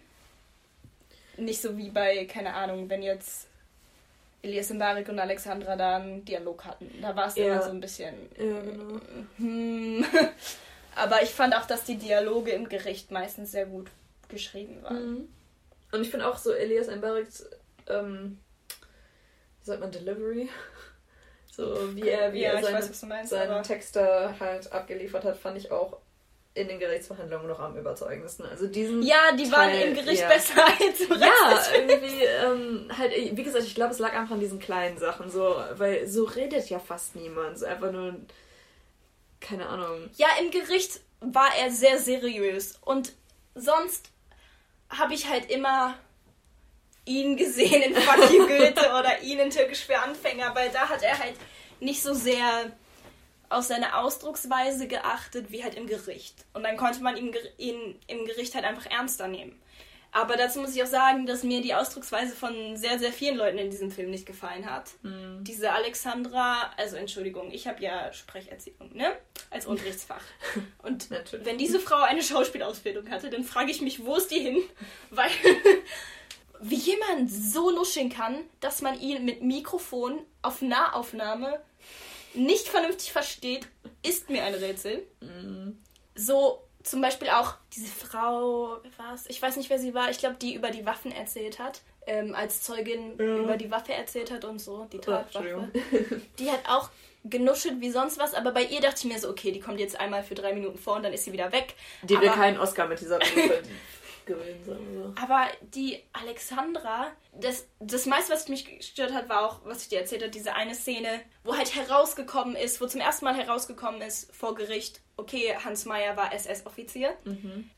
Nicht 1.37 1.61
so 1.61 1.77
wie 1.77 1.89
bei, 1.89 2.25
keine 2.25 2.53
Ahnung, 2.53 2.89
wenn 2.89 3.01
jetzt 3.03 3.47
Elias 4.41 4.69
Mbarek 4.69 5.09
und 5.09 5.19
Alexandra 5.19 5.75
da 5.75 5.97
einen 5.97 6.23
Dialog 6.25 6.65
hatten. 6.65 6.89
Da 7.01 7.15
war 7.15 7.27
es 7.27 7.35
Ja. 7.35 7.45
immer 7.45 7.61
so 7.61 7.69
ein 7.71 7.81
bisschen. 7.81 8.13
Ja, 8.37 8.61
genau. 8.61 8.99
Hm. 9.37 10.05
Aber 10.95 11.23
ich 11.23 11.29
fand 11.29 11.55
auch, 11.55 11.65
dass 11.65 11.85
die 11.85 11.97
Dialoge 11.97 12.51
im 12.51 12.69
Gericht 12.69 13.09
meistens 13.11 13.51
sehr 13.51 13.65
gut 13.65 13.89
geschrieben 14.29 14.83
waren. 14.83 15.11
Mhm. 15.11 15.27
Und 15.91 16.01
ich 16.01 16.09
finde 16.11 16.27
auch 16.27 16.37
so 16.37 16.51
Elias 16.51 16.87
Mbareks 16.87 17.49
ähm, 17.89 18.37
wie 19.61 19.65
sagt 19.67 19.79
man, 19.79 19.91
Delivery. 19.91 20.49
So 21.55 21.95
wie 21.95 22.07
er, 22.09 22.33
wie 22.33 22.41
Ja, 22.41 22.53
er 22.53 22.63
seine, 22.63 22.79
weiß, 22.79 23.03
meinst, 23.03 23.29
seinen 23.29 23.63
Text 23.63 23.95
da 23.95 24.33
halt 24.39 24.71
abgeliefert 24.71 25.23
hat, 25.23 25.37
fand 25.37 25.57
ich 25.57 25.71
auch 25.71 25.97
in 26.55 26.67
den 26.67 26.79
Gerichtsverhandlungen 26.79 27.47
noch 27.47 27.59
am 27.59 27.77
überzeugendsten. 27.77 28.45
Also 28.45 28.67
diesen 28.67 29.03
Ja, 29.03 29.31
die 29.37 29.51
waren 29.51 29.69
Teil, 29.71 29.89
im 29.89 29.93
Gericht 29.95 30.21
ja. 30.21 30.27
besser 30.29 30.65
als 30.65 31.01
im 31.01 31.11
Rest 31.11 31.23
Ja, 31.23 31.61
irgendwie, 31.75 32.23
ähm, 32.23 32.91
halt, 32.95 33.11
wie 33.37 33.43
gesagt, 33.43 33.65
ich 33.65 33.75
glaube, 33.75 33.91
es 33.91 33.99
lag 33.99 34.13
einfach 34.13 34.33
an 34.33 34.39
diesen 34.39 34.59
kleinen 34.59 34.97
Sachen, 34.97 35.29
so, 35.29 35.55
weil 35.73 36.07
so 36.07 36.23
redet 36.23 36.69
ja 36.69 36.79
fast 36.79 37.15
niemand. 37.15 37.59
So 37.59 37.65
einfach 37.65 37.91
nur, 37.91 38.15
keine 39.39 39.67
Ahnung. 39.67 40.09
Ja, 40.15 40.27
im 40.41 40.49
Gericht 40.49 41.01
war 41.21 41.49
er 41.59 41.71
sehr 41.71 41.99
seriös. 41.99 42.77
Und 42.81 43.13
sonst 43.55 44.09
habe 44.89 45.13
ich 45.13 45.29
halt 45.29 45.49
immer 45.49 45.95
ihn 47.05 47.35
gesehen 47.37 47.81
in 47.81 47.95
Fuck 47.95 48.31
You 48.31 48.47
Goethe 48.47 48.89
oder 48.99 49.21
ihn 49.21 49.39
in 49.39 49.49
Türkisch 49.49 49.85
für 49.85 49.99
Anfänger, 49.99 50.53
weil 50.55 50.69
da 50.69 50.89
hat 50.89 51.03
er 51.03 51.17
halt 51.17 51.35
nicht 51.79 52.01
so 52.01 52.13
sehr 52.13 52.71
auf 53.49 53.65
seine 53.65 53.97
Ausdrucksweise 53.97 54.87
geachtet 54.87 55.51
wie 55.51 55.63
halt 55.63 55.75
im 55.75 55.87
Gericht. 55.87 56.45
Und 56.53 56.63
dann 56.63 56.77
konnte 56.77 57.03
man 57.03 57.17
ihn, 57.17 57.33
ihn 57.57 57.99
im 58.07 58.25
Gericht 58.25 58.55
halt 58.55 58.65
einfach 58.65 58.85
ernster 58.89 59.27
nehmen. 59.27 59.59
Aber 60.13 60.37
dazu 60.37 60.59
muss 60.59 60.75
ich 60.75 60.83
auch 60.83 60.87
sagen, 60.87 61.25
dass 61.25 61.41
mir 61.41 61.61
die 61.61 61.73
Ausdrucksweise 61.73 62.35
von 62.35 62.77
sehr, 62.77 62.99
sehr 62.99 63.11
vielen 63.11 63.35
Leuten 63.35 63.57
in 63.57 63.71
diesem 63.71 63.89
Film 63.89 64.11
nicht 64.11 64.27
gefallen 64.27 64.69
hat. 64.69 64.91
Diese 65.41 65.71
Alexandra, 65.71 66.71
also 66.77 66.97
Entschuldigung, 66.97 67.51
ich 67.51 67.67
habe 67.67 67.81
ja 67.81 68.13
Sprecherziehung, 68.13 68.95
ne? 68.95 69.11
Als 69.49 69.65
Unterrichtsfach. 69.65 70.21
Und 70.83 71.09
wenn 71.09 71.57
diese 71.57 71.79
Frau 71.79 71.97
eine 71.97 72.21
Schauspielausbildung 72.21 73.09
hatte, 73.09 73.31
dann 73.31 73.43
frage 73.43 73.71
ich 73.71 73.81
mich, 73.81 74.05
wo 74.05 74.15
ist 74.15 74.29
die 74.29 74.39
hin? 74.39 74.57
Weil 75.09 75.31
wie 76.63 76.75
jemand 76.75 77.31
so 77.31 77.71
nuscheln 77.71 78.09
kann, 78.09 78.37
dass 78.59 78.81
man 78.81 78.99
ihn 78.99 79.25
mit 79.25 79.41
Mikrofon 79.41 80.19
auf 80.41 80.61
Nahaufnahme 80.61 81.59
nicht 82.33 82.67
vernünftig 82.67 83.11
versteht, 83.11 83.67
ist 84.01 84.29
mir 84.29 84.43
ein 84.43 84.53
Rätsel. 84.55 85.05
So 86.15 86.61
zum 86.83 87.01
Beispiel 87.01 87.29
auch 87.29 87.55
diese 87.73 87.87
Frau, 87.87 88.77
war's? 88.97 89.25
Ich 89.27 89.41
weiß 89.41 89.55
nicht, 89.57 89.69
wer 89.69 89.79
sie 89.79 89.93
war. 89.93 90.09
Ich 90.09 90.17
glaube, 90.17 90.35
die 90.35 90.53
über 90.53 90.69
die 90.69 90.85
Waffen 90.85 91.11
erzählt 91.11 91.59
hat. 91.59 91.81
Ähm, 92.05 92.35
als 92.35 92.61
Zeugin 92.63 93.17
Ja. 93.17 93.37
über 93.37 93.55
die 93.55 93.71
Waffe 93.71 93.93
erzählt 93.93 94.29
hat 94.31 94.43
und 94.43 94.59
so, 94.59 94.85
die 94.91 94.97
Oh, 94.97 95.01
Tatwaffe. 95.01 95.69
Entschuldigung. 95.71 96.21
Die 96.39 96.51
hat 96.51 96.59
auch 96.67 96.89
genuschelt 97.23 97.79
wie 97.79 97.89
sonst 97.91 98.19
was, 98.19 98.33
aber 98.33 98.51
bei 98.51 98.63
ihr 98.63 98.81
dachte 98.81 99.07
ich 99.07 99.13
mir 99.13 99.17
so, 99.17 99.29
okay, 99.29 99.53
die 99.53 99.61
kommt 99.61 99.79
jetzt 99.79 99.97
einmal 99.97 100.21
für 100.21 100.35
drei 100.35 100.51
Minuten 100.53 100.77
vor 100.77 100.97
und 100.97 101.03
dann 101.03 101.13
ist 101.13 101.23
sie 101.23 101.31
wieder 101.31 101.53
weg. 101.53 101.75
Die 102.01 102.19
will 102.19 102.27
aber, 102.27 102.35
keinen 102.35 102.59
Oscar 102.59 102.89
mit 102.89 102.99
dieser 102.99 103.19
Rolle 103.19 103.63
gewinnen, 104.25 104.63
sagen 104.63 104.85
wir 104.91 105.03
so. 105.03 105.13
aber 105.21 105.47
die 105.61 106.01
Alexandra, 106.13 107.11
das, 107.33 107.67
das 107.79 108.05
meiste, 108.05 108.33
was 108.33 108.47
mich 108.47 108.77
gestört 108.77 109.13
hat, 109.13 109.29
war 109.29 109.45
auch, 109.45 109.61
was 109.65 109.83
ich 109.83 109.89
dir 109.89 109.99
erzählt 109.99 110.21
habe, 110.21 110.31
diese 110.31 110.53
eine 110.55 110.75
Szene, 110.75 111.21
wo 111.43 111.55
halt 111.55 111.75
herausgekommen 111.75 112.55
ist, 112.55 112.81
wo 112.81 112.87
zum 112.87 113.01
ersten 113.01 113.25
Mal 113.25 113.35
herausgekommen 113.35 114.01
ist 114.01 114.33
vor 114.35 114.55
Gericht, 114.55 115.01
okay, 115.17 115.55
Hans 115.63 115.85
Meyer 115.85 116.17
war 116.17 116.33
SS-Offizier. 116.33 117.15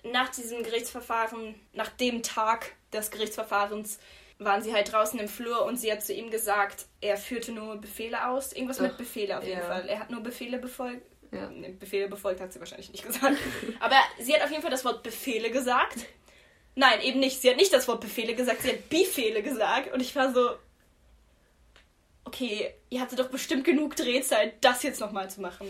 Nach 0.03 0.29
diesem 0.29 0.63
Gerichtsverfahren, 0.63 1.55
nach 1.73 1.89
dem 1.89 2.23
Tag 2.23 2.73
des 2.93 3.11
Gerichtsverfahrens, 3.11 3.99
waren 4.37 4.61
sie 4.61 4.73
halt 4.73 4.91
draußen 4.91 5.19
im 5.19 5.27
Flur 5.27 5.65
und 5.65 5.77
sie 5.77 5.91
hat 5.91 6.03
zu 6.03 6.13
ihm 6.13 6.29
gesagt, 6.29 6.85
er 7.01 7.17
führte 7.17 7.51
nur 7.51 7.77
Befehle 7.77 8.27
aus. 8.27 8.51
Irgendwas 8.51 8.79
mit 8.79 8.91
Ach, 8.93 8.97
Befehle 8.97 9.37
auf 9.37 9.45
jeden 9.45 9.59
ja. 9.59 9.65
Fall. 9.65 9.87
Er 9.87 9.99
hat 9.99 10.11
nur 10.11 10.21
Befehle 10.21 10.59
befolgt. 10.59 11.05
Ja. 11.31 11.49
Befehle 11.79 12.07
befolgt 12.07 12.41
hat 12.41 12.53
sie 12.53 12.59
wahrscheinlich 12.59 12.91
nicht 12.91 13.03
gesagt. 13.07 13.37
Aber 13.79 13.95
sie 14.19 14.33
hat 14.33 14.43
auf 14.43 14.49
jeden 14.49 14.61
Fall 14.61 14.71
das 14.71 14.85
Wort 14.85 15.03
Befehle 15.03 15.51
gesagt. 15.51 16.05
Nein, 16.75 17.01
eben 17.01 17.19
nicht. 17.19 17.41
Sie 17.41 17.49
hat 17.49 17.57
nicht 17.57 17.73
das 17.73 17.87
Wort 17.87 18.01
Befehle 18.01 18.35
gesagt, 18.35 18.61
sie 18.61 18.69
hat 18.69 18.89
Befehle 18.89 19.41
gesagt. 19.41 19.93
Und 19.93 20.01
ich 20.01 20.15
war 20.15 20.33
so, 20.33 20.51
okay, 22.25 22.73
ihr 22.89 23.01
hattet 23.01 23.19
doch 23.19 23.29
bestimmt 23.29 23.63
genug 23.63 23.95
Drehzeit, 23.95 24.53
das 24.61 24.83
jetzt 24.83 24.99
nochmal 24.99 25.29
zu 25.29 25.41
machen. 25.41 25.67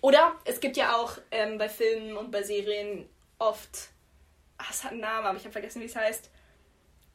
Oder 0.00 0.34
es 0.44 0.60
gibt 0.60 0.76
ja 0.76 0.96
auch 0.96 1.18
ähm, 1.30 1.58
bei 1.58 1.68
Filmen 1.68 2.16
und 2.16 2.30
bei 2.30 2.42
Serien 2.42 3.08
oft, 3.38 3.90
ach, 4.56 4.70
es 4.70 4.84
hat 4.84 4.92
einen 4.92 5.00
Namen, 5.00 5.26
aber 5.26 5.36
ich 5.36 5.44
habe 5.44 5.52
vergessen, 5.52 5.82
wie 5.82 5.86
es 5.86 5.96
heißt, 5.96 6.30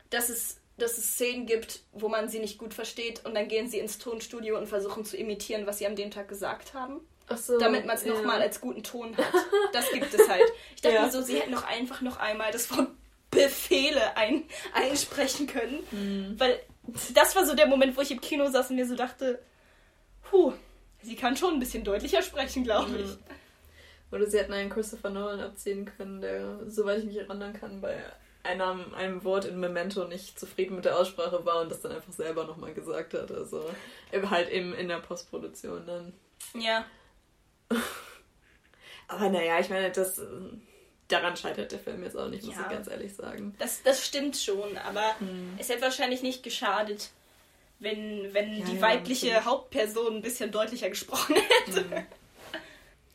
dass 0.09 0.29
es, 0.29 0.59
dass 0.77 0.97
es 0.97 1.13
Szenen 1.13 1.45
gibt, 1.45 1.79
wo 1.93 2.09
man 2.09 2.29
sie 2.29 2.39
nicht 2.39 2.57
gut 2.57 2.73
versteht 2.73 3.25
und 3.25 3.35
dann 3.35 3.47
gehen 3.47 3.69
sie 3.69 3.79
ins 3.79 3.97
Tonstudio 3.99 4.57
und 4.57 4.67
versuchen 4.67 5.05
zu 5.05 5.17
imitieren, 5.17 5.65
was 5.65 5.79
sie 5.79 5.87
an 5.87 5.95
dem 5.95 6.11
Tag 6.11 6.27
gesagt 6.27 6.73
haben 6.73 6.99
Ach 7.29 7.37
so, 7.37 7.57
damit 7.57 7.85
man 7.85 7.95
es 7.95 8.03
ja. 8.03 8.13
nochmal 8.13 8.41
als 8.41 8.59
guten 8.59 8.83
Ton 8.83 9.15
hat. 9.15 9.33
Das 9.71 9.89
gibt 9.91 10.13
es 10.13 10.27
halt. 10.27 10.43
Ich 10.75 10.81
dachte 10.81 10.95
Ja. 10.95 11.05
mir 11.05 11.11
so, 11.11 11.21
sie 11.21 11.39
hätten 11.39 11.53
doch 11.53 11.63
einfach 11.63 12.01
noch 12.01 12.17
einmal 12.17 12.51
das 12.51 12.69
Wort 12.71 12.89
Befehle 13.33 14.15
ein, 14.17 14.43
einsprechen 14.73 15.47
können. 15.47 15.79
Mhm. 15.91 16.39
Weil 16.39 16.59
das 17.13 17.35
war 17.35 17.45
so 17.45 17.55
der 17.55 17.67
Moment, 17.67 17.95
wo 17.97 18.01
ich 18.01 18.11
im 18.11 18.21
Kino 18.21 18.49
saß 18.49 18.69
und 18.69 18.75
mir 18.75 18.87
so 18.87 18.95
dachte, 18.95 19.39
puh, 20.23 20.53
sie 21.01 21.15
kann 21.15 21.37
schon 21.37 21.53
ein 21.53 21.59
bisschen 21.59 21.83
deutlicher 21.83 22.21
sprechen, 22.21 22.63
glaube 22.63 22.97
ich. 22.97 23.07
Mhm. 23.07 23.17
Oder 24.11 24.27
sie 24.27 24.37
hätten 24.37 24.53
einen 24.53 24.69
Christopher 24.69 25.09
Nolan 25.09 25.39
abziehen 25.39 25.85
können, 25.97 26.21
der, 26.21 26.59
soweit 26.67 26.99
ich 26.99 27.05
mich 27.05 27.17
erinnern 27.17 27.53
kann, 27.53 27.81
bei 27.81 27.97
einem, 28.43 28.93
einem 28.93 29.23
Wort 29.23 29.45
in 29.45 29.59
Memento 29.59 30.05
nicht 30.05 30.39
zufrieden 30.39 30.75
mit 30.75 30.85
der 30.85 30.97
Aussprache 30.97 31.45
war 31.45 31.61
und 31.61 31.71
das 31.71 31.81
dann 31.81 31.93
einfach 31.93 32.11
selber 32.11 32.45
nochmal 32.45 32.73
gesagt 32.73 33.13
hat. 33.13 33.31
Also 33.31 33.63
halt 34.11 34.49
eben 34.49 34.73
in 34.73 34.87
der 34.87 34.99
Postproduktion 34.99 35.85
dann. 35.87 36.13
Ja. 36.53 36.85
Aber 39.07 39.29
naja, 39.29 39.59
ich 39.59 39.69
meine, 39.69 39.91
das 39.91 40.21
daran 41.19 41.35
scheitert 41.37 41.71
der 41.71 41.79
Film 41.79 42.03
jetzt 42.03 42.17
auch 42.17 42.27
nicht, 42.29 42.43
muss 42.43 42.55
Ja. 42.55 42.61
ich 42.63 42.69
ganz 42.69 42.87
ehrlich 42.87 43.13
sagen. 43.15 43.55
Das, 43.59 43.81
das 43.83 44.05
stimmt 44.05 44.35
schon, 44.37 44.77
aber 44.77 45.15
Hm. 45.19 45.53
es 45.57 45.69
hätte 45.69 45.81
wahrscheinlich 45.81 46.21
nicht 46.21 46.43
geschadet, 46.43 47.09
wenn, 47.79 48.33
wenn 48.33 48.59
Ja, 48.59 48.65
die 48.65 48.75
ja, 48.75 48.81
weibliche 48.81 49.25
natürlich. 49.27 49.45
Hauptperson 49.45 50.15
ein 50.17 50.21
bisschen 50.21 50.51
deutlicher 50.51 50.89
gesprochen 50.89 51.35
hätte. 51.65 51.81
Hm. 51.81 52.05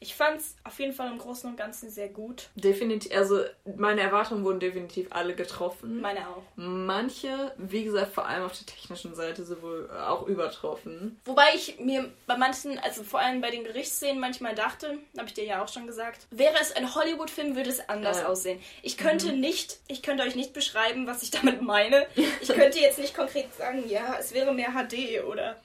Ich 0.01 0.15
fand 0.15 0.41
es 0.41 0.55
auf 0.63 0.79
jeden 0.79 0.93
Fall 0.93 1.11
im 1.11 1.19
Großen 1.19 1.51
und 1.51 1.57
Ganzen 1.57 1.91
sehr 1.91 2.09
gut. 2.09 2.51
Definitiv, 2.55 3.13
also 3.17 3.43
meine 3.77 4.01
Erwartungen 4.01 4.45
wurden 4.45 4.61
definitiv 4.61 5.09
alle 5.11 5.35
getroffen. 5.35 6.01
Meine 6.01 6.21
auch. 6.29 6.43
Manche, 6.57 7.53
wie 7.57 7.83
gesagt, 7.85 8.13
vor 8.15 8.27
allem 8.27 8.45
auf 8.45 8.57
der 8.57 8.67
technischen 8.67 9.15
Seite 9.15 9.45
sowohl 9.45 9.91
äh, 9.93 9.99
auch 10.07 10.27
übertroffen. 10.27 11.19
Wobei 11.25 11.49
ich 11.55 11.81
mir 11.81 12.11
bei 12.27 12.37
manchen, 12.37 12.79
also 12.79 13.03
vor 13.03 13.21
allem 13.21 13.41
bei 13.41 13.51
den 13.51 13.65
Gerichtsszenen 13.65 14.21
manchmal 14.21 14.55
dachte, 14.55 14.99
habe 15.17 15.27
ich 15.29 15.35
dir 15.35 15.45
ja 15.45 15.65
auch 15.65 15.69
schon 15.69 15.87
gesagt, 15.87 16.27
wäre 16.31 16.55
es 16.61 16.71
ein 16.77 16.95
Hollywood-Film, 16.95 17.57
würde 17.57 17.71
es 17.71 17.89
anders 17.89 18.19
Ja. 18.21 18.29
aussehen. 18.29 18.61
Ich 18.83 18.97
könnte 18.99 19.33
nicht, 19.33 19.79
ich 19.89 20.03
könnte 20.03 20.23
euch 20.23 20.37
nicht 20.37 20.53
beschreiben, 20.53 21.07
was 21.09 21.23
ich 21.23 21.31
damit 21.33 21.61
meine. 21.63 22.07
Ich 22.41 22.49
könnte 22.55 22.79
jetzt 22.79 22.99
nicht 23.01 23.15
konkret 23.17 23.53
sagen, 23.57 23.89
ja, 23.89 24.17
es 24.21 24.33
wäre 24.33 24.55
mehr 24.55 24.71
HD 24.71 25.25
oder 25.25 25.57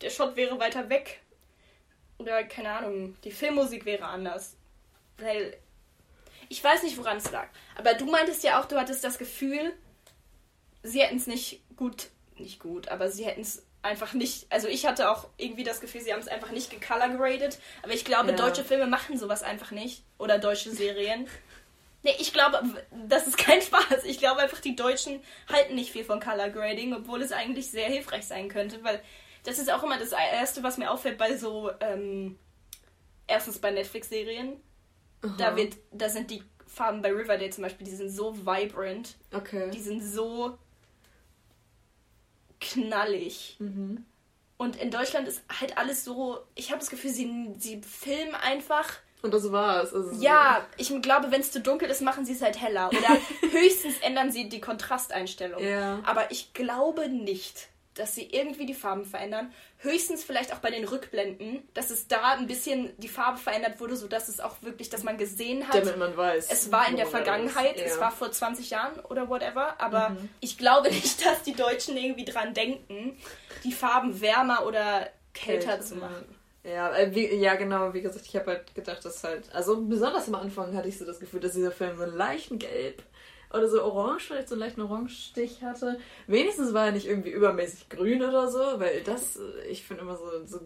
der 0.00 0.10
Shot 0.10 0.36
wäre 0.36 0.58
weiter 0.58 0.88
weg. 0.88 1.20
Oder 2.18 2.44
keine 2.44 2.70
Ahnung, 2.70 3.16
die 3.24 3.30
Filmmusik 3.32 3.84
wäre 3.84 4.04
anders. 4.04 4.56
Weil 5.18 5.56
ich 6.48 6.62
weiß 6.62 6.82
nicht, 6.82 6.96
woran 6.98 7.16
es 7.16 7.30
lag. 7.30 7.48
Aber 7.76 7.94
du 7.94 8.06
meintest 8.06 8.44
ja 8.44 8.60
auch, 8.60 8.66
du 8.66 8.76
hattest 8.78 9.02
das 9.04 9.18
Gefühl, 9.18 9.72
sie 10.82 11.00
hätten 11.00 11.16
es 11.16 11.26
nicht 11.26 11.60
gut, 11.76 12.08
nicht 12.36 12.60
gut, 12.60 12.88
aber 12.88 13.10
sie 13.10 13.24
hätten 13.24 13.40
es 13.40 13.64
einfach 13.82 14.14
nicht, 14.14 14.46
also 14.50 14.66
ich 14.68 14.86
hatte 14.86 15.10
auch 15.10 15.28
irgendwie 15.36 15.62
das 15.64 15.80
Gefühl, 15.80 16.00
sie 16.00 16.12
haben 16.12 16.20
es 16.20 16.28
einfach 16.28 16.50
nicht 16.50 16.70
gecolor 16.70 17.08
graded, 17.10 17.58
aber 17.82 17.92
ich 17.92 18.04
glaube, 18.04 18.30
Ja. 18.30 18.36
deutsche 18.36 18.64
Filme 18.64 18.86
machen 18.86 19.18
sowas 19.18 19.42
einfach 19.42 19.70
nicht. 19.72 20.02
Oder 20.18 20.38
deutsche 20.38 20.70
Serien. 20.70 21.28
Nee, 22.06 22.16
ich 22.18 22.34
glaube, 22.34 22.62
das 23.08 23.26
ist 23.26 23.38
kein 23.38 23.62
Spaß. 23.62 24.04
Ich 24.04 24.18
glaube 24.18 24.42
einfach, 24.42 24.60
die 24.60 24.76
Deutschen 24.76 25.22
halten 25.50 25.74
nicht 25.74 25.90
viel 25.90 26.04
von 26.04 26.20
Color 26.20 26.50
Grading, 26.50 26.92
obwohl 26.92 27.22
es 27.22 27.32
eigentlich 27.32 27.70
sehr 27.70 27.86
hilfreich 27.88 28.26
sein 28.26 28.50
könnte, 28.50 28.84
weil 28.84 29.02
das 29.44 29.58
ist 29.58 29.70
auch 29.72 29.82
immer 29.82 29.98
das 29.98 30.12
Erste, 30.12 30.62
was 30.62 30.76
mir 30.78 30.90
auffällt 30.90 31.16
bei 31.18 31.36
so, 31.36 31.70
ähm, 31.80 32.38
erstens 33.26 33.58
bei 33.58 33.70
Netflix-Serien. 33.70 34.60
Da 35.38 35.56
wird, 35.56 35.76
da 35.92 36.08
sind 36.10 36.30
die 36.30 36.42
Farben 36.66 37.00
bei 37.00 37.10
Riverdale 37.12 37.48
zum 37.50 37.62
Beispiel, 37.62 37.86
die 37.86 37.94
sind 37.94 38.10
so 38.10 38.36
vibrant, 38.36 39.14
Okay. 39.32 39.70
die 39.70 39.80
sind 39.80 40.02
so 40.02 40.58
knallig. 42.60 43.56
Mhm. 43.58 44.04
Und 44.56 44.76
in 44.76 44.90
Deutschland 44.90 45.26
ist 45.28 45.42
halt 45.60 45.76
alles 45.78 46.04
so, 46.04 46.38
ich 46.54 46.70
habe 46.70 46.80
das 46.80 46.90
Gefühl, 46.90 47.10
sie, 47.10 47.54
sie 47.58 47.80
filmen 47.82 48.34
einfach. 48.34 48.88
Und 49.22 49.32
das 49.34 49.50
war's. 49.50 49.92
Also, 49.92 50.12
Ja, 50.22 50.66
ich 50.76 50.88
glaube, 51.02 51.30
wenn 51.30 51.40
es 51.40 51.50
zu 51.50 51.60
dunkel 51.60 51.88
ist, 51.90 52.02
machen 52.02 52.24
sie 52.24 52.32
es 52.32 52.42
halt 52.42 52.60
heller. 52.60 52.88
Oder 52.92 53.16
höchstens 53.50 53.98
ändern 54.00 54.30
sie 54.30 54.48
die 54.48 54.60
Kontrasteinstellung. 54.60 55.62
Ja. 55.62 56.00
Aber 56.04 56.30
ich 56.30 56.52
glaube 56.52 57.08
nicht, 57.08 57.68
dass 57.94 58.14
sie 58.14 58.26
irgendwie 58.30 58.66
die 58.66 58.74
Farben 58.74 59.04
verändern. 59.04 59.52
Höchstens 59.78 60.24
vielleicht 60.24 60.52
auch 60.52 60.58
bei 60.58 60.70
den 60.70 60.84
Rückblenden, 60.84 61.66
dass 61.74 61.90
es 61.90 62.08
da 62.08 62.32
ein 62.34 62.46
bisschen 62.46 62.92
die 62.98 63.08
Farbe 63.08 63.38
verändert 63.38 63.78
wurde, 63.80 63.96
sodass 63.96 64.28
es 64.28 64.40
auch 64.40 64.56
wirklich, 64.62 64.90
dass 64.90 65.02
man 65.04 65.16
gesehen 65.18 65.66
hat. 65.68 65.74
Damit 65.74 65.96
man 65.96 66.16
weiß. 66.16 66.50
Es 66.50 66.72
war 66.72 66.88
in 66.88 66.96
der 66.96 67.04
er 67.06 67.10
Vergangenheit, 67.10 67.76
ist. 67.76 67.86
es 67.86 67.94
Ja. 67.96 68.00
war 68.02 68.10
vor 68.10 68.32
20 68.32 68.70
Jahren 68.70 68.98
oder 69.00 69.28
whatever, 69.28 69.80
aber 69.80 70.10
Mhm. 70.10 70.28
ich 70.40 70.58
glaube 70.58 70.88
nicht, 70.90 71.24
dass 71.24 71.42
die 71.42 71.54
Deutschen 71.54 71.96
irgendwie 71.96 72.24
dran 72.24 72.52
denken, 72.54 73.16
die 73.62 73.72
Farben 73.72 74.20
wärmer 74.20 74.66
oder 74.66 75.08
kälter 75.32 75.80
zu 75.80 75.96
machen. 75.96 76.24
Ja, 76.64 76.94
äh, 76.96 77.14
wie, 77.14 77.26
ja, 77.34 77.56
genau, 77.56 77.92
wie 77.92 78.00
gesagt, 78.00 78.24
ich 78.26 78.34
habe 78.36 78.52
halt 78.52 78.74
gedacht, 78.74 79.04
dass 79.04 79.22
halt, 79.22 79.44
also 79.54 79.82
besonders 79.82 80.28
am 80.28 80.36
Anfang 80.36 80.74
hatte 80.74 80.88
ich 80.88 80.96
so 80.98 81.04
das 81.04 81.20
Gefühl, 81.20 81.40
dass 81.40 81.52
dieser 81.52 81.70
Film 81.72 81.96
so 81.98 82.04
einen 82.04 82.16
leichten 82.16 82.58
Gelb 82.58 83.02
oder 83.54 83.68
so 83.68 83.82
orange, 83.82 84.26
vielleicht 84.26 84.48
so 84.48 84.54
einen 84.54 84.60
leichten 84.60 84.82
Orangestich 84.82 85.62
hatte. 85.62 85.98
Wenigstens 86.26 86.74
war 86.74 86.86
er 86.86 86.92
nicht 86.92 87.06
irgendwie 87.06 87.30
übermäßig 87.30 87.88
grün 87.88 88.22
oder 88.22 88.50
so, 88.50 88.58
weil 88.58 89.02
das, 89.02 89.36
äh, 89.36 89.66
ich 89.68 89.84
finde 89.84 90.02
immer 90.02 90.16
so, 90.16 90.44
so 90.46 90.60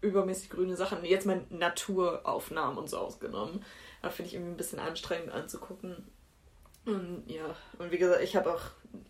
übermäßig 0.00 0.50
grüne 0.50 0.76
Sachen, 0.76 1.04
jetzt 1.04 1.26
mal 1.26 1.44
Naturaufnahmen 1.50 2.76
und 2.76 2.90
so 2.90 2.98
ausgenommen, 2.98 3.64
da 4.02 4.10
finde 4.10 4.28
ich 4.28 4.34
irgendwie 4.34 4.52
ein 4.52 4.56
bisschen 4.56 4.80
anstrengend 4.80 5.30
anzugucken. 5.30 6.04
Und 6.84 7.24
ja, 7.28 7.54
und 7.78 7.92
wie 7.92 7.98
gesagt, 7.98 8.22
ich 8.22 8.34
habe 8.34 8.52
auch 8.52 8.62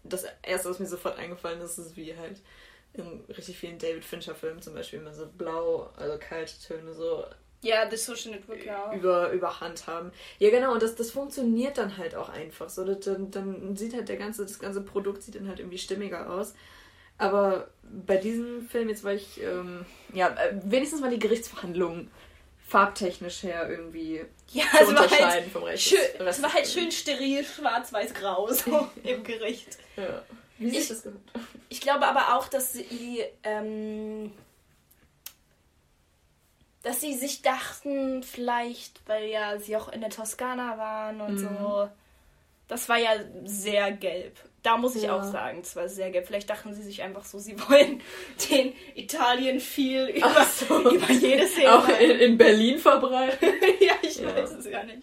das 0.05 0.26
erste, 0.43 0.68
was 0.68 0.78
mir 0.78 0.87
sofort 0.87 1.18
eingefallen 1.18 1.61
ist, 1.62 1.78
ist 1.78 1.97
wie 1.97 2.16
halt 2.16 2.41
in 2.93 3.24
richtig 3.28 3.59
vielen 3.59 3.78
David 3.78 4.05
Fincher-Filmen 4.05 4.61
zum 4.61 4.74
Beispiel 4.74 4.99
immer 4.99 5.14
so 5.14 5.26
blau, 5.26 5.91
also 5.97 6.18
kalte 6.20 6.61
Töne 6.61 6.93
so 6.93 7.24
ja, 7.63 7.89
The 7.89 7.97
Social 7.97 8.33
Network, 8.33 8.65
ja. 8.65 8.93
Über, 8.93 9.31
überhand 9.31 9.87
haben. 9.87 10.13
Ja, 10.39 10.51
genau, 10.51 10.73
und 10.73 10.83
das, 10.83 10.95
das 10.97 11.11
funktioniert 11.11 11.79
dann 11.79 11.97
halt 11.97 12.15
auch 12.15 12.29
einfach 12.29 12.69
so. 12.69 12.85
Dann, 12.85 13.31
dann 13.31 13.77
sieht 13.77 13.95
halt 13.95 14.09
der 14.09 14.17
ganze, 14.17 14.43
das 14.43 14.59
ganze 14.59 14.83
Produkt 14.83 15.23
sieht 15.23 15.37
dann 15.37 15.49
halt 15.49 15.61
irgendwie 15.61 15.79
stimmiger 15.79 16.31
aus. 16.31 16.55
Aber 17.19 17.69
bei 17.85 18.17
diesem 18.17 18.69
Film, 18.69 18.89
jetzt 18.89 19.05
war 19.05 19.13
ich, 19.13 19.41
ähm, 19.41 19.87
ja, 20.13 20.29
äh, 20.29 20.55
wenigstens 20.65 21.01
mal 21.01 21.11
die 21.11 21.21
Gerichtsverhandlungen 21.21 22.11
farbtechnisch 22.67 23.43
her 23.43 23.69
irgendwie 23.69 24.25
ja, 24.51 24.65
zu 24.79 24.89
unterscheiden 24.89 25.29
halt 25.29 25.53
vom 25.53 25.63
Rest. 25.63 25.85
Schön, 25.85 25.99
es 26.27 26.43
war 26.43 26.53
halt 26.53 26.67
schön 26.67 26.91
steril, 26.91 27.45
schwarz-weiß-grau 27.45 28.51
so 28.53 28.89
im 29.05 29.23
Gericht. 29.23 29.79
Ja. 29.97 30.23
Wie 30.59 30.71
sieht 30.71 30.91
das 30.91 31.03
gemacht? 31.03 31.21
Ich 31.69 31.81
glaube 31.81 32.07
aber 32.07 32.37
auch, 32.37 32.49
dass 32.49 32.73
sie 32.73 33.23
ähm, 33.43 34.33
dass 36.83 37.01
sie 37.01 37.14
sich 37.14 37.43
dachten, 37.43 38.22
vielleicht, 38.22 39.01
weil 39.07 39.26
ja 39.26 39.59
sie 39.59 39.76
auch 39.76 39.89
in 39.89 40.01
der 40.01 40.11
Toskana 40.11 40.78
waren 40.78 41.20
und 41.20 41.35
mhm. 41.35 41.39
so. 41.39 41.89
Das 42.68 42.89
war 42.89 42.99
ja 42.99 43.11
sehr 43.45 43.93
gelb. 43.93 44.37
Da 44.62 44.76
muss 44.76 44.95
ich 44.95 45.05
ja. 45.05 45.16
auch 45.16 45.24
sagen, 45.24 45.61
es 45.61 45.76
war 45.76 45.89
sehr 45.89 46.11
gelb. 46.11 46.26
Vielleicht 46.26 46.49
dachten 46.49 46.72
sie 46.72 46.83
sich 46.83 47.03
einfach 47.03 47.24
so, 47.24 47.39
sie 47.39 47.59
wollen 47.68 48.01
den 48.51 48.72
Italien 48.95 49.61
viel 49.61 50.07
über, 50.07 50.45
so. 50.45 50.91
über 50.91 51.11
jede 51.11 51.47
Szene. 51.47 51.74
Auch 51.74 51.89
in, 51.89 52.11
in, 52.11 52.39
Berlin 52.39 52.78
verbreiten. 52.78 53.49
ja, 53.80 53.95
ich 54.03 54.18
ja. 54.18 54.35
weiß 54.35 54.53
es 54.53 54.70
gar 54.70 54.85
nicht. 54.85 55.03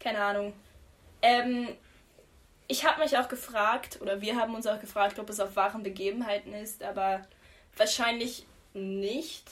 Keine 0.00 0.20
Ahnung. 0.20 0.52
Ähm, 1.22 1.68
ich 2.66 2.84
habe 2.84 3.02
mich 3.02 3.16
auch 3.16 3.28
gefragt, 3.28 3.98
oder 4.00 4.20
wir 4.20 4.36
haben 4.36 4.54
uns 4.54 4.66
auch 4.66 4.80
gefragt, 4.80 5.18
ob 5.18 5.28
es 5.30 5.40
auf 5.40 5.56
wahren 5.56 5.82
Begebenheiten 5.82 6.52
ist, 6.52 6.82
aber 6.82 7.26
wahrscheinlich 7.76 8.46
nicht 8.74 9.44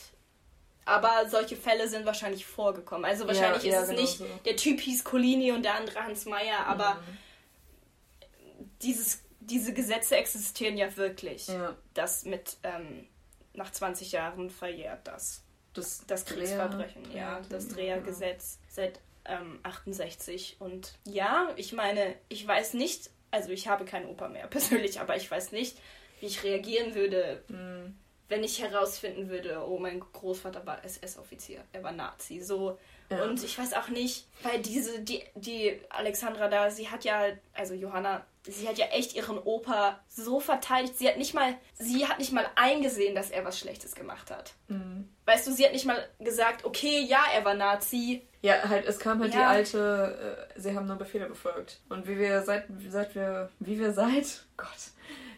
aber 0.87 1.29
solche 1.29 1.55
Fälle 1.57 1.87
sind 1.87 2.05
wahrscheinlich 2.05 2.45
vorgekommen. 2.45 3.05
Also 3.05 3.27
wahrscheinlich 3.27 3.63
ja, 3.63 3.69
ist 3.69 3.75
ja, 3.75 3.81
es 3.81 3.89
genau 3.89 4.01
nicht, 4.01 4.17
so. 4.17 4.25
der 4.45 4.55
Typ 4.55 4.79
hieß 4.79 5.03
Colini 5.03 5.51
und 5.51 5.63
der 5.63 5.75
andere 5.75 6.03
Hans 6.03 6.25
Meyer, 6.25 6.65
aber 6.65 6.95
mhm. 6.95 8.69
dieses, 8.81 9.21
diese 9.41 9.73
Gesetze 9.73 10.15
existieren 10.15 10.77
ja 10.77 10.95
wirklich. 10.95 11.47
Ja. 11.47 11.75
Das 11.93 12.23
mit 12.25 12.57
ähm, 12.63 13.07
nach 13.53 13.71
20 13.71 14.13
Jahren 14.13 14.49
verjährt 14.49 15.07
das. 15.07 15.43
Das, 15.73 16.03
das 16.07 16.25
Kriegsverbrechen, 16.25 17.11
ja, 17.13 17.39
das 17.49 17.67
Drehergesetz 17.67 18.57
seit 18.67 18.99
ähm, 19.25 19.59
68. 19.61 20.55
Und 20.59 20.97
ja, 21.03 21.49
ich 21.55 21.73
meine, 21.73 22.15
ich 22.29 22.47
weiß 22.47 22.73
nicht, 22.73 23.11
also 23.29 23.49
ich 23.49 23.67
habe 23.67 23.85
keinen 23.85 24.07
Opa 24.07 24.27
mehr 24.27 24.47
persönlich, 24.47 24.99
aber 24.99 25.17
ich 25.17 25.29
weiß 25.29 25.51
nicht, 25.51 25.77
wie 26.19 26.27
ich 26.27 26.43
reagieren 26.43 26.95
würde. 26.95 27.43
Mhm 27.49 27.95
wenn 28.29 28.43
ich 28.43 28.61
herausfinden 28.61 29.29
würde, 29.29 29.63
oh, 29.65 29.77
mein 29.79 29.99
Großvater 29.99 30.65
war 30.65 30.83
SS-Offizier, 30.83 31.63
er 31.71 31.83
war 31.83 31.91
Nazi, 31.91 32.41
so. 32.41 32.77
Ja. 33.09 33.23
Und 33.23 33.41
ich 33.41 33.57
weiß 33.57 33.73
auch 33.73 33.87
nicht, 33.87 34.27
weil 34.43 34.61
diese, 34.61 34.99
die, 34.99 35.23
die 35.35 35.79
Alexandra 35.89 36.49
da, 36.49 36.69
sie 36.69 36.89
hat 36.89 37.05
ja, 37.05 37.27
also 37.53 37.73
Johanna, 37.73 38.25
sie 38.43 38.67
hat 38.67 38.77
ja 38.77 38.87
echt 38.87 39.15
ihren 39.15 39.37
Opa 39.37 39.99
so 40.09 40.39
verteidigt. 40.39 40.97
Sie 40.97 41.07
hat 41.07 41.17
nicht 41.17 41.33
mal, 41.33 41.55
sie 41.73 42.05
hat 42.07 42.19
nicht 42.19 42.31
mal 42.31 42.45
eingesehen, 42.55 43.15
dass 43.15 43.29
er 43.29 43.45
was 43.45 43.59
Schlechtes 43.59 43.95
gemacht 43.95 44.31
hat. 44.31 44.53
Mhm. 44.67 45.07
Weißt 45.25 45.47
du, 45.47 45.51
sie 45.51 45.65
hat 45.65 45.73
nicht 45.73 45.85
mal 45.85 46.05
gesagt, 46.19 46.65
okay, 46.65 47.01
ja, 47.01 47.21
er 47.33 47.45
war 47.45 47.53
Nazi. 47.53 48.27
Ja, 48.41 48.67
halt, 48.67 48.85
es 48.85 48.99
kam 48.99 49.21
halt 49.21 49.33
ja. 49.33 49.39
die 49.39 49.45
alte, 49.45 50.47
äh, 50.55 50.59
sie 50.59 50.75
haben 50.75 50.85
nur 50.85 50.97
Befehle 50.97 51.27
befolgt. 51.27 51.81
Und 51.89 52.07
wie 52.07 52.17
wir 52.17 52.41
seit, 52.43 52.65
seit 52.89 53.15
wir, 53.15 53.49
wie 53.59 53.79
wir 53.79 53.93
seit, 53.93 54.45
Gott, 54.57 54.91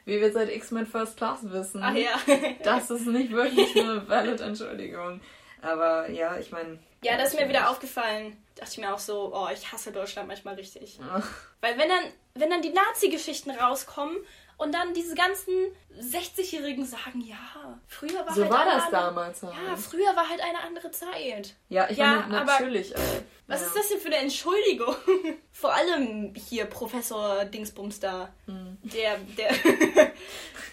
wie 0.10 0.20
wir 0.20 0.32
seit 0.32 0.49
X-Men 0.49 0.86
First 0.86 1.18
Class 1.18 1.39
wissen. 1.43 1.82
Ach 1.84 1.93
ja. 1.93 2.20
das 2.64 2.89
ist 2.89 3.07
nicht 3.07 3.32
wirklich 3.32 3.80
eine 3.80 4.07
valid 4.07 4.41
Entschuldigung. 4.41 5.22
Aber 5.62 6.10
ja, 6.10 6.38
ich 6.38 6.51
meine. 6.51 6.80
Ja, 7.03 7.18
das 7.18 7.34
ist 7.34 7.39
mir 7.39 7.47
wieder 7.47 7.70
aufgefallen. 7.70 8.36
Dachte 8.55 8.72
ich 8.72 8.78
mir 8.80 8.93
auch 8.93 8.99
so, 8.99 9.34
oh, 9.34 9.47
ich 9.53 9.72
hasse 9.72 9.91
Deutschland 9.91 10.28
manchmal 10.28 10.55
richtig. 10.55 10.99
Ach. 11.01 11.30
Weil 11.62 11.78
wenn 11.78 11.88
dann, 11.88 12.03
wenn 12.36 12.49
dann 12.49 12.62
die 12.62 12.74
Nazi-Geschichten 12.74 13.51
rauskommen 13.51 14.18
und 14.60 14.74
dann 14.74 14.93
diese 14.93 15.16
ganzen 15.16 15.53
60-Jährigen 15.97 16.86
sagen, 16.86 17.22
ja, 17.22 17.80
früher 17.88 18.26
war 18.26 18.36
so 18.36 18.41
halt 18.41 18.51
war 18.51 18.66
das 18.66 18.84
andere, 18.84 18.91
damals 18.91 19.41
halt. 19.41 19.53
Ja, 19.53 19.76
früher 19.78 20.16
war 20.16 20.28
halt 20.28 20.41
eine 20.41 20.60
andere 20.60 20.91
Zeit. 20.91 21.55
Ja, 21.70 21.89
ich 21.89 21.97
ja, 21.97 22.28
meine, 22.28 22.45
natürlich. 22.45 22.93
Aber, 22.93 23.03
äh, 23.03 23.22
was 23.47 23.62
ja. 23.62 23.68
ist 23.68 23.76
das 23.78 23.88
denn 23.88 23.99
für 23.99 24.07
eine 24.07 24.18
Entschuldigung? 24.18 24.95
Vor 25.53 25.74
allem 25.74 26.34
hier 26.36 26.66
Professor 26.66 27.45
Dingsbums 27.45 28.01
da. 28.01 28.34
Hm. 28.47 28.78
Der, 28.84 29.18
der, 29.38 29.49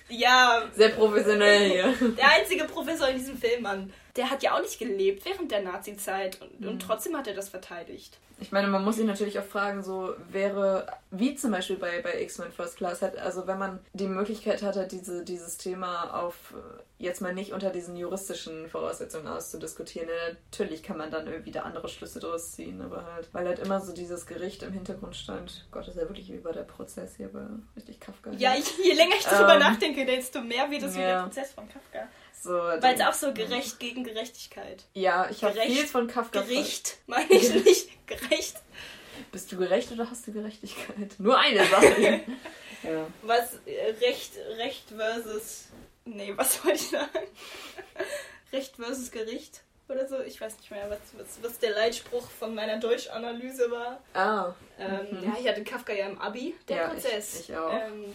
ja. 0.09 0.65
Sehr 0.75 0.89
professionell 0.89 1.71
hier. 1.71 1.95
Der 2.17 2.29
einzige 2.33 2.65
Professor 2.65 3.09
in 3.09 3.19
diesem 3.19 3.39
Film, 3.39 3.63
Mann. 3.63 3.93
Der 4.17 4.31
hat 4.31 4.43
ja 4.43 4.55
auch 4.55 4.63
nicht 4.63 4.79
gelebt 4.79 5.25
während 5.25 5.51
der 5.51 5.63
Nazi-Zeit 5.63 6.41
und, 6.41 6.61
hm. 6.61 6.69
und 6.69 6.79
trotzdem 6.81 7.17
hat 7.17 7.27
er 7.27 7.35
das 7.35 7.49
verteidigt. 7.49 8.19
Ich 8.39 8.53
meine, 8.53 8.69
man 8.69 8.85
muss 8.85 8.97
sich 8.97 9.07
natürlich 9.07 9.39
auch 9.39 9.45
fragen, 9.45 9.83
so 9.83 10.15
wäre, 10.31 10.87
wie 11.11 11.35
zum 11.37 11.53
Beispiel 11.53 11.77
bei, 11.77 12.03
bei 12.03 12.21
X-Men 12.21 12.53
First 12.53 12.77
Class, 12.77 13.01
hat, 13.01 13.17
also 13.17 13.47
wenn 13.47 13.59
man 13.59 13.79
die 13.95 14.09
Möglichkeit 14.09 14.63
hatte, 14.63 14.87
diese, 14.87 15.25
dieses 15.25 15.57
Thema 15.57 16.23
auf 16.23 16.53
jetzt 16.99 17.21
mal 17.21 17.35
nicht 17.35 17.53
unter 17.53 17.71
diesen 17.71 17.97
juristischen 17.97 18.69
Voraussetzungen 18.69 19.27
auszudiskutieren, 19.27 20.09
natürlich 20.51 20.83
kann 20.83 20.97
man 20.97 21.11
dann 21.11 21.27
irgendwie 21.27 21.51
da 21.51 21.63
andere 21.63 21.89
Schlüsse 21.89 22.21
draus 22.21 22.53
ziehen, 22.53 22.81
aber 22.81 23.05
halt, 23.13 23.29
weil 23.33 23.47
halt 23.47 23.59
immer 23.59 23.81
so 23.81 23.93
dieses 23.93 24.27
Gericht 24.27 24.63
im 24.63 24.73
Hintergrund 24.73 25.17
stand. 25.17 25.67
Gott, 25.71 25.89
ist 25.89 25.97
ja 25.97 26.03
wirklich 26.03 26.31
bei 26.43 26.53
der 26.53 26.63
Prozess 26.63 27.17
hier 27.17 27.29
bei 27.29 27.47
richtig 27.75 28.01
Kafka. 28.01 28.31
Ja, 28.33 28.55
ich, 28.55 28.67
je 28.79 28.93
länger 28.93 29.17
ich 29.19 29.25
darüber 29.25 29.55
ähm, 29.55 29.61
nachdenke, 29.61 30.07
desto 30.07 30.41
mehr 30.41 30.71
wird 30.71 30.83
es 30.83 30.95
ja. 30.95 31.01
wie 31.01 31.05
der 31.05 31.23
Prozess 31.23 31.53
von 31.53 31.69
Kafka. 31.69 32.09
So, 32.43 32.53
Weil 32.53 32.95
es 32.95 33.01
auch 33.01 33.15
so 33.15 33.33
gerecht 33.33 33.81
gegen 33.81 34.05
Gerechtigkeit. 34.05 34.85
Ja, 34.95 35.29
ich 35.31 35.43
habe 35.43 35.61
viel 35.61 35.87
von 35.87 36.07
Kafka. 36.07 36.43
Gericht, 36.43 36.99
meine 37.07 37.31
ich 37.31 37.53
nicht. 37.53 38.07
Gerecht. 38.07 38.57
Bist 39.33 39.51
du 39.51 39.57
gerecht 39.57 39.91
oder 39.93 40.11
hast 40.11 40.27
du 40.27 40.33
Gerechtigkeit? 40.33 41.15
Nur 41.19 41.39
eine 41.39 41.65
Sache. 41.65 42.21
ja. 42.83 43.07
Was 43.23 43.59
äh, 43.67 43.91
Recht, 44.01 44.33
Recht 44.59 44.85
versus. 44.91 45.67
Nee, 46.05 46.35
was 46.37 46.65
wollte 46.65 46.77
ich 46.77 46.91
sagen? 46.91 47.27
Recht 48.53 48.77
versus 48.77 49.11
Gericht 49.11 49.63
oder 49.89 50.07
so. 50.07 50.21
Ich 50.21 50.41
weiß 50.41 50.59
nicht 50.59 50.71
mehr, 50.71 50.89
was, 50.89 50.99
was, 51.19 51.43
was 51.43 51.59
der 51.59 51.73
Leitspruch 51.73 52.29
von 52.31 52.55
meiner 52.55 52.79
Deutschanalyse 52.79 53.71
war. 53.71 54.01
Ah. 54.15 54.55
Ähm, 54.79 55.07
mhm. 55.11 55.25
Ja, 55.25 55.37
ich 55.41 55.49
hatte 55.49 55.65
Kafka 55.65 55.93
ja 55.93 56.07
im 56.07 56.21
Abi. 56.21 56.55
Der 56.69 56.77
ja, 56.77 56.89
Prozess. 56.89 57.41
Ich, 57.41 57.51
ich 57.51 57.57
auch. 57.57 57.73
Ähm, 57.73 58.15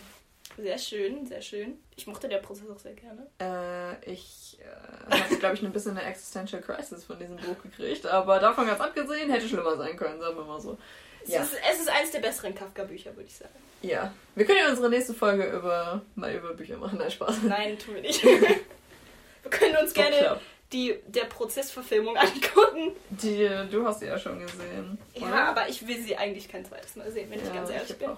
sehr 0.57 0.77
schön, 0.77 1.25
sehr 1.25 1.41
schön. 1.41 1.79
Ich 1.95 2.07
mochte 2.07 2.27
der 2.27 2.37
Prozess 2.37 2.69
auch 2.69 2.79
sehr 2.79 2.93
gerne. 2.93 3.27
Äh, 3.39 4.11
ich 4.11 4.57
äh, 4.59 5.15
habe, 5.15 5.35
glaube 5.37 5.55
ich, 5.55 5.63
ein 5.63 5.71
bisschen 5.71 5.97
eine 5.97 6.07
Existential 6.07 6.61
Crisis 6.61 7.05
von 7.05 7.19
diesem 7.19 7.37
Buch 7.37 7.61
gekriegt, 7.63 8.05
aber 8.05 8.39
davon 8.39 8.67
ganz 8.67 8.79
abgesehen, 8.79 9.29
hätte 9.29 9.47
schlimmer 9.47 9.77
sein 9.77 9.95
können, 9.97 10.19
sagen 10.19 10.37
wir 10.37 10.45
mal 10.45 10.59
so. 10.59 10.77
Ja. 11.25 11.41
Es, 11.41 11.53
ist, 11.53 11.59
es 11.71 11.79
ist 11.81 11.89
eines 11.89 12.11
der 12.11 12.19
besseren 12.19 12.55
Kafka-Bücher, 12.55 13.15
würde 13.15 13.27
ich 13.27 13.35
sagen. 13.35 13.53
Ja. 13.81 14.13
Wir 14.35 14.45
können 14.45 14.59
ja 14.59 14.69
unsere 14.69 14.89
nächste 14.89 15.13
Folge 15.13 15.45
über, 15.45 16.01
mal 16.15 16.33
über 16.33 16.53
Bücher 16.53 16.77
machen. 16.77 16.97
Nein, 16.97 17.11
Spaß. 17.11 17.43
Nein, 17.43 17.77
tun 17.77 17.95
wir 17.95 18.01
nicht. 18.01 18.23
wir 18.23 19.51
können 19.51 19.77
uns 19.77 19.93
gerne 19.93 20.17
klar 20.17 20.39
die 20.73 20.95
der 21.07 21.25
Prozessverfilmung 21.25 22.17
angucken. 22.17 22.93
Die, 23.09 23.49
du 23.69 23.85
hast 23.85 23.99
sie 23.99 24.05
ja 24.07 24.17
schon 24.17 24.39
gesehen. 24.39 24.97
Oder? 25.15 25.27
Ja, 25.27 25.45
aber 25.49 25.67
ich 25.69 25.85
will 25.87 26.01
sie 26.01 26.15
eigentlich 26.15 26.47
kein 26.49 26.65
zweites 26.65 26.95
Mal 26.95 27.11
sehen, 27.11 27.29
wenn 27.29 27.39
ja, 27.39 27.45
ich 27.45 27.53
ganz 27.53 27.69
ehrlich 27.69 27.89
ich 27.89 27.97
bin. 27.97 28.09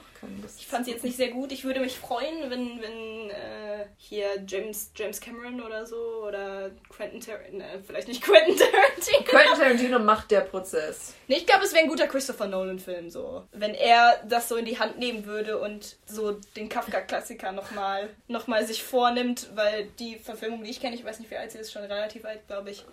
Ich 0.58 0.68
fand 0.68 0.86
sie 0.86 0.92
jetzt 0.92 1.04
nicht 1.04 1.18
sehr 1.18 1.30
gut. 1.30 1.52
Ich 1.52 1.64
würde 1.64 1.80
mich 1.80 1.98
freuen, 1.98 2.50
wenn, 2.50 2.82
wenn 2.82 3.30
äh, 3.30 3.86
hier 3.98 4.28
James, 4.48 4.92
James 4.96 5.20
Cameron 5.20 5.62
oder 5.62 5.86
so 5.86 6.24
oder 6.28 6.72
Quentin 6.90 7.20
Tarantino, 7.20 7.58
ne, 7.58 7.84
vielleicht 7.86 8.08
nicht 8.08 8.22
Quentin 8.24 8.56
Tarantino. 8.56 9.24
Quentin 9.26 9.60
Tarantino 9.60 10.00
macht 10.00 10.32
der 10.32 10.42
Prozess. 10.42 11.14
Nee, 11.28 11.38
ich 11.38 11.46
glaube, 11.46 11.64
es 11.64 11.74
wäre 11.74 11.84
ein 11.84 11.90
guter 11.90 12.08
Christopher 12.08 12.48
Nolan-Film 12.48 13.10
so. 13.10 13.44
Wenn 13.52 13.74
er 13.74 14.22
das 14.28 14.48
so 14.48 14.56
in 14.56 14.66
die 14.66 14.80
Hand 14.80 15.00
nehmen 15.00 15.26
würde 15.26 15.60
und 15.60 15.98
so 16.06 16.34
den 16.56 16.70
Kafka-Klassiker 16.70 17.52
nochmal 17.52 18.10
noch 18.28 18.48
mal 18.48 18.66
sich 18.66 18.84
vornimmt, 18.84 19.50
weil 19.56 19.86
die 20.00 20.18
Verfilmung, 20.18 20.64
die 20.64 20.70
ich 20.70 20.80
kenne, 20.80 20.96
ich 20.96 21.04
weiß 21.04 21.20
nicht, 21.20 21.32
wie 21.32 21.38
alt 21.38 21.52
sie 21.52 21.58
ist, 21.58 21.72
schon 21.72 21.84
relativ 21.84 22.26
alt 22.26 22.43
glaube 22.48 22.72
ich. 22.72 22.86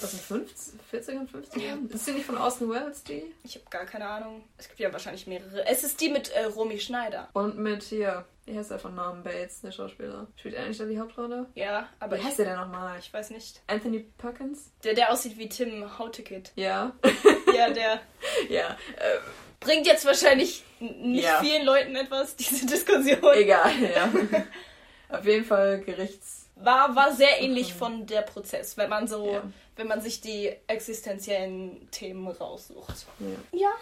Was 0.00 0.10
sind 0.10 0.22
50, 0.22 0.80
40 0.90 1.18
und 1.18 1.30
50 1.30 1.62
Ja. 1.62 1.78
Ist 1.88 2.06
die 2.06 2.12
nicht 2.12 2.26
von 2.26 2.36
Austin 2.36 2.68
Wells, 2.68 3.04
die? 3.04 3.32
Ich 3.44 3.54
habe 3.54 3.64
gar 3.70 3.84
keine 3.84 4.06
Ahnung. 4.06 4.42
Es 4.58 4.66
gibt 4.66 4.80
ja 4.80 4.92
wahrscheinlich 4.92 5.26
mehrere. 5.28 5.64
Es 5.66 5.84
ist 5.84 6.00
die 6.00 6.08
mit 6.08 6.30
äh, 6.30 6.44
Romy 6.46 6.80
Schneider. 6.80 7.28
Und 7.32 7.58
mit 7.58 7.84
hier, 7.84 8.24
wie 8.44 8.58
heißt 8.58 8.72
der 8.72 8.80
von 8.80 8.96
Norman 8.96 9.22
Bates, 9.22 9.60
der 9.60 9.70
Schauspieler? 9.70 10.26
Spielt 10.36 10.54
er 10.56 10.66
nicht 10.66 10.80
da 10.80 10.84
die 10.84 10.98
Hauptrolle? 10.98 11.46
Ja, 11.54 11.88
aber. 12.00 12.18
Wie 12.18 12.22
heißt 12.24 12.38
der 12.40 12.46
denn 12.46 12.56
nochmal? 12.56 12.98
Ich 12.98 13.12
weiß 13.14 13.30
nicht. 13.30 13.62
Anthony 13.68 14.00
Perkins? 14.18 14.72
Der, 14.82 14.94
der 14.94 15.12
aussieht 15.12 15.38
wie 15.38 15.48
Tim 15.48 15.96
Hautickett. 15.96 16.50
Ja. 16.56 16.92
ja, 17.54 17.70
der. 17.70 18.00
ja. 18.48 18.76
Äh, 18.96 19.18
Bringt 19.60 19.86
jetzt 19.86 20.04
wahrscheinlich 20.04 20.64
nicht 20.80 21.24
ja. 21.24 21.40
vielen 21.40 21.64
Leuten 21.64 21.94
etwas, 21.94 22.34
diese 22.36 22.66
Diskussion. 22.66 23.32
Egal, 23.32 23.72
ja. 23.80 24.12
Auf 25.08 25.24
jeden 25.24 25.44
Fall 25.44 25.80
Gerichts. 25.80 26.43
War, 26.56 26.94
war 26.94 27.12
sehr 27.12 27.40
ähnlich 27.40 27.74
von 27.74 28.06
der 28.06 28.22
Prozess, 28.22 28.76
wenn 28.76 28.88
man 28.88 29.08
so, 29.08 29.32
ja. 29.32 29.42
wenn 29.76 29.88
man 29.88 30.00
sich 30.00 30.20
die 30.20 30.54
existenziellen 30.66 31.90
Themen 31.90 32.28
raussucht. 32.28 33.06
Ja. 33.18 33.58
ja. 33.58 33.72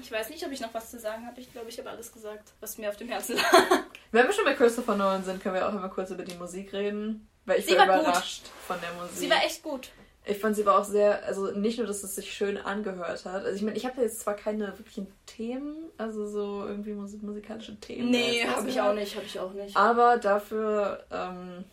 Ich 0.00 0.10
weiß 0.10 0.30
nicht, 0.30 0.44
ob 0.44 0.52
ich 0.52 0.60
noch 0.60 0.72
was 0.72 0.90
zu 0.90 0.98
sagen 0.98 1.26
habe. 1.26 1.40
Ich 1.40 1.52
glaube, 1.52 1.68
ich 1.68 1.78
habe 1.78 1.90
alles 1.90 2.12
gesagt, 2.12 2.52
was 2.60 2.78
mir 2.78 2.88
auf 2.88 2.96
dem 2.96 3.08
Herzen 3.08 3.36
lag. 3.36 3.82
Wenn 4.12 4.26
wir 4.26 4.32
schon 4.32 4.44
bei 4.44 4.54
Christopher 4.54 4.96
Nolan 4.96 5.24
sind, 5.24 5.42
können 5.42 5.56
wir 5.56 5.66
auch 5.68 5.72
einmal 5.72 5.90
kurz 5.90 6.10
über 6.10 6.24
die 6.24 6.34
Musik 6.34 6.72
reden. 6.72 7.28
Weil 7.44 7.58
ich 7.58 7.66
sie 7.66 7.76
war, 7.76 7.86
war 7.86 8.00
überrascht 8.00 8.44
gut. 8.44 8.52
von 8.66 8.80
der 8.80 8.92
Musik. 8.92 9.18
Sie 9.18 9.30
war 9.30 9.44
echt 9.44 9.62
gut. 9.62 9.90
Ich 10.30 10.38
fand 10.38 10.54
sie 10.54 10.64
war 10.64 10.78
auch 10.78 10.84
sehr, 10.84 11.24
also 11.24 11.50
nicht 11.50 11.78
nur, 11.78 11.86
dass 11.86 12.04
es 12.04 12.14
sich 12.14 12.32
schön 12.32 12.56
angehört 12.56 13.24
hat. 13.24 13.44
Also 13.44 13.56
ich 13.56 13.62
meine, 13.62 13.76
ich 13.76 13.84
habe 13.84 14.00
jetzt 14.00 14.20
zwar 14.20 14.34
keine 14.34 14.66
wirklichen 14.78 15.08
Themen, 15.26 15.90
also 15.98 16.26
so 16.26 16.64
irgendwie 16.64 16.92
musikalische 16.92 17.78
Themen. 17.80 18.10
Nee, 18.10 18.44
habe 18.46 18.68
ich 18.68 18.80
auch 18.80 18.94
nicht, 18.94 19.16
habe 19.16 19.26
ich 19.26 19.40
auch 19.40 19.52
nicht. 19.52 19.76
Aber 19.76 20.18
dafür, 20.18 21.04
ähm, 21.10 21.64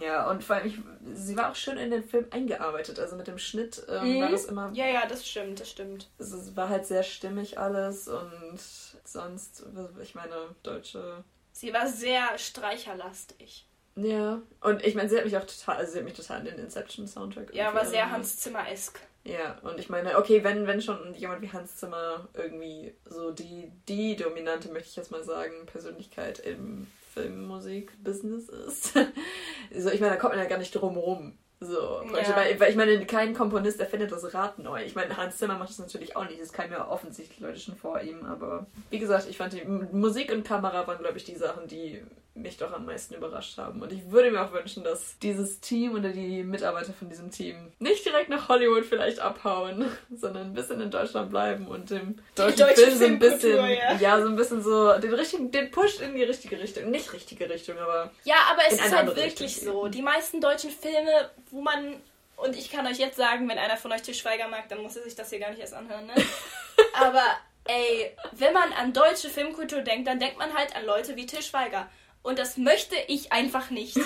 ja, 0.00 0.30
und 0.30 0.44
vor 0.44 0.56
allem, 0.56 0.66
ich, 0.66 0.78
sie 1.14 1.36
war 1.36 1.50
auch 1.50 1.54
schön 1.54 1.78
in 1.78 1.90
den 1.90 2.04
Film 2.04 2.26
eingearbeitet. 2.30 2.98
Also 2.98 3.16
mit 3.16 3.26
dem 3.26 3.38
Schnitt 3.38 3.82
ähm, 3.88 4.16
mhm. 4.16 4.20
war 4.20 4.30
das 4.30 4.44
immer. 4.46 4.70
Ja, 4.74 4.86
ja, 4.86 5.06
das 5.06 5.26
stimmt, 5.26 5.60
das 5.60 5.70
stimmt. 5.70 6.10
Es 6.18 6.56
war 6.56 6.68
halt 6.68 6.86
sehr 6.86 7.02
stimmig 7.02 7.58
alles 7.58 8.08
und 8.08 8.60
sonst, 9.04 9.64
ich 10.02 10.14
meine, 10.14 10.34
deutsche. 10.62 11.24
Sie 11.52 11.72
war 11.72 11.86
sehr 11.86 12.36
streicherlastig. 12.36 13.66
Ja, 13.96 14.42
und 14.60 14.84
ich 14.84 14.94
meine, 14.94 15.08
sie 15.08 15.16
hat 15.16 15.24
mich 15.24 15.36
auch 15.36 15.44
total, 15.44 15.76
also 15.76 15.92
sie 15.92 15.98
hat 15.98 16.04
mich 16.04 16.14
total 16.14 16.38
an 16.38 16.46
den 16.46 16.58
Inception-Soundtrack. 16.58 17.54
Ja, 17.54 17.72
war 17.74 17.86
sehr 17.86 18.10
Hans 18.10 18.38
Zimmer-esk. 18.40 19.00
Ja, 19.24 19.56
und 19.62 19.78
ich 19.80 19.88
meine, 19.88 20.18
okay, 20.18 20.44
wenn, 20.44 20.66
wenn 20.66 20.82
schon 20.82 21.14
jemand 21.14 21.40
wie 21.40 21.50
Hans 21.50 21.76
Zimmer 21.76 22.28
irgendwie 22.34 22.92
so 23.06 23.30
die, 23.30 23.72
die 23.88 24.16
dominante, 24.16 24.70
möchte 24.70 24.88
ich 24.90 24.96
jetzt 24.96 25.10
mal 25.10 25.22
sagen, 25.22 25.66
Persönlichkeit 25.66 26.40
im 26.40 26.86
Filmmusik-Business 27.14 28.48
ist. 28.48 28.92
so, 29.74 29.90
ich 29.90 30.00
meine, 30.00 30.12
da 30.12 30.16
kommt 30.16 30.34
man 30.34 30.42
ja 30.42 30.48
gar 30.48 30.58
nicht 30.58 30.74
drum 30.74 30.96
rum. 30.96 31.38
So, 31.60 32.02
ja. 32.02 32.36
weil, 32.36 32.60
weil 32.60 32.70
ich 32.70 32.76
meine, 32.76 33.06
kein 33.06 33.32
Komponist 33.32 33.80
erfindet 33.80 34.12
das 34.12 34.34
Rad 34.34 34.58
neu. 34.58 34.84
Ich 34.84 34.94
meine, 34.94 35.16
Hans 35.16 35.38
Zimmer 35.38 35.56
macht 35.56 35.70
das 35.70 35.78
natürlich 35.78 36.16
auch 36.16 36.28
nicht. 36.28 36.42
Das 36.42 36.52
kann 36.52 36.68
mir 36.68 36.88
offensichtlich 36.88 37.40
Leute 37.40 37.58
schon 37.58 37.76
vor 37.76 38.00
ihm. 38.00 38.26
Aber 38.26 38.66
wie 38.90 38.98
gesagt, 38.98 39.26
ich 39.30 39.38
fand 39.38 39.54
die 39.54 39.64
Musik 39.64 40.30
und 40.32 40.44
Kamera 40.44 40.86
waren, 40.86 40.98
glaube 40.98 41.16
ich, 41.16 41.24
die 41.24 41.36
Sachen, 41.36 41.66
die 41.66 42.02
mich 42.34 42.56
doch 42.56 42.72
am 42.72 42.84
meisten 42.84 43.14
überrascht 43.14 43.56
haben. 43.58 43.80
Und 43.80 43.92
ich 43.92 44.10
würde 44.10 44.30
mir 44.30 44.44
auch 44.44 44.52
wünschen, 44.52 44.82
dass 44.82 45.18
dieses 45.20 45.60
Team 45.60 45.94
oder 45.94 46.08
die 46.08 46.42
Mitarbeiter 46.42 46.92
von 46.92 47.08
diesem 47.08 47.30
Team 47.30 47.72
nicht 47.78 48.04
direkt 48.04 48.28
nach 48.28 48.48
Hollywood 48.48 48.84
vielleicht 48.84 49.20
abhauen, 49.20 49.84
sondern 50.14 50.48
ein 50.48 50.54
bisschen 50.54 50.80
in 50.80 50.90
Deutschland 50.90 51.30
bleiben 51.30 51.68
und 51.68 51.90
dem 51.90 52.18
deutschen 52.34 52.66
Film 52.68 52.98
so 52.98 53.04
ein 53.04 53.18
bisschen, 53.20 53.56
ja. 53.56 53.94
ja. 53.94 54.20
so 54.20 54.28
ein 54.28 54.36
bisschen 54.36 54.62
so 54.62 54.98
den 54.98 55.14
richtigen, 55.14 55.52
den 55.52 55.70
Push 55.70 56.00
in 56.00 56.16
die 56.16 56.24
richtige 56.24 56.58
Richtung. 56.58 56.90
Nicht 56.90 57.12
richtige 57.12 57.48
Richtung, 57.48 57.78
aber. 57.78 58.10
Ja, 58.24 58.36
aber 58.50 58.62
es 58.68 58.74
ist 58.74 58.94
halt 58.94 59.14
wirklich 59.14 59.60
so. 59.60 59.86
Die 59.86 60.02
meisten 60.02 60.40
deutschen 60.40 60.70
Filme, 60.70 61.30
wo 61.50 61.60
man 61.60 62.00
und 62.36 62.56
ich 62.56 62.70
kann 62.70 62.86
euch 62.86 62.98
jetzt 62.98 63.16
sagen, 63.16 63.48
wenn 63.48 63.58
einer 63.58 63.76
von 63.76 63.92
euch 63.92 64.02
Tischweiger 64.02 64.48
mag, 64.48 64.68
dann 64.68 64.82
muss 64.82 64.96
er 64.96 65.04
sich 65.04 65.14
das 65.14 65.30
hier 65.30 65.38
gar 65.38 65.50
nicht 65.50 65.60
erst 65.60 65.74
anhören, 65.74 66.06
ne? 66.06 66.14
Aber 66.94 67.22
ey, 67.64 68.10
wenn 68.32 68.52
man 68.52 68.72
an 68.72 68.92
deutsche 68.92 69.28
Filmkultur 69.28 69.82
denkt, 69.82 70.08
dann 70.08 70.18
denkt 70.18 70.38
man 70.38 70.52
halt 70.52 70.74
an 70.74 70.84
Leute 70.84 71.16
wie 71.16 71.26
Tischweiger. 71.26 71.88
Und 72.24 72.38
das 72.38 72.56
möchte 72.56 72.96
ich 73.06 73.32
einfach 73.32 73.70
nicht. 73.70 73.96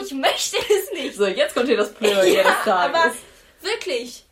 Ich 0.00 0.12
möchte 0.12 0.56
es 0.58 0.92
nicht. 0.92 1.16
So, 1.16 1.26
jetzt 1.26 1.54
kommt 1.54 1.66
hier 1.66 1.76
das 1.76 1.92
Plöger 1.92 2.24
ja, 2.24 2.24
jedes 2.24 2.62
Tages. 2.64 2.68
Aber 2.68 3.12
wirklich, 3.62 4.24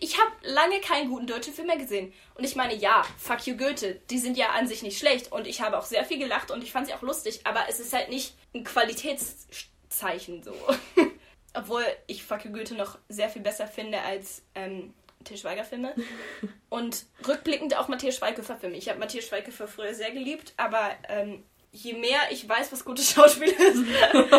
ich 0.00 0.18
habe 0.18 0.30
lange 0.42 0.80
keinen 0.80 1.08
guten 1.08 1.26
deutschen 1.26 1.54
Film 1.54 1.68
mehr 1.68 1.78
gesehen. 1.78 2.12
Und 2.34 2.44
ich 2.44 2.56
meine, 2.56 2.74
ja, 2.74 3.02
Fuck 3.16 3.46
You 3.46 3.56
Goethe, 3.56 4.00
die 4.10 4.18
sind 4.18 4.36
ja 4.36 4.50
an 4.50 4.68
sich 4.68 4.82
nicht 4.82 4.98
schlecht. 4.98 5.32
Und 5.32 5.46
ich 5.46 5.62
habe 5.62 5.78
auch 5.78 5.86
sehr 5.86 6.04
viel 6.04 6.18
gelacht 6.18 6.50
und 6.50 6.62
ich 6.62 6.72
fand 6.72 6.88
sie 6.88 6.94
auch 6.94 7.00
lustig. 7.00 7.40
Aber 7.44 7.64
es 7.70 7.80
ist 7.80 7.94
halt 7.94 8.10
nicht 8.10 8.34
ein 8.54 8.64
Qualitätszeichen 8.64 10.42
so. 10.42 10.54
Obwohl 11.54 11.84
ich 12.06 12.22
Fuck 12.22 12.44
You 12.44 12.52
Goethe 12.52 12.74
noch 12.74 12.98
sehr 13.08 13.30
viel 13.30 13.42
besser 13.42 13.66
finde 13.66 14.02
als 14.02 14.42
ähm, 14.54 14.92
Til 15.24 15.38
Schweiger-Filme. 15.38 15.94
Und 16.68 17.06
rückblickend 17.26 17.78
auch 17.78 17.88
Matthias 17.88 18.16
Schweighöfer-Filme. 18.16 18.76
Ich 18.76 18.90
habe 18.90 18.98
Matthias 18.98 19.24
Schweighöfer 19.24 19.66
früher 19.68 19.94
sehr 19.94 20.10
geliebt, 20.10 20.52
aber 20.58 20.90
ähm, 21.08 21.44
je 21.72 21.94
mehr 21.94 22.20
ich 22.30 22.48
weiß, 22.48 22.72
was 22.72 22.84
gutes 22.84 23.10
Schauspiel 23.10 23.48
ist, 23.48 23.84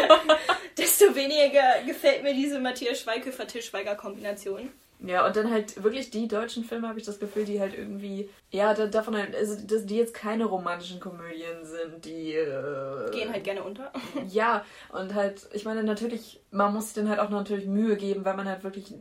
desto 0.77 1.15
weniger 1.15 1.83
gefällt 1.85 2.23
mir 2.23 2.33
diese 2.33 2.59
Matthias 2.59 3.01
Schweighöfer-Tischweiger-Kombination. 3.01 4.69
Ja, 5.03 5.25
und 5.25 5.35
dann 5.35 5.49
halt 5.49 5.83
wirklich 5.83 6.11
die 6.11 6.27
deutschen 6.27 6.63
Filme, 6.63 6.87
habe 6.87 6.99
ich 6.99 7.05
das 7.05 7.19
Gefühl, 7.19 7.43
die 7.43 7.59
halt 7.59 7.75
irgendwie, 7.75 8.29
ja, 8.51 8.75
da, 8.75 8.85
davon 8.85 9.17
halt, 9.17 9.35
also 9.35 9.55
dass 9.65 9.87
die 9.87 9.97
jetzt 9.97 10.13
keine 10.13 10.45
romantischen 10.45 10.99
Komödien 10.99 11.65
sind, 11.65 12.05
die. 12.05 12.33
Äh, 12.33 13.09
Gehen 13.11 13.31
halt 13.31 13.43
gerne 13.43 13.63
unter. 13.63 13.91
ja, 14.27 14.63
und 14.89 15.15
halt, 15.15 15.49
ich 15.53 15.65
meine, 15.65 15.83
natürlich, 15.83 16.41
man 16.51 16.71
muss 16.73 16.85
sich 16.85 16.93
dann 16.93 17.09
halt 17.09 17.19
auch 17.19 17.31
natürlich 17.31 17.65
Mühe 17.65 17.97
geben, 17.97 18.25
weil 18.25 18.35
man 18.37 18.47
halt 18.47 18.63
wirklich 18.63 18.93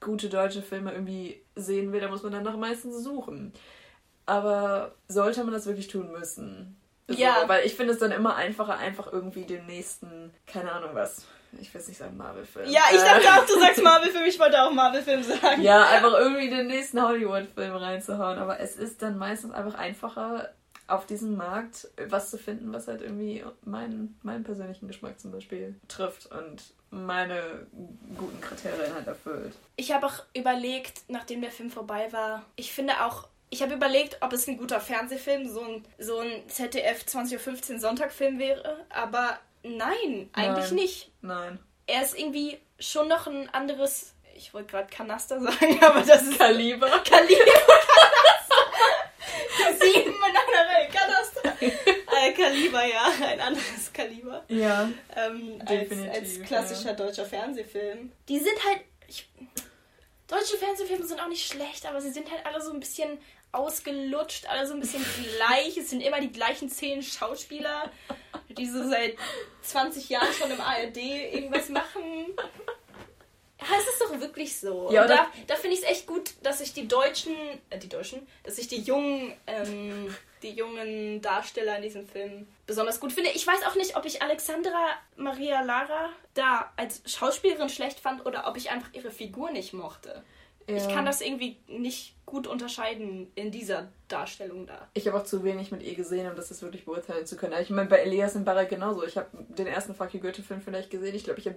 gute 0.00 0.28
deutsche 0.28 0.62
Filme 0.62 0.92
irgendwie 0.92 1.42
sehen 1.56 1.92
will, 1.92 2.00
da 2.00 2.08
muss 2.08 2.22
man 2.22 2.32
dann 2.32 2.44
noch 2.44 2.56
meistens 2.56 3.02
suchen. 3.02 3.52
Aber 4.26 4.94
sollte 5.08 5.42
man 5.42 5.54
das 5.54 5.66
wirklich 5.66 5.88
tun 5.88 6.12
müssen? 6.12 6.77
Ja. 7.08 7.44
weil 7.46 7.64
ich 7.64 7.74
finde 7.74 7.94
es 7.94 7.98
dann 7.98 8.12
immer 8.12 8.36
einfacher, 8.36 8.76
einfach 8.78 9.12
irgendwie 9.12 9.42
den 9.42 9.66
nächsten, 9.66 10.32
keine 10.46 10.72
Ahnung 10.72 10.90
was. 10.92 11.26
Ich 11.60 11.72
will 11.72 11.80
es 11.80 11.88
nicht 11.88 11.96
sagen 11.96 12.16
Marvel-Film. 12.16 12.68
Ja, 12.68 12.82
ich 12.92 13.00
dachte 13.00 13.26
auch, 13.28 13.46
du 13.46 13.58
sagst 13.58 13.82
Marvel-Film, 13.82 14.26
ich 14.26 14.38
wollte 14.38 14.62
auch 14.62 14.70
Marvel-Film 14.70 15.22
sagen. 15.22 15.62
Ja, 15.62 15.88
einfach 15.88 16.12
irgendwie 16.12 16.50
den 16.50 16.66
nächsten 16.66 17.02
Hollywood-Film 17.02 17.74
reinzuhauen. 17.74 18.38
Aber 18.38 18.60
es 18.60 18.76
ist 18.76 19.00
dann 19.00 19.16
meistens 19.16 19.52
einfach 19.52 19.74
einfacher, 19.74 20.50
auf 20.88 21.06
diesem 21.06 21.36
Markt 21.36 21.88
was 22.08 22.30
zu 22.30 22.38
finden, 22.38 22.72
was 22.72 22.88
halt 22.88 23.02
irgendwie 23.02 23.44
meinen, 23.64 24.18
meinen 24.22 24.42
persönlichen 24.42 24.88
Geschmack 24.88 25.20
zum 25.20 25.32
Beispiel 25.32 25.74
trifft 25.86 26.30
und 26.32 26.62
meine 26.90 27.66
guten 28.16 28.40
Kriterien 28.40 28.94
halt 28.94 29.06
erfüllt. 29.06 29.54
Ich 29.76 29.92
habe 29.92 30.06
auch 30.06 30.24
überlegt, 30.34 31.02
nachdem 31.08 31.42
der 31.42 31.50
Film 31.50 31.70
vorbei 31.70 32.08
war, 32.10 32.44
ich 32.56 32.72
finde 32.72 33.04
auch 33.04 33.28
ich 33.50 33.62
habe 33.62 33.74
überlegt, 33.74 34.18
ob 34.20 34.32
es 34.32 34.46
ein 34.46 34.58
guter 34.58 34.80
Fernsehfilm, 34.80 35.48
so 35.48 35.62
ein, 35.62 35.84
so 35.98 36.18
ein 36.18 36.48
ZDF 36.48 37.04
20.15 37.04 37.74
Uhr 37.74 37.80
Sonntagfilm 37.80 38.38
wäre, 38.38 38.84
aber 38.90 39.38
nein, 39.62 40.28
eigentlich 40.32 40.66
nein. 40.66 40.74
nicht. 40.74 41.10
Nein. 41.22 41.58
Er 41.86 42.02
ist 42.02 42.18
irgendwie 42.18 42.58
schon 42.78 43.08
noch 43.08 43.26
ein 43.26 43.48
anderes, 43.54 44.14
ich 44.34 44.52
wollte 44.52 44.72
gerade 44.72 44.88
Kanaster 44.88 45.40
sagen, 45.40 45.82
aber 45.82 46.02
das 46.02 46.22
ist... 46.22 46.38
Kaliber. 46.38 46.88
Kaliber, 47.04 47.44
Kanaster. 47.44 48.58
Sieben 49.84 50.10
in 50.10 50.36
einer 50.36 50.68
Reihe, 50.68 50.88
Kanaster. 50.88 51.54
Äh, 51.60 52.32
Kaliber, 52.32 52.84
ja, 52.84 53.10
ein 53.26 53.40
anderes 53.40 53.92
Kaliber. 53.92 54.44
Ja, 54.48 54.90
ähm, 55.16 55.58
definitiv. 55.60 56.08
Als, 56.08 56.38
als 56.38 56.42
klassischer 56.42 56.90
ja. 56.90 56.96
deutscher 56.96 57.24
Fernsehfilm. 57.24 58.12
Die 58.28 58.38
sind 58.38 58.62
halt... 58.64 58.82
Ich, 59.06 59.26
Deutsche 60.28 60.58
Fernsehfilme 60.58 61.04
sind 61.04 61.20
auch 61.20 61.28
nicht 61.28 61.50
schlecht, 61.50 61.86
aber 61.86 62.00
sie 62.00 62.10
sind 62.10 62.30
halt 62.30 62.44
alle 62.44 62.60
so 62.62 62.70
ein 62.70 62.80
bisschen 62.80 63.18
ausgelutscht, 63.50 64.46
alle 64.46 64.66
so 64.66 64.74
ein 64.74 64.80
bisschen 64.80 65.04
gleich. 65.36 65.76
Es 65.76 65.90
sind 65.90 66.02
immer 66.02 66.20
die 66.20 66.30
gleichen 66.30 66.68
zehn 66.68 67.02
Schauspieler, 67.02 67.90
die 68.50 68.66
so 68.66 68.86
seit 68.88 69.16
20 69.62 70.08
Jahren 70.10 70.32
schon 70.34 70.50
im 70.50 70.60
ARD 70.60 70.98
irgendwas 70.98 71.70
machen. 71.70 72.26
Ja, 73.58 73.66
es 73.78 73.88
ist 73.88 74.00
doch 74.02 74.20
wirklich 74.20 74.58
so. 74.58 74.90
Ja, 74.92 75.06
da, 75.06 75.32
da 75.46 75.56
finde 75.56 75.76
ich 75.76 75.82
es 75.82 75.88
echt 75.88 76.06
gut, 76.06 76.30
dass 76.42 76.58
sich 76.58 76.74
die 76.74 76.86
Deutschen, 76.86 77.34
äh, 77.70 77.78
die 77.78 77.88
Deutschen, 77.88 78.26
dass 78.44 78.56
sich 78.56 78.68
die 78.68 78.82
jungen, 78.82 79.34
ähm, 79.46 80.14
die 80.42 80.50
jungen 80.50 81.20
Darsteller 81.20 81.76
in 81.76 81.82
diesem 81.82 82.06
Film 82.06 82.46
besonders 82.66 83.00
gut 83.00 83.12
finde. 83.12 83.30
Ich 83.34 83.46
weiß 83.46 83.64
auch 83.66 83.74
nicht, 83.74 83.96
ob 83.96 84.04
ich 84.04 84.22
Alexandra 84.22 84.86
Maria 85.16 85.62
Lara 85.62 86.10
da 86.34 86.72
als 86.76 87.02
Schauspielerin 87.06 87.68
schlecht 87.68 88.00
fand 88.00 88.24
oder 88.26 88.46
ob 88.48 88.56
ich 88.56 88.70
einfach 88.70 88.92
ihre 88.92 89.10
Figur 89.10 89.50
nicht 89.50 89.72
mochte. 89.72 90.22
Ja. 90.68 90.76
Ich 90.76 90.88
kann 90.88 91.06
das 91.06 91.22
irgendwie 91.22 91.56
nicht 91.66 92.14
gut 92.26 92.46
unterscheiden 92.46 93.32
in 93.34 93.50
dieser 93.50 93.88
Darstellung 94.08 94.66
da. 94.66 94.88
Ich 94.92 95.06
habe 95.06 95.18
auch 95.18 95.24
zu 95.24 95.42
wenig 95.42 95.70
mit 95.70 95.82
ihr 95.82 95.94
gesehen, 95.94 96.28
um 96.28 96.36
das 96.36 96.50
jetzt 96.50 96.60
wirklich 96.60 96.84
beurteilen 96.84 97.24
zu 97.24 97.36
können. 97.36 97.54
Ich 97.62 97.70
meine, 97.70 97.88
bei 97.88 98.00
Elias 98.00 98.36
und 98.36 98.44
Barak 98.44 98.68
genauso. 98.68 99.02
Ich 99.04 99.16
habe 99.16 99.28
den 99.32 99.66
ersten 99.66 99.94
Fuck 99.94 100.12
You 100.12 100.20
Goethe-Film 100.20 100.60
vielleicht 100.60 100.90
gesehen. 100.90 101.14
Ich 101.14 101.24
glaube, 101.24 101.40
ich 101.40 101.46
habe 101.46 101.56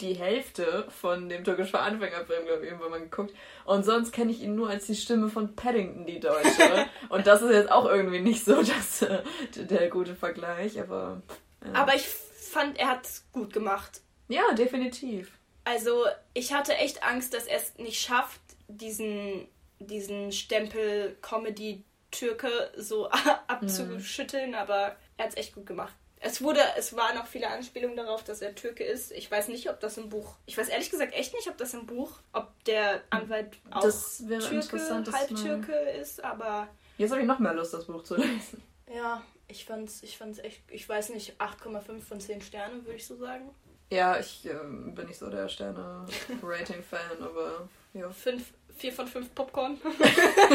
die 0.00 0.14
Hälfte 0.14 0.86
von 0.88 1.28
dem 1.28 1.44
türkisch 1.44 1.70
für 1.70 1.78
Anfängerfilm, 1.78 2.46
glaube 2.46 2.64
ich, 2.64 2.70
irgendwann 2.70 2.90
mal 2.90 3.00
geguckt. 3.00 3.32
Und 3.64 3.84
sonst 3.84 4.12
kenne 4.12 4.32
ich 4.32 4.42
ihn 4.42 4.54
nur 4.54 4.68
als 4.68 4.86
die 4.86 4.96
Stimme 4.96 5.28
von 5.28 5.54
Paddington, 5.54 6.06
die 6.06 6.20
Deutsche. 6.20 6.88
und 7.08 7.26
das 7.26 7.42
ist 7.42 7.52
jetzt 7.52 7.70
auch 7.70 7.86
irgendwie 7.86 8.20
nicht 8.20 8.44
so 8.44 8.62
das, 8.62 9.02
äh, 9.02 9.22
der 9.56 9.88
gute 9.90 10.16
Vergleich, 10.16 10.80
aber. 10.80 11.22
Ja. 11.64 11.82
Aber 11.82 11.94
ich 11.94 12.06
fand, 12.06 12.78
er 12.78 12.88
hat 12.88 13.04
es 13.04 13.26
gut 13.32 13.52
gemacht. 13.52 14.00
Ja, 14.28 14.52
definitiv. 14.52 15.30
Also, 15.64 16.04
ich 16.34 16.52
hatte 16.52 16.74
echt 16.74 17.02
Angst, 17.02 17.32
dass 17.32 17.46
er 17.46 17.58
es 17.58 17.76
nicht 17.78 18.00
schafft, 18.00 18.40
diesen, 18.68 19.48
diesen 19.78 20.32
Stempel 20.32 21.16
Comedy-Türke 21.22 22.72
so 22.76 23.08
abzuschütteln, 23.46 24.50
mhm. 24.50 24.56
aber 24.56 24.96
er 25.16 25.24
hat 25.24 25.30
es 25.30 25.36
echt 25.36 25.54
gut 25.54 25.66
gemacht. 25.66 25.94
Es 26.26 26.40
wurde, 26.40 26.60
es 26.78 26.96
waren 26.96 27.18
auch 27.18 27.26
viele 27.26 27.50
Anspielungen 27.50 27.98
darauf, 27.98 28.24
dass 28.24 28.40
er 28.40 28.54
Türke 28.54 28.82
ist. 28.82 29.12
Ich 29.12 29.30
weiß 29.30 29.48
nicht, 29.48 29.68
ob 29.68 29.78
das 29.80 29.98
im 29.98 30.08
Buch. 30.08 30.36
Ich 30.46 30.56
weiß 30.56 30.68
ehrlich 30.68 30.90
gesagt 30.90 31.12
echt 31.12 31.34
nicht, 31.34 31.48
ob 31.48 31.58
das 31.58 31.74
im 31.74 31.84
Buch, 31.84 32.12
ob 32.32 32.48
der 32.64 33.02
Anwalt 33.10 33.58
auch 33.70 33.82
Das 33.82 34.26
wäre 34.26 34.40
Türke, 34.40 34.54
interessant, 34.54 35.06
das 35.06 35.14
Halbtürke 35.14 35.72
ist, 35.72 36.24
aber 36.24 36.68
Jetzt 36.96 37.10
habe 37.10 37.20
ich 37.20 37.26
noch 37.26 37.38
mehr 37.40 37.52
Lust, 37.52 37.74
das 37.74 37.84
Buch 37.84 38.02
zu 38.02 38.16
lesen. 38.16 38.62
ja, 38.94 39.22
ich 39.48 39.66
fand's, 39.66 40.02
ich 40.02 40.16
fand's 40.16 40.38
echt, 40.38 40.62
ich 40.70 40.88
weiß 40.88 41.10
nicht, 41.10 41.38
8,5 41.38 42.00
von 42.00 42.18
10 42.18 42.40
Sternen, 42.40 42.86
würde 42.86 42.96
ich 42.96 43.06
so 43.06 43.16
sagen. 43.16 43.50
Ja, 43.90 44.18
ich 44.18 44.46
ähm, 44.46 44.94
bin 44.94 45.06
nicht 45.08 45.18
so 45.18 45.28
der 45.28 45.46
Sterne-Rating-Fan, 45.50 47.22
aber 47.22 47.68
ja. 47.92 48.08
5, 48.08 48.42
4 48.76 48.92
von 48.94 49.06
5 49.06 49.34
Popcorn. 49.34 49.78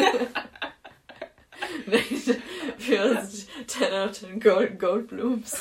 Für 2.77 3.27
10 3.67 3.93
out 3.93 4.09
of 4.09 4.19
10 4.19 4.39
Gold, 4.39 4.79
Goldblooms. 4.79 5.57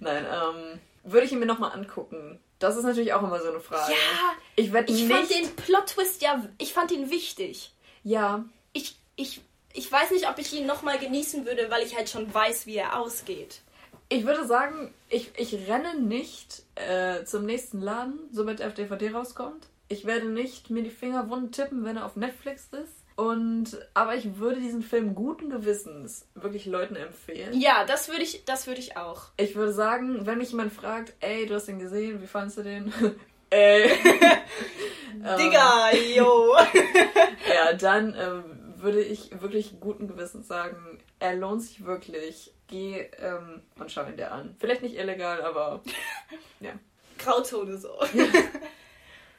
Nein, 0.00 0.26
ähm, 0.26 0.80
würde 1.04 1.26
ich 1.26 1.32
ihn 1.32 1.38
mir 1.38 1.46
nochmal 1.46 1.72
angucken. 1.72 2.40
Das 2.58 2.76
ist 2.76 2.84
natürlich 2.84 3.12
auch 3.12 3.22
immer 3.22 3.40
so 3.40 3.50
eine 3.50 3.60
Frage. 3.60 3.92
Ja, 3.92 4.32
Ich 4.56 4.72
werde 4.72 4.92
ich 4.92 5.02
nicht. 5.02 5.12
fand 5.12 5.30
den 5.30 5.54
Plot-Twist 5.56 6.22
ja, 6.22 6.44
ich 6.58 6.72
fand 6.72 6.92
ihn 6.92 7.10
wichtig. 7.10 7.72
ja, 8.04 8.44
Ich, 8.72 8.96
ich, 9.16 9.40
ich 9.72 9.90
weiß 9.90 10.12
nicht, 10.12 10.28
ob 10.28 10.38
ich 10.38 10.52
ihn 10.54 10.66
nochmal 10.66 10.98
genießen 10.98 11.44
würde, 11.46 11.70
weil 11.70 11.82
ich 11.84 11.96
halt 11.96 12.08
schon 12.08 12.32
weiß, 12.32 12.66
wie 12.66 12.76
er 12.76 12.98
ausgeht. 12.98 13.60
ich 14.08 14.24
würde 14.24 14.46
sagen, 14.46 14.94
ich, 15.10 15.30
ich 15.36 15.52
renne 15.68 16.00
nicht 16.00 16.62
äh, 16.76 17.24
zum 17.24 17.44
nächsten 17.44 17.80
Laden, 17.80 18.18
sobald 18.32 18.60
er 18.60 18.68
auf 18.68 18.74
DVD 18.74 19.10
rauskommt. 19.10 19.66
Ich 19.88 20.06
werde 20.06 20.26
nicht 20.26 20.70
mir 20.70 20.82
die 20.82 20.90
Finger 20.90 21.28
wund 21.28 21.54
tippen, 21.54 21.84
wenn 21.84 21.98
er 21.98 22.06
auf 22.06 22.16
Netflix 22.16 22.68
ist. 22.72 23.03
Und 23.16 23.78
aber 23.94 24.16
ich 24.16 24.38
würde 24.38 24.60
diesen 24.60 24.82
Film 24.82 25.14
guten 25.14 25.48
Gewissens 25.48 26.26
wirklich 26.34 26.66
Leuten 26.66 26.96
empfehlen. 26.96 27.58
Ja, 27.58 27.84
das 27.84 28.08
würde 28.08 28.22
ich, 28.22 28.44
das 28.44 28.66
würde 28.66 28.80
ich 28.80 28.96
auch. 28.96 29.26
Ich 29.36 29.54
würde 29.54 29.72
sagen, 29.72 30.26
wenn 30.26 30.38
mich 30.38 30.50
jemand 30.50 30.72
fragt, 30.72 31.14
ey, 31.20 31.46
du 31.46 31.54
hast 31.54 31.68
den 31.68 31.78
gesehen, 31.78 32.20
wie 32.20 32.26
fandest 32.26 32.58
du 32.58 32.62
den? 32.62 32.92
ey. 33.50 33.88
Digga, 35.38 35.92
yo. 36.16 36.56
Ja, 37.54 37.72
dann 37.74 38.16
ähm, 38.18 38.74
würde 38.78 39.00
ich 39.00 39.40
wirklich 39.40 39.78
guten 39.78 40.08
Gewissens 40.08 40.48
sagen, 40.48 40.98
er 41.20 41.36
lohnt 41.36 41.62
sich 41.62 41.84
wirklich. 41.84 42.52
Geh 42.66 43.10
ähm, 43.18 43.62
und 43.78 43.92
schau 43.92 44.04
ihn 44.06 44.16
dir 44.16 44.32
an. 44.32 44.56
Vielleicht 44.58 44.82
nicht 44.82 44.96
illegal, 44.96 45.42
aber 45.42 45.82
ja. 46.60 46.72
Grauzone 47.18 47.78
so. 47.78 47.96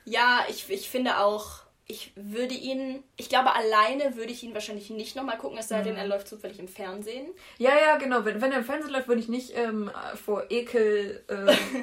ja, 0.05 0.45
ich, 0.47 0.69
ich 0.69 0.89
finde 0.89 1.17
auch, 1.17 1.64
ich 1.87 2.13
würde 2.15 2.55
ihn, 2.55 3.03
ich 3.15 3.29
glaube, 3.29 3.53
alleine 3.53 4.15
würde 4.15 4.31
ich 4.31 4.43
ihn 4.43 4.55
wahrscheinlich 4.55 4.89
nicht 4.89 5.15
nochmal 5.15 5.37
gucken, 5.37 5.57
es 5.59 5.67
sei 5.67 5.83
denn, 5.83 5.95
er 5.95 6.07
läuft 6.07 6.27
zufällig 6.27 6.57
im 6.59 6.67
Fernsehen. 6.67 7.27
Ja, 7.59 7.73
ja, 7.79 7.97
genau. 7.97 8.25
Wenn, 8.25 8.41
wenn 8.41 8.51
er 8.51 8.59
im 8.59 8.63
Fernsehen 8.63 8.91
läuft, 8.91 9.07
würde 9.07 9.21
ich 9.21 9.29
nicht 9.29 9.51
ähm, 9.55 9.91
vor 10.23 10.45
Ekel 10.49 11.23
äh, 11.27 11.35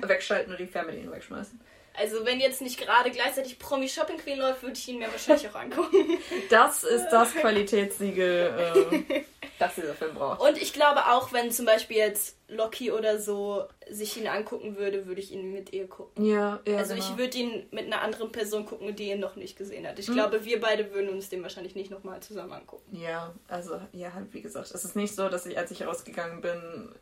wegschalten 0.08 0.52
und 0.52 0.58
die 0.58 0.66
Fernbedienung 0.66 1.14
wegschmeißen. 1.14 1.60
Also, 1.94 2.24
wenn 2.24 2.40
jetzt 2.40 2.62
nicht 2.62 2.80
gerade 2.80 3.10
gleichzeitig 3.10 3.58
Promi 3.58 3.88
Shopping 3.88 4.16
Queen 4.18 4.38
läuft, 4.38 4.62
würde 4.62 4.74
ich 4.74 4.88
ihn 4.88 4.98
mir 4.98 5.10
wahrscheinlich 5.12 5.48
auch 5.48 5.54
angucken. 5.54 6.18
Das 6.50 6.84
ist 6.84 7.08
das 7.10 7.34
Qualitätssiegel, 7.34 9.02
äh, 9.08 9.22
das 9.58 9.74
dieser 9.74 9.94
Film 9.94 10.14
braucht. 10.14 10.40
Und 10.40 10.60
ich 10.60 10.72
glaube 10.72 11.06
auch, 11.12 11.32
wenn 11.32 11.50
zum 11.50 11.66
Beispiel 11.66 11.96
jetzt 11.98 12.36
Loki 12.48 12.90
oder 12.90 13.18
so 13.18 13.64
sich 13.90 14.16
ihn 14.16 14.26
angucken 14.26 14.76
würde, 14.76 15.06
würde 15.06 15.20
ich 15.20 15.32
ihn 15.32 15.52
mit 15.52 15.72
ihr 15.72 15.86
gucken. 15.88 16.24
Ja, 16.24 16.60
ja. 16.66 16.76
Also 16.78 16.94
genau. 16.94 17.06
ich 17.06 17.16
würde 17.18 17.38
ihn 17.38 17.66
mit 17.70 17.86
einer 17.86 18.02
anderen 18.02 18.32
Person 18.32 18.66
gucken, 18.66 18.94
die 18.96 19.10
ihn 19.10 19.20
noch 19.20 19.36
nicht 19.36 19.56
gesehen 19.56 19.86
hat. 19.86 19.98
Ich 19.98 20.08
Mhm. 20.08 20.14
glaube, 20.14 20.44
wir 20.44 20.60
beide 20.60 20.92
würden 20.92 21.10
uns 21.10 21.28
den 21.28 21.42
wahrscheinlich 21.42 21.74
nicht 21.74 21.90
nochmal 21.90 22.20
zusammen 22.20 22.52
angucken. 22.52 22.96
Ja, 22.96 23.34
also, 23.48 23.80
ja, 23.92 24.12
halt, 24.12 24.32
wie 24.32 24.42
gesagt, 24.42 24.70
es 24.72 24.84
ist 24.84 24.96
nicht 24.96 25.14
so, 25.14 25.28
dass 25.28 25.46
ich, 25.46 25.56
als 25.56 25.70
ich 25.70 25.86
rausgegangen 25.86 26.40
bin, 26.40 26.94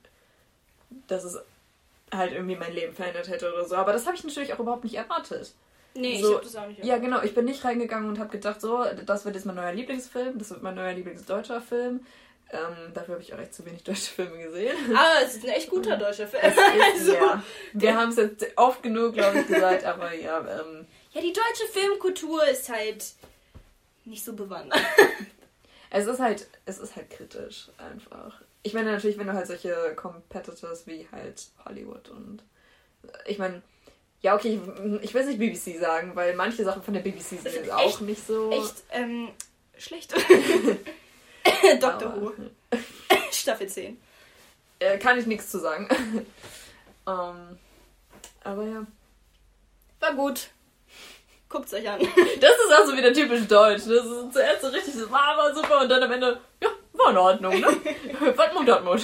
dass 1.07 1.25
es 1.25 1.39
halt 2.13 2.33
irgendwie 2.33 2.57
mein 2.57 2.73
Leben 2.73 2.93
verändert 2.95 3.29
hätte 3.29 3.53
oder 3.53 3.65
so. 3.65 3.77
Aber 3.77 3.93
das 3.93 4.07
habe 4.07 4.17
ich 4.17 4.25
natürlich 4.25 4.53
auch 4.55 4.59
überhaupt 4.59 4.85
nicht 4.85 4.97
erwartet. 4.97 5.53
Nee, 5.95 6.21
So, 6.21 6.29
ich 6.29 6.35
habe 6.35 6.45
das 6.45 6.57
auch 6.57 6.67
nicht. 6.67 6.85
Ja, 6.85 6.99
genau. 6.99 7.23
Ich 7.23 7.35
bin 7.35 7.45
nicht 7.45 7.65
reingegangen 7.65 8.09
und 8.09 8.19
habe 8.19 8.31
gedacht, 8.31 8.61
so, 8.61 8.85
das 9.07 9.25
wird 9.25 9.35
jetzt 9.35 9.45
mein 9.45 9.57
neuer 9.57 9.73
Lieblingsfilm, 9.73 10.39
das 10.39 10.51
wird 10.51 10.63
mein 10.63 10.75
neuer 10.75 10.93
Lieblingsdeutscher 10.93 11.61
Film. 11.61 12.07
Ähm, 12.53 12.93
dafür 12.95 13.15
habe 13.15 13.23
ich 13.23 13.33
auch 13.33 13.39
echt 13.39 13.55
zu 13.55 13.65
wenig 13.65 13.85
deutsche 13.85 14.13
Filme 14.13 14.43
gesehen. 14.43 14.77
Aber 14.91 15.25
es 15.25 15.37
ist 15.37 15.45
ein 15.45 15.51
echt 15.51 15.71
guter 15.71 15.97
deutscher 15.99 16.27
Film. 16.27 16.43
Ist, 16.45 16.59
also, 16.59 17.15
ja. 17.15 17.43
Wir 17.73 17.97
haben 17.97 18.11
es 18.11 18.17
jetzt 18.17 18.47
oft 18.57 18.83
genug, 18.83 19.15
glaube 19.15 19.41
ich, 19.41 19.47
gesagt, 19.47 19.85
aber 19.85 20.13
ja, 20.15 20.39
ähm, 20.41 20.87
ja, 21.13 21.21
die 21.21 21.33
deutsche 21.33 21.73
Filmkultur 21.73 22.45
ist 22.49 22.69
halt 22.69 23.05
nicht 24.05 24.25
so 24.25 24.33
bewandert. 24.33 24.81
es 25.91 26.07
ist 26.07 26.19
halt, 26.21 26.49
es 26.67 26.79
ist 26.79 26.97
halt 26.97 27.11
kritisch 27.11 27.69
einfach. 27.79 28.41
Ich 28.63 28.75
meine 28.75 28.93
natürlich, 28.93 29.19
wenn 29.19 29.27
du 29.27 29.33
halt 29.33 29.47
solche 29.47 29.95
Competitors 29.97 30.87
wie 30.87 31.09
halt 31.11 31.47
Hollywood 31.65 32.09
und 32.11 32.43
ich 33.27 33.39
meine, 33.39 33.63
ja 34.21 34.35
okay, 34.35 34.61
ich, 35.03 35.15
will 35.15 35.23
es 35.23 35.29
nicht 35.29 35.39
BBC 35.39 35.81
sagen, 35.81 36.15
weil 36.15 36.35
manche 36.35 36.65
Sachen 36.65 36.83
von 36.83 36.95
der 36.95 37.01
BBC 37.01 37.41
sind 37.41 37.45
jetzt 37.47 37.71
auch 37.71 38.01
nicht 38.01 38.27
so. 38.27 38.51
Echt 38.51 38.75
ähm, 38.91 39.31
schlecht. 39.79 40.13
Dr. 41.81 42.21
Who, 42.21 42.33
Staffel 43.33 43.67
10. 43.67 44.01
Äh, 44.79 44.99
kann 44.99 45.19
ich 45.19 45.27
nichts 45.27 45.51
zu 45.51 45.59
sagen. 45.59 45.89
ähm, 47.07 47.59
aber 48.43 48.65
ja. 48.65 48.87
War 50.01 50.15
gut. 50.15 50.49
Guckt's 51.49 51.75
euch 51.75 51.89
an. 51.89 52.01
Das 52.01 52.51
ist 52.53 52.73
auch 52.73 52.87
so 52.87 52.97
wieder 52.97 53.13
typisch 53.13 53.47
deutsch. 53.47 53.83
Das 53.87 54.07
ist 54.07 54.33
zuerst 54.33 54.63
so 54.63 54.69
richtig, 54.69 54.95
das 54.95 55.11
war 55.11 55.37
aber 55.37 55.55
super 55.55 55.81
und 55.81 55.89
dann 55.89 56.03
am 56.03 56.13
Ende, 56.13 56.41
ja, 56.63 56.69
war 57.05 57.11
in 57.11 57.17
Ordnung, 57.19 57.61
ne? 57.61 57.67
Was 58.37 58.55
Mut 58.55 58.69
hat 58.71 58.85
Mut. 58.85 59.03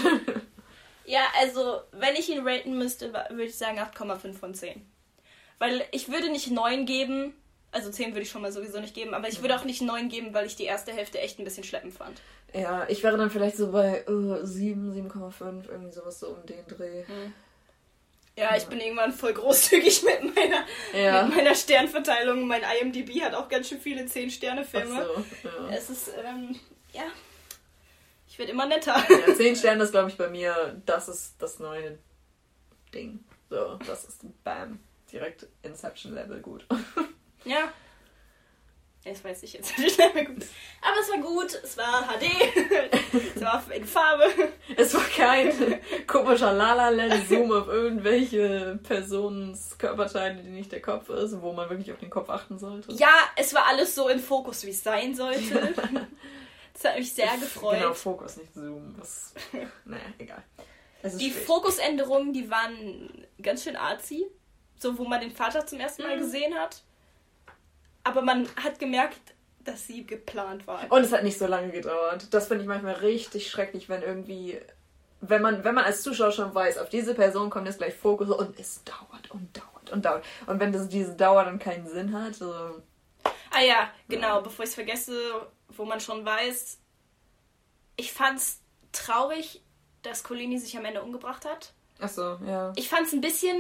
Ja, 1.05 1.20
also, 1.40 1.80
wenn 1.92 2.14
ich 2.16 2.28
ihn 2.28 2.47
raten 2.47 2.76
müsste, 2.78 3.12
würde 3.12 3.44
ich 3.44 3.57
sagen 3.57 3.78
8,5 3.78 4.34
von 4.38 4.55
10. 4.55 4.84
Weil 5.59 5.84
ich 5.92 6.09
würde 6.11 6.28
nicht 6.30 6.51
9 6.51 6.84
geben, 6.84 7.34
also 7.72 7.90
10 7.90 8.11
würde 8.12 8.22
ich 8.22 8.30
schon 8.30 8.42
mal 8.42 8.53
sowieso 8.53 8.80
nicht 8.80 8.94
geben, 8.94 9.14
aber 9.14 9.28
ich 9.28 9.40
würde 9.40 9.57
auch 9.57 9.64
nicht 9.64 9.80
9 9.82 10.09
geben, 10.09 10.34
weil 10.34 10.47
ich 10.47 10.57
die 10.57 10.64
erste 10.64 10.92
Hälfte 10.92 11.18
echt 11.20 11.38
ein 11.38 11.44
bisschen 11.44 11.64
schleppend 11.64 11.94
fand. 11.94 12.20
Ja, 12.53 12.86
ich 12.88 13.03
wäre 13.03 13.16
dann 13.16 13.30
vielleicht 13.30 13.57
so 13.57 13.70
bei 13.70 14.05
äh, 14.07 14.44
7, 14.44 15.11
7,5, 15.11 15.68
irgendwie 15.70 15.92
sowas 15.92 16.20
so 16.20 16.28
um 16.28 16.44
den 16.47 16.66
Dreh. 16.66 17.05
Ja, 18.38 18.55
ich 18.57 18.64
bin 18.66 18.80
irgendwann 18.80 19.12
voll 19.12 19.32
großzügig 19.32 20.03
mit 20.05 20.34
meiner, 20.34 20.64
Ja. 20.94 21.22
mit 21.24 21.36
meiner 21.36 21.55
Sternverteilung. 21.55 22.47
Mein 22.47 22.62
IMDb 22.80 23.22
hat 23.22 23.34
auch 23.34 23.49
ganz 23.49 23.68
schön 23.68 23.80
viele 23.80 24.03
10-Sterne-Filme. 24.03 25.07
Ach 25.11 25.16
so, 25.42 25.49
ja. 25.49 25.74
Es 25.74 25.88
ist, 25.88 26.11
ähm, 26.22 26.55
ja, 26.92 27.05
ich 28.37 28.41
werde 28.41 28.53
immer 28.53 28.66
netter. 28.66 28.95
ja. 29.09 29.34
10 29.34 29.57
Sterne 29.57 29.82
ist, 29.82 29.93
glaube 29.93 30.11
ich, 30.11 30.18
bei 30.18 30.28
mir, 30.28 30.82
das 30.84 31.09
ist 31.09 31.37
das 31.39 31.59
neue 31.59 31.99
Ding. 32.93 33.24
So, 33.49 33.78
das 33.87 34.05
ist 34.05 34.26
Bam. 34.45 34.78
Direkt 35.11 35.47
Inception-Level 35.62 36.41
gut. 36.43 36.66
Ja. 37.47 37.72
Das 39.05 39.24
weiß 39.24 39.43
ich 39.45 39.53
jetzt 39.55 39.78
nicht 39.78 39.97
mehr 39.97 40.24
gut. 40.26 40.45
Aber 40.82 41.01
es 41.01 41.09
war 41.11 41.18
gut, 41.18 41.61
es 41.64 41.78
war 41.78 42.03
HD, 42.03 42.26
es 43.37 43.41
war 43.41 43.64
in 43.72 43.87
Farbe. 43.87 44.24
Es 44.76 44.93
war 44.93 45.05
kein 45.05 45.80
komischer 46.07 46.53
Lala-Land-Zoom 46.53 47.53
auf 47.53 47.68
irgendwelche 47.68 48.78
Personens 48.82 49.78
Körperteile, 49.78 50.43
die 50.43 50.51
nicht 50.51 50.72
der 50.72 50.82
Kopf 50.82 51.09
ist, 51.09 51.41
wo 51.41 51.53
man 51.55 51.70
wirklich 51.70 51.93
auf 51.93 52.01
den 52.01 52.11
Kopf 52.11 52.28
achten 52.28 52.59
sollte. 52.59 52.93
Ja, 52.95 53.14
es 53.37 53.55
war 53.55 53.66
alles 53.68 53.95
so 53.95 54.09
in 54.09 54.18
Fokus, 54.18 54.66
wie 54.66 54.70
es 54.70 54.82
sein 54.82 55.14
sollte. 55.14 55.74
Das 56.82 56.84
hat 56.92 56.98
mich 56.98 57.12
sehr 57.12 57.36
gefreut. 57.38 57.78
Genau, 57.78 57.94
Fokus, 57.94 58.36
nicht 58.36 58.52
Zoom. 58.54 58.94
Das, 58.98 59.32
naja, 59.84 60.02
egal. 60.18 60.42
Die 61.18 61.30
spät. 61.30 61.44
Fokusänderungen, 61.44 62.32
die 62.32 62.50
waren 62.50 63.26
ganz 63.42 63.64
schön 63.64 63.76
arzi. 63.76 64.26
So, 64.78 64.98
wo 64.98 65.04
man 65.04 65.20
den 65.20 65.30
Vater 65.30 65.66
zum 65.66 65.80
ersten 65.80 66.02
Mal 66.02 66.16
Mhm. 66.16 66.20
gesehen 66.20 66.54
hat. 66.54 66.82
Aber 68.04 68.22
man 68.22 68.46
hat 68.62 68.78
gemerkt, 68.78 69.18
dass 69.60 69.86
sie 69.86 70.04
geplant 70.06 70.66
war. 70.66 70.80
Und 70.90 71.02
es 71.02 71.12
hat 71.12 71.24
nicht 71.24 71.38
so 71.38 71.46
lange 71.46 71.70
gedauert. 71.72 72.26
Das 72.32 72.46
finde 72.48 72.62
ich 72.62 72.68
manchmal 72.68 72.94
richtig 72.94 73.50
schrecklich, 73.50 73.88
wenn 73.88 74.02
irgendwie, 74.02 74.60
wenn 75.22 75.42
man, 75.42 75.64
wenn 75.64 75.74
man 75.74 75.84
als 75.84 76.02
Zuschauer 76.02 76.30
schon 76.32 76.54
weiß, 76.54 76.78
auf 76.78 76.88
diese 76.88 77.14
Person 77.14 77.50
kommt 77.50 77.66
jetzt 77.66 77.78
gleich 77.78 77.94
Fokus 77.94 78.28
und 78.30 78.58
es 78.60 78.84
dauert 78.84 79.30
und 79.30 79.56
dauert 79.56 79.90
und 79.90 80.04
dauert. 80.04 80.24
Und 80.46 80.60
wenn 80.60 80.72
das 80.72 80.88
diese 80.88 81.14
Dauer 81.14 81.44
dann 81.44 81.58
keinen 81.58 81.86
Sinn 81.88 82.12
hat, 82.12 82.34
so, 82.34 82.52
Ah 83.50 83.62
ja, 83.62 83.90
genau, 84.08 84.42
bevor 84.42 84.64
ich 84.64 84.68
es 84.70 84.74
vergesse, 84.74 85.18
wo 85.78 85.84
man 85.84 86.00
schon 86.00 86.24
weiß, 86.24 86.78
ich 87.96 88.12
fand's 88.12 88.60
traurig, 88.92 89.62
dass 90.02 90.22
Colini 90.22 90.58
sich 90.58 90.76
am 90.76 90.84
Ende 90.84 91.02
umgebracht 91.02 91.44
hat. 91.44 91.72
achso, 91.98 92.38
ja. 92.46 92.72
Ich 92.76 92.88
fand's 92.88 93.12
ein 93.12 93.20
bisschen 93.20 93.56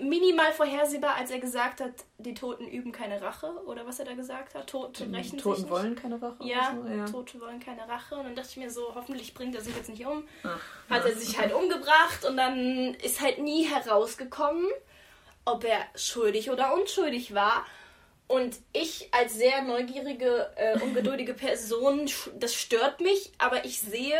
minimal 0.00 0.52
vorhersehbar, 0.52 1.16
als 1.16 1.30
er 1.30 1.38
gesagt 1.38 1.80
hat, 1.80 1.92
die 2.18 2.32
Toten 2.34 2.66
üben 2.66 2.92
keine 2.92 3.20
Rache. 3.20 3.46
Oder 3.66 3.86
was 3.86 3.98
er 3.98 4.06
da 4.06 4.14
gesagt 4.14 4.54
hat. 4.54 4.68
Tote 4.70 5.04
rächen 5.12 5.32
sich 5.32 5.42
Toten 5.42 5.62
nicht. 5.62 5.70
wollen 5.70 5.94
keine 5.96 6.20
Rache. 6.22 6.42
Ja, 6.44 6.74
so, 6.82 6.88
ja. 6.88 7.04
Tote 7.04 7.40
wollen 7.40 7.60
keine 7.60 7.86
Rache. 7.88 8.14
Und 8.14 8.24
dann 8.24 8.34
dachte 8.34 8.48
ich 8.52 8.56
mir 8.56 8.70
so, 8.70 8.94
hoffentlich 8.94 9.34
bringt 9.34 9.54
er 9.54 9.60
sich 9.60 9.76
jetzt 9.76 9.90
nicht 9.90 10.06
um. 10.06 10.24
Ach, 10.44 10.58
Hat 10.88 11.04
er 11.04 11.14
sich 11.14 11.38
halt 11.38 11.52
umgebracht 11.52 12.24
und 12.26 12.36
dann 12.36 12.94
ist 12.94 13.20
halt 13.20 13.38
nie 13.38 13.64
herausgekommen, 13.64 14.66
ob 15.44 15.64
er 15.64 15.80
schuldig 15.94 16.50
oder 16.50 16.72
unschuldig 16.74 17.34
war. 17.34 17.66
Und 18.32 18.56
ich 18.72 19.10
als 19.12 19.34
sehr 19.34 19.60
neugierige, 19.60 20.50
äh, 20.56 20.80
ungeduldige 20.80 21.34
Person, 21.34 22.08
das 22.38 22.54
stört 22.54 23.02
mich, 23.02 23.30
aber 23.36 23.66
ich 23.66 23.80
sehe, 23.80 24.18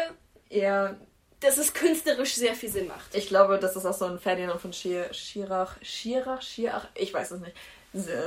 Ja, 0.51 0.97
dass 1.41 1.57
es 1.57 1.73
künstlerisch 1.73 2.35
sehr 2.35 2.55
viel 2.55 2.69
Sinn 2.69 2.89
macht. 2.89 3.15
Ich 3.15 3.27
glaube, 3.29 3.59
das 3.59 3.75
ist 3.75 3.87
auch 3.87 3.95
so 3.95 4.05
ein 4.05 4.19
Ferdinand 4.19 4.61
von 4.61 4.75
Schier, 4.75 5.13
Schirach, 5.15 5.79
Schirach, 5.81 6.43
Schirach, 6.43 6.89
ich 6.95 7.15
weiß 7.15 7.31
es 7.31 7.41
nicht. 7.41 7.57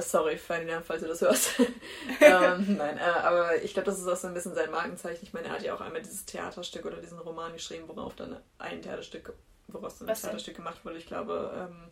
Sorry, 0.01 0.37
Ferdinand, 0.37 0.83
falls 0.83 1.03
du 1.03 1.07
das 1.07 1.21
hörst. 1.21 1.51
ähm, 2.19 2.77
nein, 2.79 2.97
äh, 2.97 3.01
aber 3.01 3.61
ich 3.61 3.73
glaube, 3.73 3.85
das 3.85 3.99
ist 3.99 4.07
auch 4.07 4.17
so 4.17 4.27
ein 4.27 4.33
bisschen 4.33 4.55
sein 4.55 4.71
Markenzeichen. 4.71 5.23
Ich 5.23 5.33
meine, 5.33 5.49
er 5.49 5.53
hat 5.53 5.61
ja 5.61 5.75
auch 5.75 5.81
einmal 5.81 6.01
dieses 6.01 6.25
Theaterstück 6.25 6.85
oder 6.85 6.97
diesen 6.97 7.19
Roman 7.19 7.53
geschrieben, 7.53 7.83
worauf 7.87 8.15
dann 8.15 8.41
ein 8.57 8.81
Theaterstück, 8.81 9.33
woraus 9.67 9.99
dann 9.99 10.09
ein 10.09 10.15
Theaterstück 10.15 10.55
gemacht 10.55 10.83
wurde. 10.83 10.97
Ich 10.97 11.05
glaube, 11.05 11.69
ähm, 11.69 11.91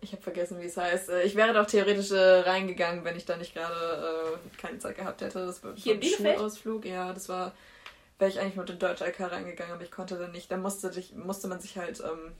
ich 0.00 0.12
habe 0.12 0.22
vergessen, 0.22 0.60
wie 0.60 0.66
es 0.66 0.76
heißt. 0.76 1.10
Äh, 1.10 1.22
ich 1.22 1.36
wäre 1.36 1.52
doch 1.52 1.66
theoretisch 1.66 2.10
äh, 2.10 2.40
reingegangen, 2.40 3.04
wenn 3.04 3.16
ich 3.16 3.24
da 3.24 3.36
nicht 3.36 3.54
gerade 3.54 4.34
äh, 4.34 4.56
keine 4.58 4.78
Zeit 4.78 4.96
gehabt 4.96 5.20
hätte. 5.20 5.46
Das 5.46 5.62
war 5.62 5.74
Hier 5.76 5.94
ein 5.94 6.02
Schulausflug. 6.02 6.84
Ja, 6.84 7.12
das 7.12 7.28
war, 7.28 7.52
wäre 8.18 8.30
ich 8.30 8.40
eigentlich 8.40 8.56
mit 8.56 8.68
dem 8.68 8.78
Deutsch 8.78 9.00
LK 9.00 9.20
reingegangen, 9.20 9.74
aber 9.74 9.82
ich 9.82 9.90
konnte 9.90 10.16
dann 10.16 10.32
nicht. 10.32 10.50
Da 10.50 10.56
musste, 10.56 10.90
musste 11.14 11.48
man 11.48 11.60
sich 11.60 11.76
halt, 11.76 12.00
ähm, 12.00 12.32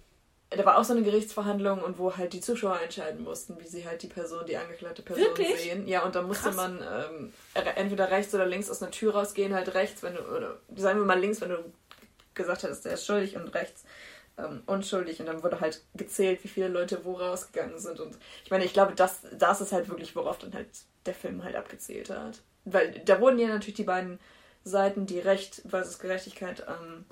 da 0.50 0.64
war 0.64 0.78
auch 0.78 0.84
so 0.84 0.92
eine 0.94 1.02
Gerichtsverhandlung 1.02 1.82
und 1.82 1.98
wo 1.98 2.16
halt 2.16 2.32
die 2.32 2.40
Zuschauer 2.40 2.80
entscheiden 2.80 3.22
mussten, 3.22 3.61
wie 3.61 3.68
sie 3.68 3.86
halt 3.86 4.02
die 4.02 4.08
Person, 4.08 4.46
die 4.46 4.56
angeklagte 4.56 5.02
Person 5.02 5.24
Wirklich? 5.24 5.61
sehen. 5.61 5.86
Ja, 5.86 6.02
und 6.02 6.14
da 6.14 6.22
musste 6.22 6.50
Krass. 6.50 6.56
man 6.56 6.82
ähm, 6.82 7.32
entweder 7.76 8.11
rechts 8.11 8.34
oder 8.34 8.46
links 8.46 8.70
aus 8.70 8.82
einer 8.82 8.90
Tür 8.90 9.14
rausgehen, 9.14 9.54
halt 9.54 9.74
rechts, 9.74 10.02
wenn 10.02 10.14
du, 10.14 10.22
oder 10.22 10.58
sagen 10.74 10.98
wir 10.98 11.06
mal 11.06 11.20
links, 11.20 11.40
wenn 11.40 11.50
du 11.50 11.72
gesagt 12.34 12.62
hättest, 12.62 12.84
der 12.84 12.94
ist 12.94 13.06
schuldig 13.06 13.36
und 13.36 13.48
rechts 13.54 13.84
ähm, 14.39 14.62
unschuldig 14.66 15.20
und 15.20 15.26
dann 15.26 15.43
wurde 15.43 15.61
halt 15.61 15.83
gezählt, 15.95 16.43
wie 16.45 16.49
viele 16.49 16.68
Leute 16.68 17.05
wo 17.05 17.14
rausgegangen 17.14 17.78
sind. 17.78 18.01
Und 18.01 18.18
ich 18.45 18.51
meine, 18.51 18.64
ich 18.64 18.72
glaube, 18.72 18.95
das, 18.95 19.22
das 19.33 19.61
ist 19.61 19.72
halt 19.72 19.89
wirklich, 19.89 20.16
worauf 20.16 20.39
dann 20.39 20.55
halt 20.55 20.68
der 21.07 21.14
Film 21.14 21.45
halt 21.45 21.57
abgezählt 21.57 22.11
hat. 22.11 22.41
Weil 22.64 22.93
da 23.05 23.20
wurden 23.20 23.39
ja 23.39 23.49
natürlich 23.49 23.74
die 23.74 23.85
beiden 23.85 24.18
Seiten, 24.64 25.07
die 25.07 25.18
Recht 25.18 25.62
versus 25.68 25.99
Gerechtigkeit 25.99 26.64
ähm, 26.68 27.05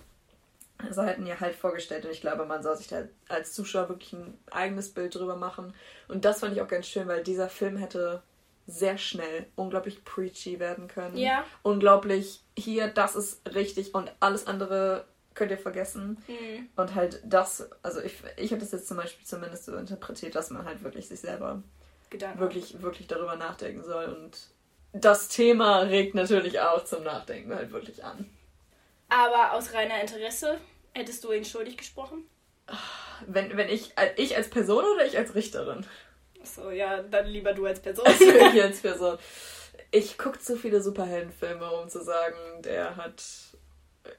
Seiten 0.91 1.27
ja 1.27 1.41
halt 1.41 1.57
vorgestellt 1.57 2.05
und 2.05 2.13
ich 2.13 2.21
glaube, 2.21 2.47
man 2.47 2.63
soll 2.63 2.77
sich 2.77 2.87
da 2.87 3.03
als 3.29 3.53
Zuschauer 3.53 3.89
wirklich 3.89 4.13
ein 4.13 4.39
eigenes 4.51 4.91
Bild 4.91 5.15
drüber 5.15 5.37
machen. 5.37 5.75
Und 6.07 6.25
das 6.25 6.41
fand 6.41 6.55
ich 6.55 6.63
auch 6.63 6.69
ganz 6.69 6.87
schön, 6.87 7.09
weil 7.09 7.23
dieser 7.25 7.49
Film 7.49 7.77
hätte 7.77 8.23
sehr 8.69 8.99
schnell 8.99 9.47
unglaublich 9.57 10.05
preachy 10.05 10.61
werden 10.61 10.87
können. 10.87 11.17
Ja. 11.17 11.45
Unglaublich, 11.63 12.43
hier, 12.57 12.89
das 12.89 13.17
ist 13.17 13.41
richtig 13.55 13.95
und 13.95 14.13
alles 14.21 14.47
andere 14.47 15.07
könnt 15.39 15.53
ihr 15.53 15.59
vergessen. 15.59 16.19
Mhm. 16.27 16.69
Und 16.77 16.95
halt 16.95 17.23
das, 17.25 17.71
also 17.83 18.03
ich, 18.03 18.15
ich 18.37 18.51
habe 18.51 18.61
das 18.61 18.73
jetzt 18.73 18.89
zum 18.89 18.97
Beispiel 18.97 19.25
zumindest 19.25 19.65
so 19.65 19.77
interpretiert, 19.77 20.35
dass 20.35 20.51
man 20.51 20.67
halt 20.67 20.83
wirklich 20.83 21.09
sich 21.09 21.21
selber 21.21 21.63
Gedanken. 22.11 22.41
wirklich, 22.41 22.83
wirklich 22.83 23.07
darüber 23.07 23.37
nachdenken 23.37 23.85
soll. 23.85 24.07
Und 24.07 24.37
das 24.93 25.29
Thema 25.29 25.79
regt 25.81 26.15
natürlich 26.15 26.61
auch 26.61 26.85
zum 26.85 27.05
Nachdenken 27.05 27.55
halt 27.55 27.71
wirklich 27.71 28.05
an. 28.05 28.29
Aber 29.09 29.53
aus 29.53 29.73
reiner 29.73 30.01
Interesse 30.01 30.59
hättest 30.93 31.23
du 31.25 31.33
ihn 31.33 31.45
schuldig 31.45 31.77
gesprochen? 31.77 32.25
Wenn, 33.27 33.57
wenn 33.57 33.69
ich, 33.69 33.95
ich 34.17 34.37
als 34.37 34.51
Person 34.51 34.85
oder 34.85 35.07
ich 35.07 35.17
als 35.17 35.35
Richterin? 35.35 35.87
So, 36.43 36.71
ja, 36.71 37.03
dann 37.03 37.27
lieber 37.27 37.53
du 37.55 37.65
als 37.65 37.81
Person. 37.81 38.07
ich 38.09 38.63
als 38.63 38.81
Person. 38.81 39.19
Ich 39.91 40.19
gucke 40.19 40.39
zu 40.41 40.57
viele 40.57 40.83
Superheldenfilme, 40.83 41.71
um 41.71 41.89
zu 41.89 42.03
sagen, 42.03 42.37
der 42.63 42.97
hat 42.97 43.23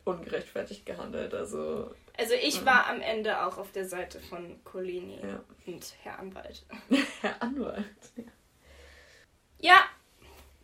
ungerechtfertigt 0.05 0.85
gehandelt. 0.85 1.33
Also, 1.33 1.93
also 2.17 2.33
ich 2.33 2.65
war 2.65 2.87
am 2.87 3.01
Ende 3.01 3.45
auch 3.45 3.57
auf 3.57 3.71
der 3.71 3.85
Seite 3.85 4.19
von 4.19 4.63
Colini 4.63 5.19
ja. 5.21 5.43
und 5.65 5.93
Herr 6.03 6.19
Anwalt. 6.19 6.65
Herr 7.21 7.41
Anwalt, 7.41 7.85
ja. 8.15 8.23
Ja, 9.61 9.79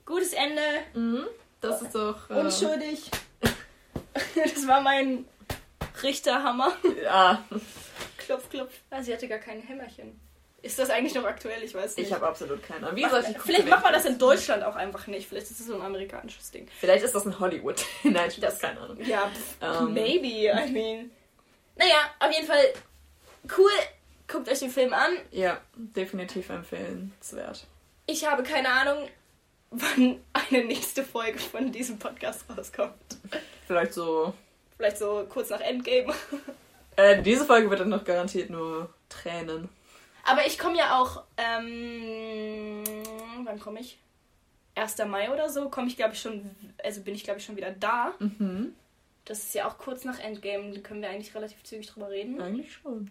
gutes 0.06 0.34
Ende. 0.34 0.62
Mhm, 0.94 1.26
das 1.62 1.82
ist 1.82 1.96
doch... 1.96 2.30
Äh... 2.30 2.34
Unschuldig. 2.36 3.12
das 4.36 4.68
war 4.68 4.82
mein 4.82 5.26
Richterhammer. 6.02 6.74
Ja. 7.04 7.44
klopf, 8.18 8.50
klopf. 8.50 8.74
Ah, 8.90 9.04
sie 9.04 9.14
hatte 9.14 9.28
gar 9.28 9.40
kein 9.40 9.62
Hämmerchen. 9.62 10.20
Ist 10.66 10.80
das 10.80 10.90
eigentlich 10.90 11.14
noch 11.14 11.26
aktuell? 11.26 11.62
Ich 11.62 11.76
weiß 11.76 11.96
nicht. 11.96 12.08
Ich 12.08 12.14
habe 12.14 12.26
absolut 12.28 12.64
keine 12.64 12.88
Ahnung. 12.88 12.96
Wie 12.96 13.04
Mach, 13.04 13.24
vielleicht 13.44 13.70
macht 13.70 13.84
man 13.84 13.94
das 13.94 14.06
in 14.06 14.18
Deutschland 14.18 14.64
auch 14.64 14.76
einfach 14.76 15.06
nicht. 15.06 15.30
Vielleicht 15.30 15.52
ist 15.52 15.60
das 15.60 15.68
so 15.68 15.76
ein 15.76 15.82
amerikanisches 15.84 16.50
Ding. 16.50 16.68
Vielleicht 16.80 17.06
ist 17.06 17.14
das 17.14 17.24
in 17.24 17.40
Hollywood. 17.40 17.86
Nein, 18.04 18.32
ich 18.36 18.44
habe 18.44 18.58
keine 18.60 18.82
Ahnung. 18.82 18.98
Ja, 19.06 19.32
um. 19.62 19.90
Ähm. 19.90 19.94
maybe. 19.94 20.48
I 20.48 20.72
mean. 20.72 21.12
Naja, 21.76 22.10
auf 22.20 22.34
jeden 22.34 22.48
Fall 22.48 22.74
cool. 23.56 23.70
Guckt 24.28 24.50
euch 24.50 24.58
den 24.58 24.72
Film 24.72 24.92
an. 24.92 25.12
Ja, 25.30 25.62
definitiv 25.76 26.50
empfehlenswert. 26.50 27.68
Ich 28.08 28.28
habe 28.28 28.42
keine 28.42 28.70
Ahnung, 28.70 29.08
wann 29.70 30.20
eine 30.34 30.66
nächste 30.66 31.04
Folge 31.04 31.38
von 31.38 31.72
diesem 31.72 32.00
Podcast 32.00 32.44
rauskommt. 32.50 32.96
Vielleicht 33.68 33.94
so. 33.94 34.34
Vielleicht 34.78 34.98
so 34.98 35.28
kurz 35.30 35.52
nach 35.52 35.62
Endgame. 35.62 36.12
Äh, 36.96 37.22
diese 37.22 37.46
Folge 37.46 37.70
wird 37.70 37.82
dann 37.82 37.90
noch 37.90 38.04
garantiert 38.04 38.50
nur 38.50 38.90
Tränen. 39.10 39.70
Aber 40.26 40.46
ich 40.46 40.58
komme 40.58 40.78
ja 40.78 41.00
auch, 41.00 41.24
ähm, 41.38 42.84
wann 43.44 43.60
komme 43.60 43.80
ich? 43.80 44.00
1. 44.76 44.98
Mai 45.06 45.32
oder 45.32 45.50
so, 45.50 45.70
komme 45.70 45.88
ich 45.88 45.96
glaube 45.96 46.14
ich 46.14 46.22
schon, 46.22 46.54
also 46.84 47.02
bin 47.02 47.16
ich 47.16 47.24
glaube 47.24 47.40
ich 47.40 47.46
schon 47.46 47.56
wieder 47.56 47.72
da. 47.72 48.14
Mhm. 48.20 48.74
Das 49.24 49.40
ist 49.40 49.56
ja 49.56 49.68
auch 49.68 49.78
kurz 49.78 50.04
nach 50.04 50.20
Endgame, 50.20 50.72
da 50.72 50.82
können 50.82 51.02
wir 51.02 51.10
eigentlich 51.10 51.34
relativ 51.34 51.64
zügig 51.64 51.88
drüber 51.88 52.10
reden. 52.10 52.42
Eigentlich 52.42 52.74
schon. 52.74 53.10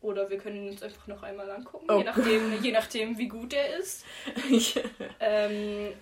Oder 0.00 0.28
wir 0.28 0.38
können 0.38 0.68
uns 0.68 0.82
einfach 0.82 1.06
noch 1.06 1.22
einmal 1.22 1.50
angucken, 1.50 1.86
oh. 1.88 1.98
je, 1.98 2.04
nachdem, 2.04 2.62
je 2.62 2.72
nachdem, 2.72 3.18
wie 3.18 3.28
gut 3.28 3.54
er 3.54 3.78
ist. 3.78 4.04
ja. 4.50 4.82
ähm, 5.20 5.92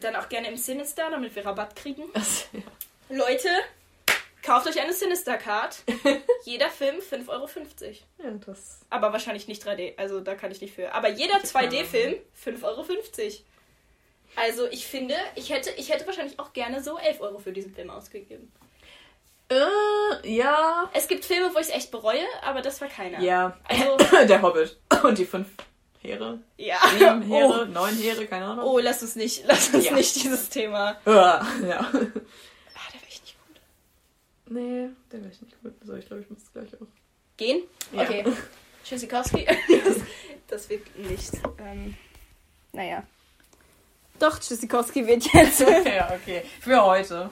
dann 0.00 0.16
auch 0.16 0.28
gerne 0.28 0.48
im 0.48 0.56
Sinister, 0.56 1.10
damit 1.10 1.36
wir 1.36 1.44
Rabatt 1.44 1.76
kriegen. 1.76 2.04
Also, 2.14 2.46
ja. 2.52 2.62
Leute, 3.16 3.48
Kauft 4.44 4.66
euch 4.66 4.80
eine 4.80 4.92
Sinister 4.92 5.38
Card. 5.38 5.76
jeder 6.44 6.68
Film 6.68 6.96
5,50 6.96 7.28
Euro. 7.28 7.48
Ja, 8.22 8.30
das. 8.46 8.80
Aber 8.90 9.12
wahrscheinlich 9.12 9.48
nicht 9.48 9.66
3D, 9.66 9.96
also 9.96 10.20
da 10.20 10.34
kann 10.34 10.50
ich 10.50 10.60
nicht 10.60 10.74
für. 10.74 10.92
Aber 10.92 11.08
jeder 11.08 11.36
2D-Film 11.36 12.16
5,50 12.44 12.62
Euro. 12.62 12.84
Also 14.36 14.66
ich 14.66 14.86
finde, 14.86 15.14
ich 15.34 15.50
hätte, 15.50 15.70
ich 15.76 15.90
hätte 15.90 16.06
wahrscheinlich 16.06 16.38
auch 16.38 16.52
gerne 16.52 16.82
so 16.82 16.98
11 16.98 17.20
Euro 17.20 17.38
für 17.38 17.52
diesen 17.52 17.74
Film 17.74 17.88
ausgegeben. 17.88 18.52
Äh, 19.48 20.28
ja. 20.28 20.90
Es 20.92 21.08
gibt 21.08 21.24
Filme, 21.24 21.54
wo 21.54 21.58
ich 21.58 21.68
es 21.68 21.74
echt 21.74 21.90
bereue, 21.90 22.24
aber 22.42 22.60
das 22.60 22.80
war 22.80 22.88
keiner. 22.88 23.20
Ja. 23.20 23.56
Also, 23.64 23.96
Der 24.26 24.42
Hobbit. 24.42 24.78
Und 25.02 25.18
die 25.18 25.24
fünf 25.24 25.48
Heere. 26.02 26.40
Ja. 26.58 26.78
Sieben 26.90 27.22
Heere, 27.22 27.62
oh. 27.62 27.72
neun 27.72 27.96
Heere, 27.96 28.26
keine 28.26 28.44
Ahnung. 28.44 28.64
Oh, 28.66 28.78
lass 28.78 29.02
uns 29.02 29.16
nicht, 29.16 29.44
lass 29.46 29.72
uns 29.72 29.86
ja. 29.86 29.92
nicht 29.92 30.14
dieses 30.16 30.50
Thema. 30.50 30.98
Ja. 31.06 31.46
ja. 31.66 31.90
Nee, 34.54 34.90
der 35.10 35.20
wäre 35.20 35.32
ich 35.32 35.42
nicht 35.42 35.60
gut. 35.62 35.74
Also 35.80 35.94
ich 35.94 36.06
glaube, 36.06 36.22
ich 36.22 36.30
muss 36.30 36.42
es 36.42 36.52
gleich 36.52 36.72
auch. 36.80 36.86
Gehen? 37.36 37.64
Ja. 37.92 38.02
Okay. 38.02 38.24
Tschüssikowski. 38.84 39.46
das, 39.46 39.96
das 40.46 40.68
wird 40.68 40.96
nicht. 40.96 41.32
Ähm, 41.58 41.96
naja. 42.72 43.02
Doch, 44.20 44.38
Tschüssikowski 44.38 45.04
wird 45.08 45.24
jetzt. 45.32 45.58
ja, 45.60 46.14
okay. 46.14 46.44
Für 46.60 46.84
heute. 46.84 47.30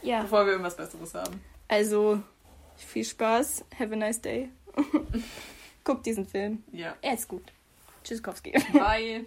Ja. 0.00 0.22
Bevor 0.22 0.46
wir 0.46 0.52
irgendwas 0.52 0.76
Besseres 0.76 1.12
haben. 1.14 1.44
Also, 1.68 2.22
viel 2.76 3.04
Spaß. 3.04 3.66
Have 3.78 3.92
a 3.92 3.96
nice 3.96 4.22
day. 4.22 4.48
Guck 5.84 6.02
diesen 6.02 6.26
Film. 6.26 6.64
Ja. 6.72 6.96
Er 7.02 7.12
ist 7.12 7.28
gut. 7.28 7.52
Tschüssikowski. 8.02 8.52
Bye. 8.72 9.26